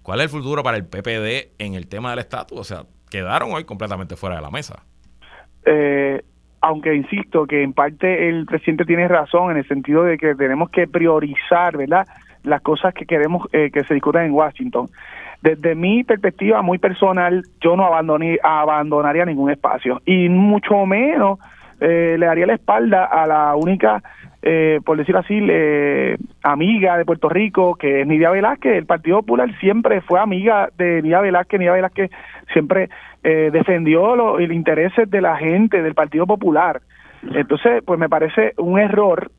¿cuál 0.01 0.19
es 0.19 0.25
el 0.25 0.29
futuro 0.29 0.63
para 0.63 0.77
el 0.77 0.85
PPD 0.85 1.53
en 1.59 1.75
el 1.75 1.87
tema 1.87 2.11
del 2.11 2.19
estatus? 2.19 2.59
O 2.59 2.63
sea, 2.63 2.83
quedaron 3.09 3.51
hoy 3.51 3.65
completamente 3.65 4.15
fuera 4.15 4.37
de 4.37 4.41
la 4.41 4.49
mesa. 4.49 4.83
Eh, 5.65 6.21
aunque 6.61 6.93
insisto 6.95 7.45
que 7.45 7.63
en 7.63 7.73
parte 7.73 8.29
el 8.29 8.45
presidente 8.45 8.85
tiene 8.85 9.07
razón 9.07 9.51
en 9.51 9.57
el 9.57 9.67
sentido 9.67 10.03
de 10.03 10.17
que 10.17 10.35
tenemos 10.35 10.69
que 10.69 10.87
priorizar, 10.87 11.75
¿verdad? 11.75 12.07
Las 12.43 12.61
cosas 12.61 12.93
que 12.93 13.05
queremos 13.05 13.47
eh, 13.51 13.71
que 13.71 13.83
se 13.83 13.93
discutan 13.93 14.25
en 14.25 14.31
Washington. 14.31 14.87
Desde 15.41 15.73
mi 15.73 16.03
perspectiva 16.03 16.61
muy 16.61 16.77
personal, 16.77 17.43
yo 17.61 17.75
no 17.75 17.85
abandoné, 17.85 18.37
abandonaría 18.43 19.25
ningún 19.25 19.49
espacio 19.49 20.01
y 20.05 20.29
mucho 20.29 20.85
menos 20.85 21.39
eh, 21.79 22.15
le 22.19 22.27
daría 22.27 22.45
la 22.45 22.53
espalda 22.53 23.05
a 23.05 23.25
la 23.25 23.55
única, 23.55 24.03
eh, 24.41 24.79
por 24.83 24.97
decirlo 24.97 25.19
así, 25.19 25.39
amiga 26.41 26.97
de 26.97 27.05
Puerto 27.05 27.29
Rico, 27.29 27.75
que 27.75 28.01
es 28.01 28.07
Nidia 28.07 28.31
Velázquez. 28.31 28.75
El 28.75 28.85
Partido 28.85 29.17
Popular 29.17 29.49
siempre 29.59 30.01
fue 30.01 30.19
amiga 30.19 30.69
de 30.77 31.01
Nidia 31.01 31.21
Velázquez. 31.21 31.59
Nidia 31.59 31.73
Velázquez 31.73 32.11
siempre 32.51 32.89
eh, 33.23 33.49
defendió 33.51 34.15
los, 34.15 34.41
intereses 34.41 35.09
de 35.09 35.21
la 35.21 35.37
gente, 35.37 35.83
del 35.83 35.93
Partido 35.93 36.25
Popular. 36.25 36.81
Entonces, 37.33 37.83
pues 37.85 37.99
me 37.99 38.09
parece 38.09 38.53
un 38.57 38.79
error 38.79 39.31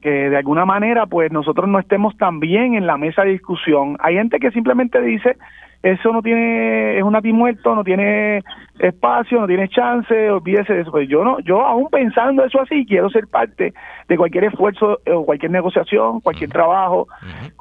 que 0.00 0.30
de 0.30 0.36
alguna 0.36 0.64
manera 0.64 1.06
pues 1.06 1.32
nosotros 1.32 1.66
no 1.66 1.78
estemos 1.78 2.16
también 2.18 2.74
en 2.74 2.86
la 2.86 2.96
mesa 2.96 3.24
de 3.24 3.30
discusión. 3.30 3.96
Hay 4.00 4.14
gente 4.14 4.38
que 4.38 4.52
simplemente 4.52 5.00
dice 5.00 5.36
eso 5.84 6.12
no 6.12 6.22
tiene, 6.22 6.96
es 6.96 7.02
un 7.02 7.12
nati 7.12 7.30
muerto, 7.30 7.74
no 7.74 7.84
tiene 7.84 8.42
espacio, 8.78 9.38
no 9.38 9.46
tiene 9.46 9.68
chance, 9.68 10.30
olvídese 10.30 10.72
de 10.72 10.80
eso. 10.80 10.90
Pues 10.90 11.08
yo 11.10 11.22
no, 11.22 11.38
yo 11.40 11.60
aún 11.60 11.88
pensando 11.90 12.42
eso 12.42 12.58
así, 12.62 12.86
quiero 12.86 13.10
ser 13.10 13.28
parte 13.28 13.74
de 14.08 14.16
cualquier 14.16 14.44
esfuerzo 14.44 14.98
o 15.06 15.26
cualquier 15.26 15.52
negociación, 15.52 16.20
cualquier 16.22 16.48
trabajo. 16.48 17.06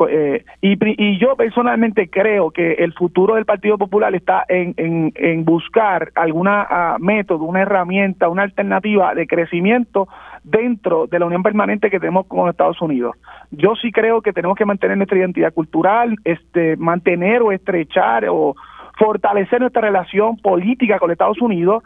Eh, 0.10 0.46
y, 0.62 0.78
y 0.82 1.20
yo 1.20 1.36
personalmente 1.36 2.10
creo 2.10 2.50
que 2.52 2.76
el 2.76 2.94
futuro 2.94 3.36
del 3.36 3.44
Partido 3.44 3.78
Popular 3.78 4.16
está 4.16 4.46
en, 4.48 4.74
en, 4.78 5.12
en 5.16 5.44
buscar 5.44 6.12
alguna 6.16 6.96
uh, 6.98 7.04
método, 7.04 7.44
una 7.44 7.64
herramienta, 7.64 8.30
una 8.30 8.44
alternativa 8.44 9.14
de 9.14 9.28
crecimiento 9.28 10.08
dentro 10.44 11.08
de 11.08 11.20
la 11.20 11.26
unión 11.26 11.44
permanente 11.44 11.90
que 11.90 12.00
tenemos 12.00 12.28
con 12.28 12.50
Estados 12.50 12.82
Unidos. 12.82 13.16
Yo 13.52 13.76
sí 13.76 13.92
creo 13.92 14.22
que 14.22 14.34
tenemos 14.34 14.58
que 14.58 14.66
mantener 14.66 14.98
nuestra 14.98 15.18
identidad 15.18 15.54
cultural, 15.54 16.16
este, 16.24 16.76
mantener 16.78 17.42
o 17.42 17.52
estrechar 17.52 18.26
o 18.30 18.56
fortalecer 18.98 19.62
nuestra 19.62 19.82
relación 19.82 20.38
política 20.38 21.00
con 21.00 21.12
Estados 21.12 21.42
Unidos, 21.42 21.84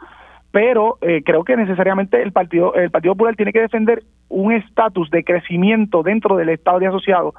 pero 0.51 0.97
eh, 1.01 1.21
creo 1.23 1.43
que 1.43 1.55
necesariamente 1.55 2.21
el 2.21 2.31
Partido 2.31 2.73
el 2.73 2.89
Partido 2.89 3.13
Popular 3.13 3.35
tiene 3.35 3.53
que 3.53 3.61
defender 3.61 4.03
un 4.29 4.51
estatus 4.53 5.09
de 5.11 5.23
crecimiento 5.23 6.03
dentro 6.03 6.35
del 6.35 6.49
Estado 6.49 6.79
de 6.79 6.87
asociado, 6.87 7.33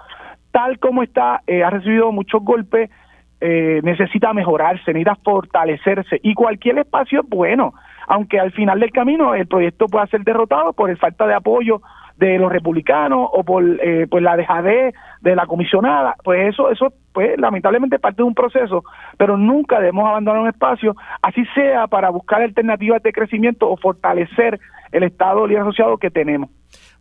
tal 0.52 0.78
como 0.78 1.02
está, 1.02 1.42
eh, 1.46 1.64
ha 1.64 1.70
recibido 1.70 2.12
muchos 2.12 2.42
golpes, 2.42 2.90
eh, 3.40 3.80
necesita 3.82 4.32
mejorarse, 4.32 4.92
necesita 4.92 5.16
fortalecerse. 5.22 6.20
Y 6.22 6.34
cualquier 6.34 6.78
espacio 6.78 7.20
es 7.20 7.28
bueno 7.28 7.74
aunque 8.08 8.40
al 8.40 8.52
final 8.52 8.80
del 8.80 8.90
camino 8.90 9.34
el 9.34 9.46
proyecto 9.46 9.86
pueda 9.86 10.06
ser 10.06 10.22
derrotado 10.24 10.72
por 10.72 10.90
el 10.90 10.96
falta 10.96 11.26
de 11.26 11.34
apoyo 11.34 11.80
de 12.16 12.36
los 12.38 12.50
republicanos 12.50 13.28
o 13.32 13.44
por 13.44 13.62
eh, 13.64 14.08
pues 14.10 14.24
la 14.24 14.36
dejadez 14.36 14.92
de 15.20 15.36
la 15.36 15.46
comisionada, 15.46 16.16
pues 16.24 16.48
eso 16.48 16.70
eso 16.70 16.92
pues 17.12 17.38
lamentablemente 17.38 17.98
parte 17.98 18.22
de 18.22 18.28
un 18.28 18.34
proceso, 18.34 18.82
pero 19.16 19.36
nunca 19.36 19.78
debemos 19.78 20.08
abandonar 20.08 20.42
un 20.42 20.48
espacio, 20.48 20.96
así 21.22 21.44
sea 21.54 21.86
para 21.86 22.10
buscar 22.10 22.42
alternativas 22.42 23.02
de 23.02 23.12
crecimiento 23.12 23.68
o 23.70 23.76
fortalecer 23.76 24.58
el 24.90 25.02
Estado 25.04 25.46
libre 25.46 25.62
asociado 25.62 25.98
que 25.98 26.10
tenemos. 26.10 26.50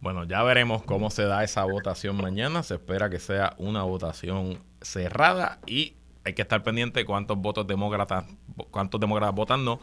Bueno, 0.02 0.26
ya 0.26 0.44
veremos 0.44 0.84
cómo 0.84 1.10
se 1.10 1.24
da 1.24 1.44
esa 1.44 1.64
votación 1.64 2.18
mañana. 2.18 2.62
Se 2.62 2.76
espera 2.76 3.10
que 3.10 3.18
sea 3.18 3.54
una 3.58 3.84
votación 3.84 4.60
cerrada 4.82 5.58
y 5.66 5.94
hay 6.24 6.34
que 6.34 6.44
estar 6.44 6.62
pendiente 6.62 7.06
cuántos 7.06 7.38
votos 7.38 7.66
demócratas, 7.66 8.26
cuántos 8.70 9.00
demócratas 9.00 9.34
votan 9.34 9.66
no 9.66 9.80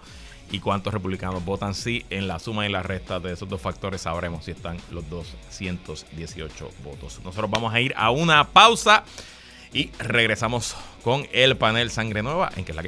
y 0.51 0.61
cuántos 0.61 0.93
republicanos 0.93 1.45
votan 1.45 1.75
sí. 1.75 2.05
En 2.11 2.29
la 2.29 2.39
suma 2.39 2.67
y 2.67 2.71
la 2.71 2.83
resta 2.83 3.21
de 3.21 3.33
esos 3.33 3.49
dos 3.49 3.61
factores 3.61 4.03
sabremos 4.03 4.45
si 4.45 4.53
están 4.53 4.79
los 4.91 5.09
218 5.11 6.71
votos. 6.85 7.21
Nosotros 7.25 7.51
vamos 7.51 7.75
a 7.75 7.81
ir 7.81 7.95
a 7.97 8.11
una 8.11 8.45
pausa 8.45 9.05
y 9.73 9.91
regresamos 9.99 10.77
con 11.03 11.27
el 11.33 11.57
panel 11.57 11.91
Sangre 11.91 12.23
Nueva 12.23 12.51
en 12.57 12.65
que 12.65 12.73
es 12.73 12.77
la 12.77 12.83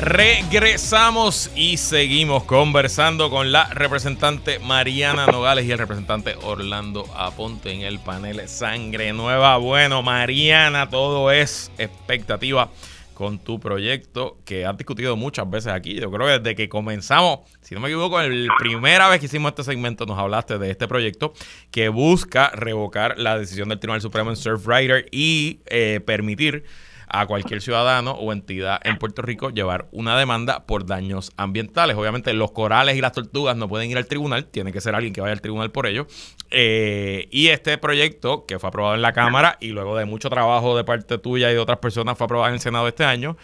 Regresamos 0.00 1.50
y 1.56 1.78
seguimos 1.78 2.44
conversando 2.44 3.30
con 3.30 3.52
la 3.52 3.64
representante 3.72 4.58
Mariana 4.58 5.26
Nogales 5.26 5.64
y 5.64 5.72
el 5.72 5.78
representante 5.78 6.34
Orlando 6.42 7.06
Aponte 7.16 7.72
en 7.72 7.80
el 7.80 7.98
panel 8.00 8.46
Sangre 8.46 9.14
Nueva. 9.14 9.56
Bueno, 9.56 10.02
Mariana, 10.02 10.90
todo 10.90 11.30
es 11.30 11.70
expectativa 11.78 12.68
con 13.14 13.38
tu 13.38 13.58
proyecto 13.60 14.38
que 14.44 14.66
has 14.66 14.76
discutido 14.76 15.16
muchas 15.16 15.48
veces 15.48 15.72
aquí. 15.72 15.94
Yo 15.94 16.10
creo 16.10 16.26
que 16.26 16.38
desde 16.38 16.54
que 16.54 16.68
comenzamos, 16.68 17.40
si 17.62 17.74
no 17.74 17.80
me 17.80 17.88
equivoco, 17.88 18.20
la 18.20 18.54
primera 18.58 19.08
vez 19.08 19.20
que 19.20 19.26
hicimos 19.26 19.50
este 19.50 19.64
segmento 19.64 20.04
nos 20.04 20.18
hablaste 20.18 20.58
de 20.58 20.70
este 20.70 20.86
proyecto 20.88 21.32
que 21.70 21.88
busca 21.88 22.50
revocar 22.50 23.18
la 23.18 23.38
decisión 23.38 23.68
del 23.68 23.78
Tribunal 23.78 24.02
Supremo 24.02 24.30
en 24.30 24.36
Surfrider 24.36 25.06
y 25.10 25.60
eh, 25.66 26.00
permitir 26.04 26.64
a 27.08 27.26
cualquier 27.26 27.60
ciudadano 27.60 28.12
o 28.12 28.32
entidad 28.32 28.80
en 28.84 28.98
Puerto 28.98 29.22
Rico 29.22 29.50
llevar 29.50 29.88
una 29.92 30.18
demanda 30.18 30.66
por 30.66 30.86
daños 30.86 31.32
ambientales. 31.36 31.96
Obviamente 31.96 32.32
los 32.32 32.52
corales 32.52 32.96
y 32.96 33.00
las 33.00 33.12
tortugas 33.12 33.56
no 33.56 33.68
pueden 33.68 33.90
ir 33.90 33.96
al 33.96 34.06
tribunal, 34.06 34.46
tiene 34.46 34.72
que 34.72 34.80
ser 34.80 34.94
alguien 34.94 35.12
que 35.12 35.20
vaya 35.20 35.32
al 35.32 35.40
tribunal 35.40 35.70
por 35.70 35.86
ello. 35.86 36.06
Eh, 36.50 37.28
y 37.30 37.48
este 37.48 37.78
proyecto 37.78 38.46
que 38.46 38.58
fue 38.58 38.68
aprobado 38.68 38.94
en 38.94 39.02
la 39.02 39.12
Cámara 39.12 39.56
y 39.60 39.68
luego 39.68 39.96
de 39.96 40.04
mucho 40.04 40.30
trabajo 40.30 40.76
de 40.76 40.84
parte 40.84 41.18
tuya 41.18 41.50
y 41.50 41.54
de 41.54 41.58
otras 41.58 41.78
personas 41.78 42.16
fue 42.16 42.26
aprobado 42.26 42.48
en 42.48 42.54
el 42.54 42.60
Senado 42.60 42.88
este 42.88 43.04
año, 43.04 43.36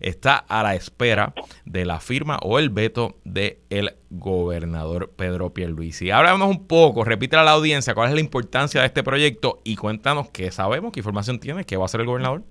está 0.00 0.36
a 0.36 0.62
la 0.62 0.74
espera 0.74 1.34
de 1.64 1.84
la 1.84 2.00
firma 2.00 2.38
o 2.42 2.58
el 2.58 2.70
veto 2.70 3.18
del 3.24 3.58
el 3.70 3.94
gobernador 4.10 5.12
Pedro 5.16 5.52
Pierluisi. 5.52 6.10
Háblanos 6.10 6.48
un 6.48 6.66
poco, 6.66 7.04
repite 7.04 7.36
a 7.36 7.42
la 7.42 7.52
audiencia 7.52 7.94
cuál 7.94 8.08
es 8.08 8.14
la 8.14 8.20
importancia 8.20 8.80
de 8.80 8.86
este 8.86 9.02
proyecto 9.02 9.60
y 9.64 9.76
cuéntanos 9.76 10.30
qué 10.30 10.50
sabemos, 10.50 10.92
qué 10.92 11.00
información 11.00 11.40
tiene, 11.40 11.64
qué 11.64 11.76
va 11.76 11.84
a 11.84 11.86
hacer 11.86 12.00
el 12.00 12.06
gobernador. 12.06 12.44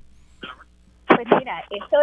Pues 1.27 1.39
mira, 1.39 1.63
esto, 1.69 1.97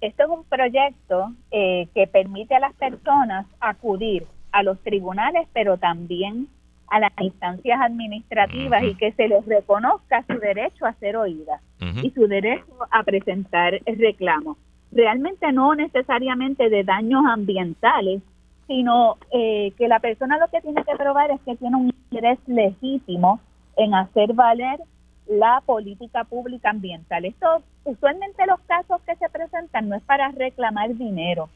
esto 0.00 0.22
es 0.24 0.28
un 0.28 0.44
proyecto 0.44 1.32
eh, 1.50 1.88
que 1.94 2.06
permite 2.06 2.54
a 2.54 2.60
las 2.60 2.74
personas 2.74 3.46
acudir 3.60 4.26
a 4.52 4.62
los 4.62 4.78
tribunales, 4.80 5.48
pero 5.52 5.76
también 5.78 6.48
a 6.88 7.00
las 7.00 7.12
instancias 7.18 7.80
administrativas 7.80 8.84
y 8.84 8.94
que 8.94 9.12
se 9.12 9.26
les 9.28 9.44
reconozca 9.46 10.24
su 10.28 10.38
derecho 10.38 10.86
a 10.86 10.92
ser 10.94 11.16
oída 11.16 11.60
y 12.02 12.10
su 12.10 12.26
derecho 12.28 12.64
a 12.90 13.02
presentar 13.02 13.80
reclamos. 13.84 14.56
Realmente 14.92 15.50
no 15.52 15.74
necesariamente 15.74 16.68
de 16.68 16.84
daños 16.84 17.24
ambientales, 17.26 18.22
sino 18.66 19.16
eh, 19.32 19.72
que 19.76 19.88
la 19.88 19.98
persona 19.98 20.38
lo 20.38 20.48
que 20.48 20.60
tiene 20.60 20.84
que 20.84 20.96
probar 20.96 21.30
es 21.30 21.40
que 21.40 21.56
tiene 21.56 21.76
un 21.76 21.86
interés 21.86 22.38
legítimo 22.46 23.40
en 23.76 23.94
hacer 23.94 24.32
valer 24.32 24.78
la 25.26 25.62
política 25.64 26.24
pública 26.24 26.70
ambiental. 26.70 27.24
Esto, 27.24 27.62
usualmente 27.84 28.46
los 28.46 28.60
casos 28.60 29.00
que 29.02 29.16
se 29.16 29.28
presentan 29.28 29.88
no 29.88 29.96
es 29.96 30.02
para 30.02 30.30
reclamar 30.30 30.94
dinero, 30.94 31.48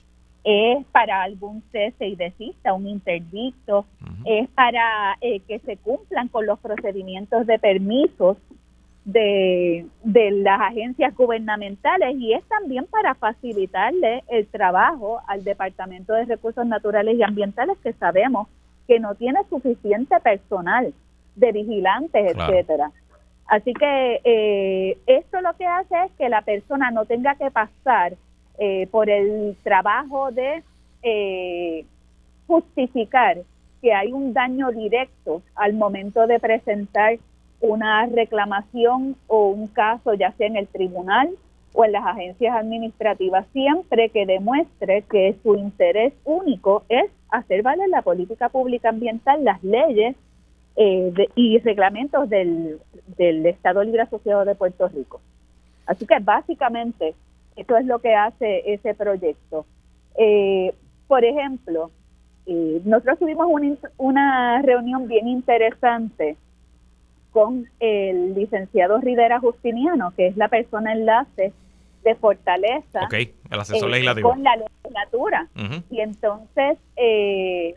es 0.44 0.84
para 0.86 1.22
algún 1.22 1.62
cese 1.72 2.06
y 2.06 2.16
desista, 2.16 2.72
un 2.72 2.86
interdicto, 2.86 3.84
es 4.24 4.48
para 4.50 5.18
eh, 5.20 5.40
que 5.40 5.58
se 5.60 5.76
cumplan 5.76 6.28
con 6.28 6.46
los 6.46 6.58
procedimientos 6.60 7.46
de 7.46 7.58
permisos 7.58 8.36
de, 9.04 9.86
de 10.04 10.30
las 10.30 10.60
agencias 10.60 11.14
gubernamentales 11.14 12.16
y 12.18 12.34
es 12.34 12.44
también 12.44 12.86
para 12.86 13.14
facilitarle 13.14 14.22
el 14.28 14.46
trabajo 14.48 15.20
al 15.26 15.44
Departamento 15.44 16.12
de 16.12 16.26
Recursos 16.26 16.66
Naturales 16.66 17.16
y 17.16 17.22
Ambientales 17.22 17.78
que 17.82 17.94
sabemos 17.94 18.48
que 18.86 19.00
no 19.00 19.14
tiene 19.14 19.40
suficiente 19.48 20.18
personal 20.20 20.92
de 21.36 21.52
vigilantes, 21.52 22.36
etcétera. 22.36 22.90
Así 23.48 23.72
que 23.72 24.20
eh, 24.24 24.98
esto 25.06 25.40
lo 25.40 25.54
que 25.54 25.64
hace 25.64 25.94
es 26.04 26.12
que 26.18 26.28
la 26.28 26.42
persona 26.42 26.90
no 26.90 27.06
tenga 27.06 27.34
que 27.34 27.50
pasar 27.50 28.14
eh, 28.58 28.86
por 28.90 29.08
el 29.08 29.56
trabajo 29.62 30.30
de 30.30 30.62
eh, 31.02 31.86
justificar 32.46 33.38
que 33.80 33.94
hay 33.94 34.12
un 34.12 34.34
daño 34.34 34.70
directo 34.70 35.42
al 35.54 35.72
momento 35.72 36.26
de 36.26 36.38
presentar 36.38 37.18
una 37.60 38.04
reclamación 38.06 39.16
o 39.28 39.48
un 39.48 39.66
caso, 39.68 40.12
ya 40.12 40.32
sea 40.32 40.46
en 40.46 40.56
el 40.56 40.68
tribunal 40.68 41.30
o 41.72 41.86
en 41.86 41.92
las 41.92 42.04
agencias 42.04 42.54
administrativas, 42.54 43.46
siempre 43.52 44.10
que 44.10 44.26
demuestre 44.26 45.02
que 45.10 45.36
su 45.42 45.54
interés 45.54 46.12
único 46.24 46.82
es 46.90 47.10
hacer 47.30 47.62
valer 47.62 47.88
la 47.88 48.02
política 48.02 48.50
pública 48.50 48.90
ambiental, 48.90 49.42
las 49.42 49.62
leyes 49.62 50.16
eh, 50.78 51.12
y 51.34 51.58
reglamentos 51.58 52.28
del, 52.28 52.78
del 53.16 53.44
Estado 53.46 53.82
Libre 53.82 54.02
Asociado 54.02 54.44
de 54.44 54.54
Puerto 54.54 54.88
Rico. 54.88 55.20
Así 55.86 56.06
que 56.06 56.18
básicamente 56.20 57.14
Eso 57.56 57.76
es 57.76 57.86
lo 57.86 57.98
que 57.98 58.14
hace 58.14 58.72
ese 58.72 58.94
proyecto. 58.94 59.66
Eh, 60.16 60.72
por 61.08 61.24
ejemplo, 61.24 61.90
eh, 62.46 62.80
nosotros 62.84 63.18
tuvimos 63.18 63.48
una 63.96 64.62
reunión 64.62 65.08
bien 65.08 65.26
interesante 65.26 66.36
con 67.32 67.68
el 67.80 68.34
licenciado 68.34 68.98
Rivera 68.98 69.40
Justiniano, 69.40 70.12
que 70.16 70.28
es 70.28 70.36
la 70.36 70.48
persona 70.48 70.92
enlace 70.92 71.52
de 72.04 72.14
Fortaleza 72.14 73.08
el 73.50 73.60
asesor 73.60 73.92
eh, 73.94 74.22
con 74.22 74.42
la 74.42 74.56
legislatura. 74.56 75.48
Y 75.90 76.00
entonces 76.00 76.78
eh, 76.96 77.74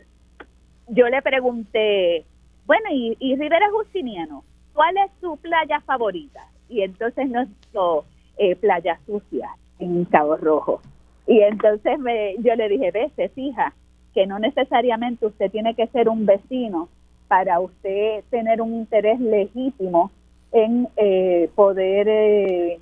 yo 0.88 1.08
le 1.08 1.20
pregunté, 1.22 2.24
bueno, 2.72 2.86
y, 2.90 3.16
y, 3.18 3.36
Rivera 3.36 3.68
Justiniano, 3.70 4.44
¿cuál 4.72 4.96
es 4.96 5.10
su 5.20 5.36
playa 5.36 5.80
favorita? 5.80 6.40
Y 6.70 6.80
entonces 6.80 7.28
nos 7.28 7.46
dijo 7.60 8.06
eh, 8.38 8.56
Playa 8.56 8.98
Sucia 9.04 9.50
en 9.78 10.06
Cabo 10.06 10.38
Rojo. 10.38 10.80
Y 11.26 11.40
entonces 11.40 11.98
me, 11.98 12.34
yo 12.38 12.54
le 12.54 12.70
dije, 12.70 12.90
ve, 12.90 13.10
se 13.14 13.28
fija 13.28 13.74
que 14.14 14.26
no 14.26 14.38
necesariamente 14.38 15.26
usted 15.26 15.50
tiene 15.50 15.74
que 15.74 15.86
ser 15.88 16.08
un 16.08 16.24
vecino 16.24 16.88
para 17.28 17.60
usted 17.60 18.24
tener 18.30 18.62
un 18.62 18.72
interés 18.72 19.20
legítimo 19.20 20.10
en 20.50 20.88
eh, 20.96 21.50
poder 21.54 22.08
eh, 22.08 22.80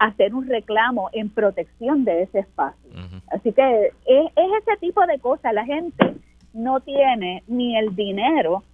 hacer 0.00 0.34
un 0.34 0.48
reclamo 0.48 1.10
en 1.12 1.30
protección 1.30 2.04
de 2.04 2.22
ese 2.22 2.40
espacio. 2.40 2.90
Así 3.28 3.52
que 3.52 3.92
es, 4.04 4.32
ese 4.34 4.76
tipo 4.80 5.06
de 5.06 5.20
cosas. 5.20 5.54
La 5.54 5.64
gente 5.64 6.14
no 6.52 6.80
tiene 6.80 7.44
ni 7.46 7.76
el 7.76 7.94
dinero 7.94 8.64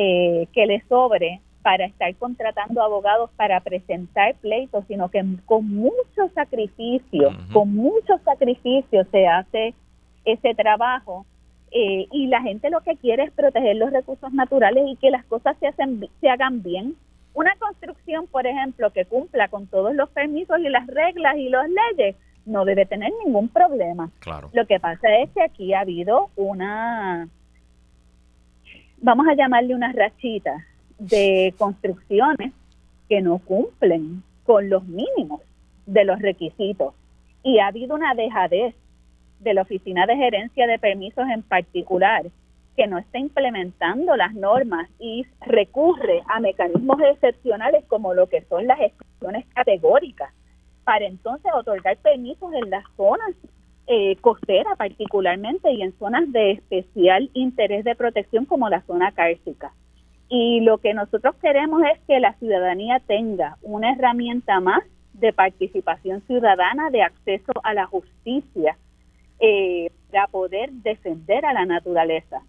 eh, 0.00 0.46
que 0.52 0.64
le 0.64 0.80
sobre 0.88 1.40
para 1.60 1.86
estar 1.86 2.14
contratando 2.14 2.80
abogados 2.80 3.30
para 3.34 3.58
presentar 3.58 4.36
pleitos, 4.36 4.84
sino 4.86 5.10
que 5.10 5.24
con 5.44 5.68
mucho 5.68 6.28
sacrificio, 6.36 7.30
con 7.52 7.74
mucho 7.74 8.16
sacrificio 8.24 9.04
se 9.10 9.26
hace 9.26 9.74
ese 10.24 10.54
trabajo 10.54 11.26
eh, 11.72 12.06
y 12.12 12.28
la 12.28 12.42
gente 12.42 12.70
lo 12.70 12.80
que 12.82 12.94
quiere 12.94 13.24
es 13.24 13.32
proteger 13.32 13.74
los 13.74 13.90
recursos 13.90 14.32
naturales 14.32 14.84
y 14.86 14.94
que 14.98 15.10
las 15.10 15.24
cosas 15.24 15.56
se, 15.58 15.66
hacen, 15.66 16.08
se 16.20 16.28
hagan 16.28 16.62
bien. 16.62 16.94
Una 17.34 17.56
construcción, 17.56 18.28
por 18.28 18.46
ejemplo, 18.46 18.92
que 18.92 19.04
cumpla 19.04 19.48
con 19.48 19.66
todos 19.66 19.96
los 19.96 20.08
permisos 20.10 20.60
y 20.60 20.68
las 20.68 20.86
reglas 20.86 21.36
y 21.38 21.48
las 21.48 21.66
leyes, 21.68 22.14
no 22.46 22.64
debe 22.64 22.86
tener 22.86 23.10
ningún 23.24 23.48
problema. 23.48 24.10
Claro. 24.20 24.48
Lo 24.52 24.64
que 24.64 24.78
pasa 24.78 25.08
es 25.16 25.30
que 25.30 25.42
aquí 25.42 25.74
ha 25.74 25.80
habido 25.80 26.30
una, 26.36 27.28
vamos 29.00 29.26
a 29.28 29.34
llamarle 29.34 29.74
una 29.74 29.92
rachita 29.92 30.64
de 30.98 31.54
construcciones 31.58 32.52
que 33.08 33.20
no 33.20 33.38
cumplen 33.38 34.22
con 34.44 34.68
los 34.68 34.84
mínimos 34.84 35.40
de 35.86 36.04
los 36.04 36.18
requisitos. 36.20 36.94
Y 37.42 37.58
ha 37.58 37.68
habido 37.68 37.94
una 37.94 38.14
dejadez 38.14 38.74
de 39.40 39.54
la 39.54 39.62
Oficina 39.62 40.06
de 40.06 40.16
Gerencia 40.16 40.66
de 40.66 40.78
Permisos 40.78 41.24
en 41.32 41.42
particular, 41.42 42.26
que 42.76 42.86
no 42.86 42.98
está 42.98 43.18
implementando 43.18 44.16
las 44.16 44.34
normas 44.34 44.88
y 44.98 45.26
recurre 45.40 46.22
a 46.28 46.40
mecanismos 46.40 46.98
excepcionales 47.12 47.84
como 47.86 48.14
lo 48.14 48.28
que 48.28 48.42
son 48.42 48.66
las 48.66 48.80
exclusiones 48.80 49.46
categóricas, 49.54 50.32
para 50.84 51.06
entonces 51.06 51.50
otorgar 51.54 51.96
permisos 51.98 52.52
en 52.52 52.70
las 52.70 52.84
zonas 52.96 53.30
eh, 53.88 54.16
costeras 54.20 54.76
particularmente 54.76 55.72
y 55.72 55.82
en 55.82 55.92
zonas 55.98 56.30
de 56.30 56.52
especial 56.52 57.30
interés 57.32 57.84
de 57.84 57.94
protección 57.94 58.44
como 58.44 58.68
la 58.68 58.82
zona 58.82 59.12
cárcica. 59.12 59.72
Y 60.28 60.60
lo 60.60 60.78
que 60.78 60.92
nosotros 60.92 61.34
queremos 61.36 61.82
es 61.90 61.98
que 62.06 62.20
la 62.20 62.34
ciudadanía 62.34 63.00
tenga 63.00 63.56
una 63.62 63.92
herramienta 63.92 64.60
más 64.60 64.82
de 65.14 65.32
participación 65.32 66.20
ciudadana, 66.26 66.90
de 66.90 67.02
acceso 67.02 67.52
a 67.64 67.72
la 67.72 67.86
justicia, 67.86 68.76
eh, 69.40 69.90
para 70.10 70.26
poder 70.26 70.70
defender 70.70 71.46
a 71.46 71.52
la 71.52 71.64
naturaleza. 71.64 72.42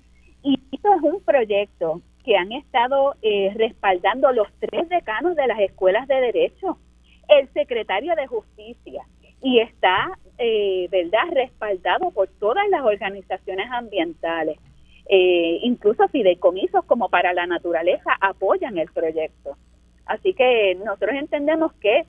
Y 0.43 0.59
esto 0.71 0.93
es 0.93 1.01
un 1.01 1.21
proyecto 1.21 2.01
que 2.23 2.35
han 2.35 2.51
estado 2.51 3.15
eh, 3.21 3.53
respaldando 3.55 4.31
los 4.33 4.47
tres 4.59 4.89
decanos 4.89 5.35
de 5.35 5.47
las 5.47 5.59
escuelas 5.59 6.07
de 6.07 6.15
derecho, 6.15 6.77
el 7.27 7.47
secretario 7.53 8.15
de 8.15 8.27
justicia, 8.27 9.03
y 9.41 9.59
está, 9.59 10.11
eh, 10.39 10.87
¿verdad?, 10.89 11.31
respaldado 11.33 12.11
por 12.11 12.27
todas 12.39 12.67
las 12.69 12.81
organizaciones 12.81 13.67
ambientales. 13.71 14.57
Eh, 15.11 15.59
incluso 15.63 16.07
fideicomisos 16.07 16.85
como 16.85 17.09
para 17.09 17.33
la 17.33 17.45
naturaleza 17.47 18.11
apoyan 18.21 18.77
el 18.77 18.91
proyecto. 18.91 19.57
Así 20.05 20.33
que 20.33 20.75
nosotros 20.75 21.15
entendemos 21.15 21.73
que 21.73 22.05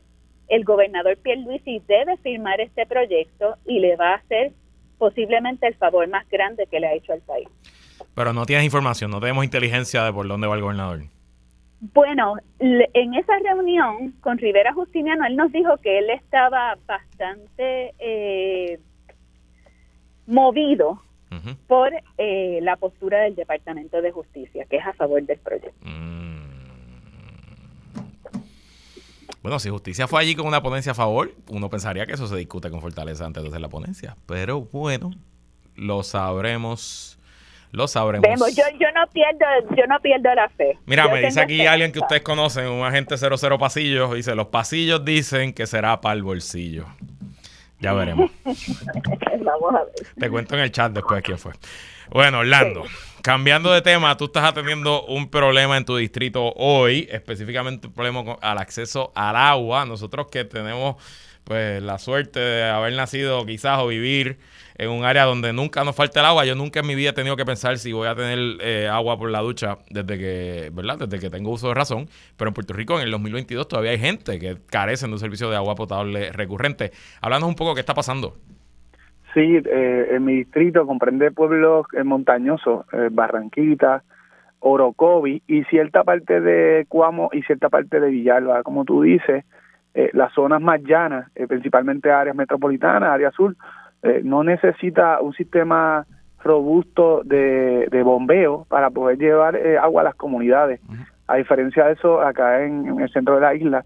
el 0.49 0.65
gobernador 0.65 1.17
Pierluisi 1.19 1.83
debe 1.87 2.17
firmar 2.19 2.61
este 2.61 2.87
proyecto 2.87 3.57
y 3.67 3.79
le 3.79 3.97
va 3.97 4.13
a 4.13 4.17
hacer 4.17 4.53
posiblemente 4.99 5.67
el 5.67 5.75
favor 5.77 6.07
más 6.09 6.29
grande 6.29 6.67
que 6.71 6.81
le 6.81 6.89
ha 6.89 6.95
hecho 6.95 7.13
al 7.13 7.21
país. 7.21 7.49
Pero 8.15 8.33
no 8.33 8.47
tienes 8.47 8.65
información, 8.65 9.11
no 9.11 9.21
tenemos 9.21 9.45
inteligencia 9.45 10.05
de 10.05 10.13
por 10.13 10.27
dónde 10.29 10.47
va 10.47 10.55
el 10.55 10.61
gobernador. 10.61 11.01
Bueno, 11.81 12.35
en 12.59 13.15
esa 13.15 13.39
reunión 13.39 14.13
con 14.21 14.37
Rivera 14.37 14.75
Justiniano, 14.75 15.27
él 15.27 15.37
nos 15.37 15.51
dijo 15.51 15.79
que 15.79 15.99
él 15.99 16.11
estaba 16.11 16.77
bastante 16.87 17.95
eh, 17.99 18.79
movido 20.27 21.03
por 21.69 21.91
eh, 22.19 22.59
la 22.61 22.77
postura 22.77 23.21
del 23.21 23.37
Departamento 23.37 24.03
de 24.03 24.11
Justicia, 24.11 24.67
que 24.69 24.77
es 24.77 24.87
a 24.87 24.93
favor 24.93 25.23
del 25.23 25.39
proyecto. 25.39 25.79
Mm. 25.83 26.41
Bueno, 29.43 29.59
si 29.59 29.71
justicia 29.71 30.07
fue 30.07 30.21
allí 30.21 30.35
con 30.35 30.47
una 30.47 30.63
ponencia 30.63 30.93
a 30.93 30.95
favor, 30.95 31.33
uno 31.49 31.71
pensaría 31.71 32.05
que 32.05 32.13
eso 32.13 32.27
se 32.27 32.37
discute 32.37 32.69
con 32.71 32.83
fortaleza 32.83 33.25
antes 33.25 33.43
de 33.43 33.49
hacer 33.49 33.61
la 33.61 33.71
ponencia. 33.71 34.17
Pero 34.27 34.63
bueno, 34.73 35.13
lo 35.77 36.03
sabremos. 36.03 37.20
Lo 37.73 37.87
sabremos. 37.87 38.27
yo, 38.55 38.65
no 38.95 39.07
pierdo, 39.13 39.77
yo 39.77 39.87
no 39.87 40.01
pierdo 40.01 40.35
la 40.35 40.49
fe. 40.49 40.77
Mira, 40.87 41.09
me 41.09 41.21
dice 41.21 41.41
aquí 41.41 41.67
alguien 41.67 41.93
que 41.93 42.01
ustedes 42.01 42.23
conocen, 42.23 42.67
un 42.67 42.85
agente 42.85 43.17
00 43.17 43.59
pasillos, 43.59 44.13
dice, 44.15 44.35
los 44.35 44.49
pasillos 44.49 45.05
dicen 45.05 45.53
que 45.53 45.67
será 45.67 46.01
para 46.01 46.15
el 46.15 46.23
bolsillo. 46.23 46.87
Ya 47.79 47.93
veremos. 47.93 48.31
Vamos 48.45 49.75
a 49.75 49.85
ver. 49.85 50.07
Te 50.19 50.29
cuento 50.29 50.55
en 50.55 50.63
el 50.63 50.73
chat 50.73 50.93
después 50.93 51.23
quién 51.23 51.39
fue. 51.39 51.53
Bueno, 52.11 52.41
Orlando, 52.41 52.85
cambiando 53.23 53.73
de 53.73 53.83
tema, 53.83 54.17
tú 54.17 54.27
estás 54.27 54.45
atendiendo 54.45 55.05
un 55.07 55.31
problema 55.31 55.77
en 55.77 55.85
tu 55.85 55.97
distrito 55.97 56.53
hoy, 56.57 57.09
específicamente 57.11 57.87
un 57.87 57.95
problema 57.95 58.25
con, 58.25 58.37
al 58.43 58.59
acceso 58.59 59.13
al 59.15 59.37
agua. 59.37 59.87
Nosotros 59.87 60.27
que 60.31 60.45
tenemos 60.45 60.97
pues 61.45 61.83
la 61.83 61.99
suerte 61.99 62.39
de 62.41 62.69
haber 62.69 62.93
nacido 62.95 63.47
quizás 63.47 63.79
o 63.79 63.87
vivir 63.87 64.39
en 64.81 64.89
un 64.89 65.05
área 65.05 65.25
donde 65.25 65.53
nunca 65.53 65.85
nos 65.85 65.95
falta 65.95 66.21
el 66.21 66.27
agua. 66.27 66.47
Yo 66.47 66.55
nunca 66.55 66.81
en 66.81 66.87
mi 66.87 66.95
vida 66.95 67.11
he 67.11 67.13
tenido 67.13 67.37
que 67.37 67.45
pensar 67.45 67.77
si 67.77 67.93
voy 67.93 68.09
a 68.09 68.15
tener 68.15 68.39
eh, 68.63 68.89
agua 68.89 69.19
por 69.19 69.31
la 69.31 69.41
ducha 69.41 69.77
desde 69.91 70.19
que, 70.19 70.71
¿verdad? 70.73 71.01
Desde 71.01 71.21
que 71.21 71.29
tengo 71.29 71.51
uso 71.51 71.69
de 71.69 71.75
razón. 71.75 72.07
Pero 72.39 72.49
en 72.49 72.55
Puerto 72.55 72.73
Rico 72.73 72.99
en 72.99 73.03
el 73.03 73.11
2022 73.11 73.69
todavía 73.69 73.91
hay 73.91 73.99
gente 73.99 74.39
que 74.39 74.57
carece 74.71 75.07
de 75.07 75.13
un 75.13 75.19
servicio 75.19 75.51
de 75.51 75.57
agua 75.57 75.75
potable 75.75 76.33
recurrente. 76.33 76.93
Háblanos 77.21 77.51
un 77.51 77.57
poco 77.57 77.75
qué 77.75 77.81
está 77.81 77.93
pasando. 77.93 78.37
Sí, 79.35 79.61
eh, 79.63 80.09
en 80.13 80.25
mi 80.25 80.37
distrito 80.37 80.87
comprende 80.87 81.31
pueblos 81.31 81.87
eh, 81.93 82.03
montañosos, 82.03 82.87
Barranquita, 83.13 84.03
Orocovi 84.61 85.43
y 85.47 85.63
cierta 85.65 86.05
parte 86.05 86.41
de 86.41 86.87
Cuamo 86.89 87.29
y 87.35 87.43
cierta 87.43 87.69
parte 87.69 88.01
de 88.01 88.09
Villalba, 88.09 88.63
como 88.63 88.87
tú 88.87 89.03
dices, 89.03 89.45
las 90.13 90.33
zonas 90.33 90.63
más 90.63 90.81
llanas, 90.83 91.31
principalmente 91.49 92.11
áreas 92.11 92.37
metropolitanas, 92.37 93.11
área 93.11 93.31
sur, 93.33 93.57
eh, 94.03 94.23
no 94.25 94.43
necesita 94.45 95.21
un 95.21 95.35
sistema 95.35 96.07
robusto 96.43 97.21
de, 97.23 97.87
bombeo 98.03 98.65
para 98.69 98.89
poder 98.89 99.19
llevar 99.19 99.57
eh, 99.57 99.77
agua 99.77 100.01
a 100.01 100.05
las 100.05 100.15
comunidades. 100.15 100.81
A 101.27 101.37
diferencia 101.37 101.87
de 101.87 101.93
eso, 101.93 102.21
acá 102.21 102.65
en, 102.65 102.99
el 102.99 103.13
centro 103.13 103.35
de 103.35 103.41
la 103.43 103.55
isla, 103.55 103.85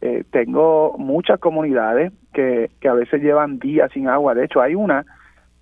eh, 0.00 0.24
tengo 0.30 0.94
muchas 0.98 1.40
comunidades 1.40 2.12
que, 2.32 2.70
que 2.80 2.88
a 2.88 2.94
veces 2.94 3.22
llevan 3.22 3.58
días 3.58 3.90
sin 3.92 4.08
agua. 4.08 4.34
De 4.34 4.44
hecho, 4.44 4.60
hay 4.60 4.76
una 4.76 5.04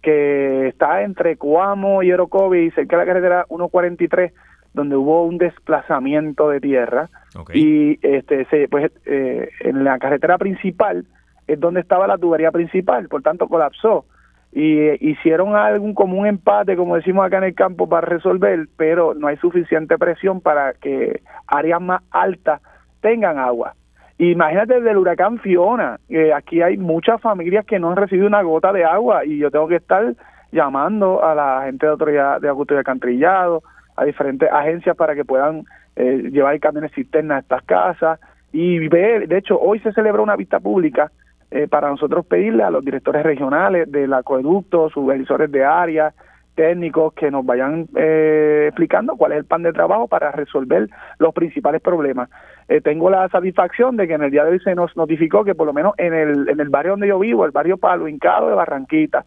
que 0.02 0.68
está 0.68 1.02
entre 1.02 1.36
Cuamo 1.38 2.02
y 2.02 2.12
Orocovi, 2.12 2.70
cerca 2.72 2.98
de 2.98 3.02
la 3.02 3.06
carretera 3.06 3.46
143, 3.48 4.34
donde 4.74 4.96
hubo 4.96 5.24
un 5.24 5.38
desplazamiento 5.38 6.50
de 6.50 6.60
tierra. 6.60 7.08
Y 7.54 7.98
este, 8.06 8.44
se, 8.46 8.68
pues, 8.68 8.92
en 9.06 9.82
la 9.82 9.98
carretera 9.98 10.36
principal 10.36 11.06
es 11.46 11.60
donde 11.60 11.80
estaba 11.80 12.06
la 12.06 12.18
tubería 12.18 12.50
principal, 12.50 13.08
por 13.08 13.22
tanto 13.22 13.48
colapsó. 13.48 14.04
Y 14.52 14.78
eh, 14.78 14.98
hicieron 15.00 15.56
algún 15.56 15.94
como 15.94 16.18
un 16.18 16.26
empate, 16.26 16.76
como 16.76 16.96
decimos 16.96 17.26
acá 17.26 17.38
en 17.38 17.44
el 17.44 17.54
campo, 17.54 17.88
para 17.88 18.06
resolver, 18.06 18.68
pero 18.76 19.14
no 19.14 19.26
hay 19.26 19.36
suficiente 19.38 19.98
presión 19.98 20.40
para 20.40 20.74
que 20.74 21.22
áreas 21.46 21.80
más 21.80 22.02
altas 22.10 22.60
tengan 23.00 23.38
agua. 23.38 23.74
Imagínate 24.18 24.74
desde 24.74 24.92
el 24.92 24.98
huracán 24.98 25.38
Fiona, 25.40 25.98
aquí 26.36 26.62
hay 26.62 26.76
muchas 26.76 27.20
familias 27.20 27.66
que 27.66 27.80
no 27.80 27.90
han 27.90 27.96
recibido 27.96 28.28
una 28.28 28.42
gota 28.42 28.72
de 28.72 28.84
agua 28.84 29.24
y 29.24 29.38
yo 29.38 29.50
tengo 29.50 29.66
que 29.66 29.76
estar 29.76 30.14
llamando 30.52 31.24
a 31.24 31.34
la 31.34 31.62
gente 31.64 31.84
de 31.84 31.92
autoridad 31.92 32.40
de 32.40 32.48
acueducto 32.48 32.74
y 32.74 32.78
alcantarillado, 32.78 33.64
a 33.96 34.04
diferentes 34.04 34.48
agencias 34.50 34.96
para 34.96 35.16
que 35.16 35.24
puedan 35.24 35.64
eh, 35.96 36.30
llevar 36.30 36.58
camiones 36.60 36.92
cisternas 36.92 37.36
a 37.36 37.40
estas 37.40 37.62
casas 37.64 38.20
y 38.52 38.88
ver, 38.88 39.26
de 39.26 39.38
hecho, 39.38 39.58
hoy 39.60 39.80
se 39.80 39.92
celebra 39.92 40.22
una 40.22 40.36
vista 40.36 40.60
pública 40.60 41.10
eh, 41.50 41.68
para 41.68 41.88
nosotros 41.88 42.26
pedirle 42.26 42.62
a 42.62 42.70
los 42.70 42.84
directores 42.84 43.22
regionales 43.22 43.90
del 43.90 44.12
acueducto, 44.12 44.90
supervisores 44.90 45.50
de 45.50 45.64
área, 45.64 46.12
técnicos 46.54 47.12
que 47.14 47.30
nos 47.30 47.44
vayan 47.44 47.86
eh, 47.96 48.66
explicando 48.68 49.16
cuál 49.16 49.32
es 49.32 49.38
el 49.38 49.44
plan 49.44 49.62
de 49.62 49.72
trabajo 49.72 50.08
para 50.08 50.30
resolver 50.32 50.88
los 51.18 51.34
principales 51.34 51.80
problemas. 51.80 52.30
Eh, 52.68 52.80
tengo 52.80 53.10
la 53.10 53.28
satisfacción 53.28 53.96
de 53.96 54.06
que 54.06 54.14
en 54.14 54.22
el 54.22 54.30
día 54.30 54.44
de 54.44 54.52
hoy 54.52 54.60
se 54.60 54.74
nos 54.74 54.96
notificó 54.96 55.44
que 55.44 55.54
por 55.54 55.66
lo 55.66 55.72
menos 55.72 55.94
en 55.98 56.14
el, 56.14 56.48
en 56.48 56.60
el 56.60 56.68
barrio 56.68 56.92
donde 56.92 57.08
yo 57.08 57.18
vivo, 57.18 57.44
el 57.44 57.50
barrio 57.50 57.76
Palo 57.76 58.08
Hincado 58.08 58.48
de 58.48 58.54
Barranquita, 58.54 59.24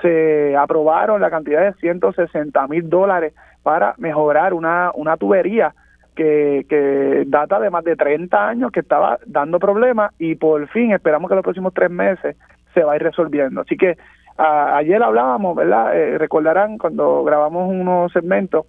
se 0.00 0.56
aprobaron 0.56 1.20
la 1.20 1.30
cantidad 1.30 1.62
de 1.62 1.74
160 1.74 2.66
mil 2.68 2.88
dólares 2.88 3.34
para 3.62 3.94
mejorar 3.98 4.54
una, 4.54 4.92
una 4.94 5.16
tubería 5.16 5.74
que, 6.20 6.66
que 6.68 7.24
data 7.28 7.58
de 7.58 7.70
más 7.70 7.82
de 7.82 7.96
30 7.96 8.46
años 8.46 8.70
que 8.72 8.80
estaba 8.80 9.18
dando 9.24 9.58
problemas 9.58 10.12
y 10.18 10.34
por 10.34 10.68
fin 10.68 10.92
esperamos 10.92 11.30
que 11.30 11.34
los 11.34 11.42
próximos 11.42 11.72
tres 11.72 11.90
meses 11.90 12.36
se 12.74 12.84
va 12.84 12.92
a 12.92 12.96
ir 12.96 13.02
resolviendo. 13.02 13.62
Así 13.62 13.74
que 13.78 13.96
ayer 14.36 15.02
hablábamos, 15.02 15.56
¿verdad? 15.56 15.96
Eh, 15.96 16.18
recordarán 16.18 16.76
cuando 16.76 17.24
grabamos 17.24 17.70
unos 17.70 18.12
segmentos 18.12 18.66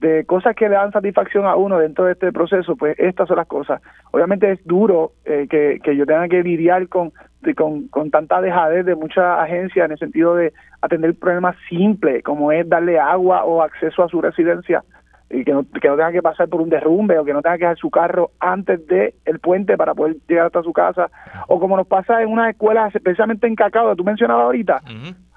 de 0.00 0.26
cosas 0.26 0.54
que 0.54 0.68
le 0.68 0.74
dan 0.74 0.92
satisfacción 0.92 1.46
a 1.46 1.56
uno 1.56 1.78
dentro 1.78 2.04
de 2.04 2.12
este 2.12 2.32
proceso, 2.32 2.76
pues 2.76 2.98
estas 2.98 3.28
son 3.28 3.38
las 3.38 3.48
cosas. 3.48 3.80
Obviamente 4.10 4.52
es 4.52 4.62
duro 4.66 5.12
eh, 5.24 5.46
que, 5.48 5.80
que 5.82 5.96
yo 5.96 6.04
tenga 6.04 6.28
que 6.28 6.42
lidiar 6.42 6.86
con, 6.88 7.12
con, 7.56 7.88
con 7.88 8.10
tanta 8.10 8.42
dejadez 8.42 8.84
de 8.84 8.94
muchas 8.94 9.38
agencias 9.38 9.86
en 9.86 9.92
el 9.92 9.98
sentido 9.98 10.34
de 10.34 10.52
atender 10.82 11.14
problemas 11.14 11.56
simples 11.66 12.22
como 12.24 12.52
es 12.52 12.68
darle 12.68 12.98
agua 12.98 13.44
o 13.44 13.62
acceso 13.62 14.02
a 14.02 14.08
su 14.08 14.20
residencia 14.20 14.84
y 15.30 15.44
que 15.44 15.52
no, 15.52 15.64
que 15.64 15.88
no 15.88 15.96
tenga 15.96 16.12
que 16.12 16.22
pasar 16.22 16.48
por 16.48 16.60
un 16.60 16.68
derrumbe 16.68 17.18
o 17.18 17.24
que 17.24 17.32
no 17.32 17.40
tenga 17.40 17.56
que 17.56 17.64
dejar 17.64 17.78
su 17.78 17.90
carro 17.90 18.32
antes 18.40 18.86
de 18.86 19.14
el 19.24 19.38
puente 19.38 19.76
para 19.76 19.94
poder 19.94 20.16
llegar 20.28 20.46
hasta 20.46 20.62
su 20.62 20.72
casa. 20.72 21.08
O 21.46 21.60
como 21.60 21.76
nos 21.76 21.86
pasa 21.86 22.20
en 22.22 22.28
una 22.28 22.50
escuela 22.50 22.90
especialmente 22.92 23.46
en 23.46 23.54
Cacao, 23.54 23.90
que 23.90 23.96
tú 23.96 24.04
mencionabas 24.04 24.44
ahorita 24.44 24.82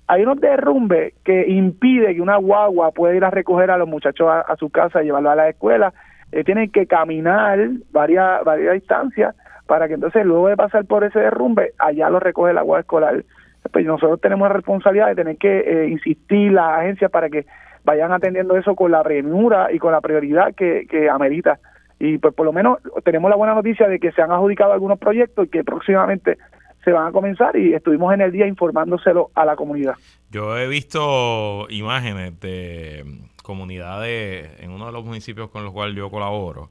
hay 0.08 0.24
unos 0.24 0.40
derrumbes 0.42 1.14
que 1.24 1.48
impide 1.48 2.14
que 2.16 2.22
una 2.22 2.38
guagua 2.38 2.92
pueda 2.92 3.16
ir 3.16 3.24
a 3.24 3.30
recoger 3.30 3.72
a 3.72 3.78
los 3.78 3.88
muchachos 3.88 4.28
a, 4.30 4.56
su 4.58 4.70
casa 4.70 5.02
y 5.02 5.06
llevarlos 5.06 5.32
a 5.32 5.36
la 5.36 5.50
escuela. 5.50 5.94
Eh, 6.32 6.44
tienen 6.44 6.72
que 6.72 6.88
caminar 6.88 7.60
varias 7.92 8.44
varias 8.44 8.74
distancias 8.74 9.36
para 9.66 9.88
que 9.88 9.94
entonces 9.94 10.26
luego 10.26 10.50
de 10.50 10.58
pasar 10.58 10.86
por 10.86 11.04
ese 11.04 11.20
derrumbe 11.20 11.72
allá 11.78 12.10
lo 12.10 12.20
recoge 12.20 12.52
el 12.52 12.58
agua 12.58 12.82
escolar. 12.82 13.24
Pues 13.72 13.86
nosotros 13.86 14.20
tenemos 14.20 14.48
la 14.48 14.56
responsabilidad 14.56 15.08
de 15.08 15.16
tener 15.16 15.38
que 15.38 15.60
eh, 15.60 15.88
insistir 15.88 16.52
las 16.52 16.80
agencias 16.80 17.10
para 17.10 17.30
que 17.30 17.46
vayan 17.84 18.12
atendiendo 18.12 18.58
eso 18.58 18.76
con 18.76 18.92
la 18.92 19.04
premura 19.04 19.72
y 19.72 19.80
con 19.80 19.92
la 19.92 20.02
prioridad 20.02 20.54
que, 20.56 20.86
que 20.90 21.10
amerita. 21.10 21.60
Y 22.00 22.18
pues 22.18 22.34
por 22.34 22.46
lo 22.46 22.54
menos 22.54 22.80
tenemos 23.04 23.30
la 23.30 23.38
buena 23.38 23.54
noticia 23.54 23.88
de 23.88 24.00
que 24.00 24.12
se 24.12 24.22
han 24.22 24.32
adjudicado 24.32 24.74
algunos 24.74 25.00
proyectos 25.00 25.46
y 25.46 25.50
que 25.50 25.64
próximamente 25.64 26.38
se 26.84 26.92
van 26.92 27.08
a 27.08 27.12
comenzar 27.12 27.56
y 27.56 27.74
estuvimos 27.74 28.14
en 28.14 28.22
el 28.22 28.32
día 28.32 28.46
informándoselo 28.46 29.32
a 29.36 29.46
la 29.46 29.56
comunidad. 29.56 29.96
Yo 30.30 30.58
he 30.58 30.68
visto 30.68 31.68
imágenes 31.70 32.40
de 32.42 33.06
comunidades 33.42 34.60
en 34.60 34.72
uno 34.72 34.88
de 34.88 34.92
los 34.92 35.06
municipios 35.06 35.50
con 35.50 35.64
los 35.64 35.72
cuales 35.72 35.96
yo 35.96 36.10
colaboro, 36.10 36.70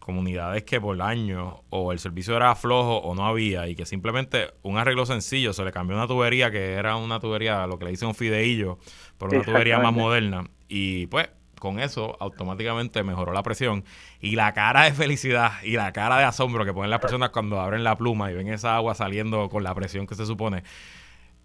comunidades 0.00 0.64
que 0.64 0.80
por 0.80 1.00
año 1.00 1.62
o 1.70 1.92
el 1.92 2.00
servicio 2.00 2.36
era 2.36 2.56
flojo 2.56 2.96
o 2.96 3.14
no 3.14 3.26
había 3.26 3.68
y 3.68 3.76
que 3.76 3.86
simplemente 3.86 4.48
un 4.62 4.78
arreglo 4.78 5.06
sencillo, 5.06 5.52
se 5.52 5.64
le 5.64 5.70
cambió 5.70 5.96
una 5.96 6.08
tubería 6.08 6.50
que 6.50 6.72
era 6.72 6.96
una 6.96 7.20
tubería, 7.20 7.66
lo 7.68 7.78
que 7.78 7.84
le 7.84 7.92
dicen 7.92 8.08
un 8.08 8.14
fideillo, 8.14 8.78
por 9.18 9.32
una 9.32 9.44
tubería 9.44 9.78
más 9.78 9.92
moderna. 9.92 10.44
Y 10.68 11.06
pues 11.06 11.28
con 11.60 11.78
eso 11.78 12.16
automáticamente 12.18 13.04
mejoró 13.04 13.32
la 13.32 13.42
presión 13.42 13.84
y 14.20 14.34
la 14.34 14.52
cara 14.54 14.84
de 14.84 14.92
felicidad 14.92 15.62
y 15.62 15.72
la 15.72 15.92
cara 15.92 16.18
de 16.18 16.24
asombro 16.24 16.64
que 16.64 16.72
ponen 16.72 16.90
las 16.90 17.00
personas 17.00 17.30
cuando 17.30 17.60
abren 17.60 17.84
la 17.84 17.96
pluma 17.96 18.32
y 18.32 18.34
ven 18.34 18.48
esa 18.48 18.74
agua 18.74 18.94
saliendo 18.94 19.48
con 19.48 19.62
la 19.62 19.74
presión 19.74 20.06
que 20.06 20.14
se 20.14 20.26
supone 20.26 20.64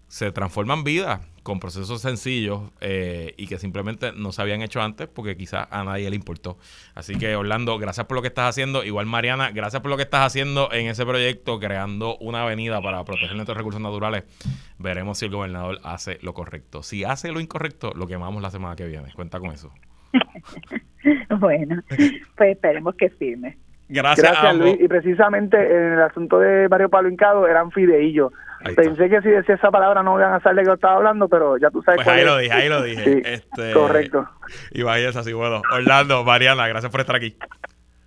se 0.08 0.32
transforman 0.32 0.84
vidas 0.84 1.20
con 1.42 1.60
procesos 1.60 2.00
sencillos 2.02 2.72
eh, 2.80 3.34
y 3.36 3.46
que 3.46 3.58
simplemente 3.58 4.10
no 4.12 4.32
se 4.32 4.42
habían 4.42 4.62
hecho 4.62 4.82
antes 4.82 5.06
porque 5.06 5.36
quizás 5.36 5.68
a 5.70 5.84
nadie 5.84 6.10
le 6.10 6.16
importó. 6.16 6.58
Así 6.94 7.16
que 7.16 7.36
Orlando, 7.36 7.78
gracias 7.78 8.06
por 8.06 8.16
lo 8.16 8.22
que 8.22 8.28
estás 8.28 8.48
haciendo. 8.48 8.82
Igual 8.82 9.06
Mariana, 9.06 9.50
gracias 9.52 9.80
por 9.80 9.90
lo 9.90 9.96
que 9.96 10.02
estás 10.02 10.26
haciendo 10.26 10.72
en 10.72 10.88
ese 10.88 11.06
proyecto, 11.06 11.60
creando 11.60 12.16
una 12.18 12.42
avenida 12.42 12.82
para 12.82 13.04
proteger 13.04 13.36
nuestros 13.36 13.56
recursos 13.56 13.80
naturales. 13.80 14.24
Veremos 14.78 15.18
si 15.18 15.26
el 15.26 15.30
gobernador 15.30 15.78
hace 15.84 16.18
lo 16.20 16.34
correcto. 16.34 16.82
Si 16.82 17.04
hace 17.04 17.30
lo 17.30 17.38
incorrecto, 17.38 17.92
lo 17.94 18.08
quemamos 18.08 18.42
la 18.42 18.50
semana 18.50 18.74
que 18.74 18.86
viene. 18.86 19.12
Cuenta 19.14 19.38
con 19.38 19.52
eso. 19.52 19.72
bueno, 21.38 21.80
pues 21.88 22.12
esperemos 22.40 22.96
que 22.96 23.10
firme. 23.10 23.56
Gracias, 23.88 24.32
Gracias 24.32 24.56
Luis. 24.56 24.76
Y 24.80 24.88
precisamente 24.88 25.56
en 25.56 25.92
el 25.92 26.02
asunto 26.02 26.40
de 26.40 26.66
Barrio 26.66 26.88
Palo 26.88 27.08
Hincado 27.08 27.46
eran 27.46 27.70
fideillos. 27.70 28.32
Pensé 28.74 29.08
que 29.08 29.20
si 29.22 29.28
decía 29.28 29.54
esa 29.54 29.70
palabra 29.70 30.02
no 30.02 30.18
iban 30.18 30.32
a 30.32 30.40
saber 30.40 30.58
de 30.58 30.64
qué 30.64 30.74
estaba 30.74 30.96
hablando, 30.96 31.28
pero 31.28 31.56
ya 31.58 31.70
tú 31.70 31.82
sabes 31.82 32.02
pues 32.02 32.08
ahí 32.08 32.24
lo 32.24 32.38
dije, 32.38 32.52
ahí 32.52 32.68
lo 32.68 32.82
dije. 32.82 33.34
este, 33.34 33.72
correcto. 33.72 34.28
Y 34.72 34.82
vaya 34.82 35.10
así, 35.10 35.32
bueno. 35.32 35.62
Orlando, 35.72 36.24
Mariana, 36.24 36.66
gracias 36.68 36.90
por 36.90 37.00
estar 37.00 37.16
aquí. 37.16 37.36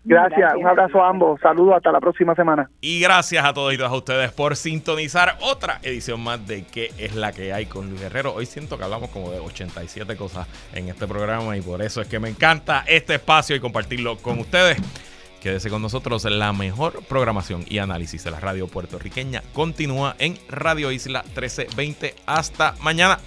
Gracias, 0.06 0.54
un 0.56 0.66
abrazo 0.66 1.04
a 1.04 1.10
ambos, 1.10 1.40
saludos, 1.42 1.76
hasta 1.76 1.92
la 1.92 2.00
próxima 2.00 2.34
semana. 2.34 2.70
Y 2.80 3.02
gracias 3.02 3.44
a 3.46 3.54
todos 3.54 3.74
y 3.74 3.78
todas 3.78 3.92
ustedes 3.92 4.32
por 4.32 4.56
sintonizar 4.56 5.36
otra 5.42 5.80
edición 5.84 6.22
más 6.22 6.48
de 6.48 6.64
¿Qué 6.66 6.92
es 6.98 7.16
la 7.16 7.34
que 7.34 7.54
hay 7.54 7.66
con 7.66 7.90
Luis 7.90 8.02
Guerrero? 8.02 8.34
Hoy 8.34 8.46
siento 8.46 8.78
que 8.78 8.86
hablamos 8.86 9.10
como 9.10 9.30
de 9.30 9.40
87 9.40 10.16
cosas 10.16 10.48
en 10.74 10.88
este 10.88 11.06
programa 11.06 11.58
y 11.58 11.62
por 11.62 11.82
eso 11.82 12.02
es 12.02 12.08
que 12.08 12.18
me 12.18 12.30
encanta 12.30 12.84
este 12.88 13.16
espacio 13.16 13.56
y 13.56 13.60
compartirlo 13.60 14.18
con 14.18 14.40
ustedes. 14.40 14.78
Quédese 15.42 15.70
con 15.70 15.82
nosotros, 15.82 16.26
la 16.26 16.52
mejor 16.52 17.02
programación 17.04 17.64
y 17.68 17.78
análisis 17.78 18.24
de 18.24 18.32
la 18.32 18.40
radio 18.40 18.68
puertorriqueña 18.68 19.42
continúa 19.54 20.16
en 20.20 20.38
Radio 20.50 20.92
Isla 20.92 21.24
1320. 21.24 22.16
Hasta 22.26 22.76
mañana. 22.82 23.20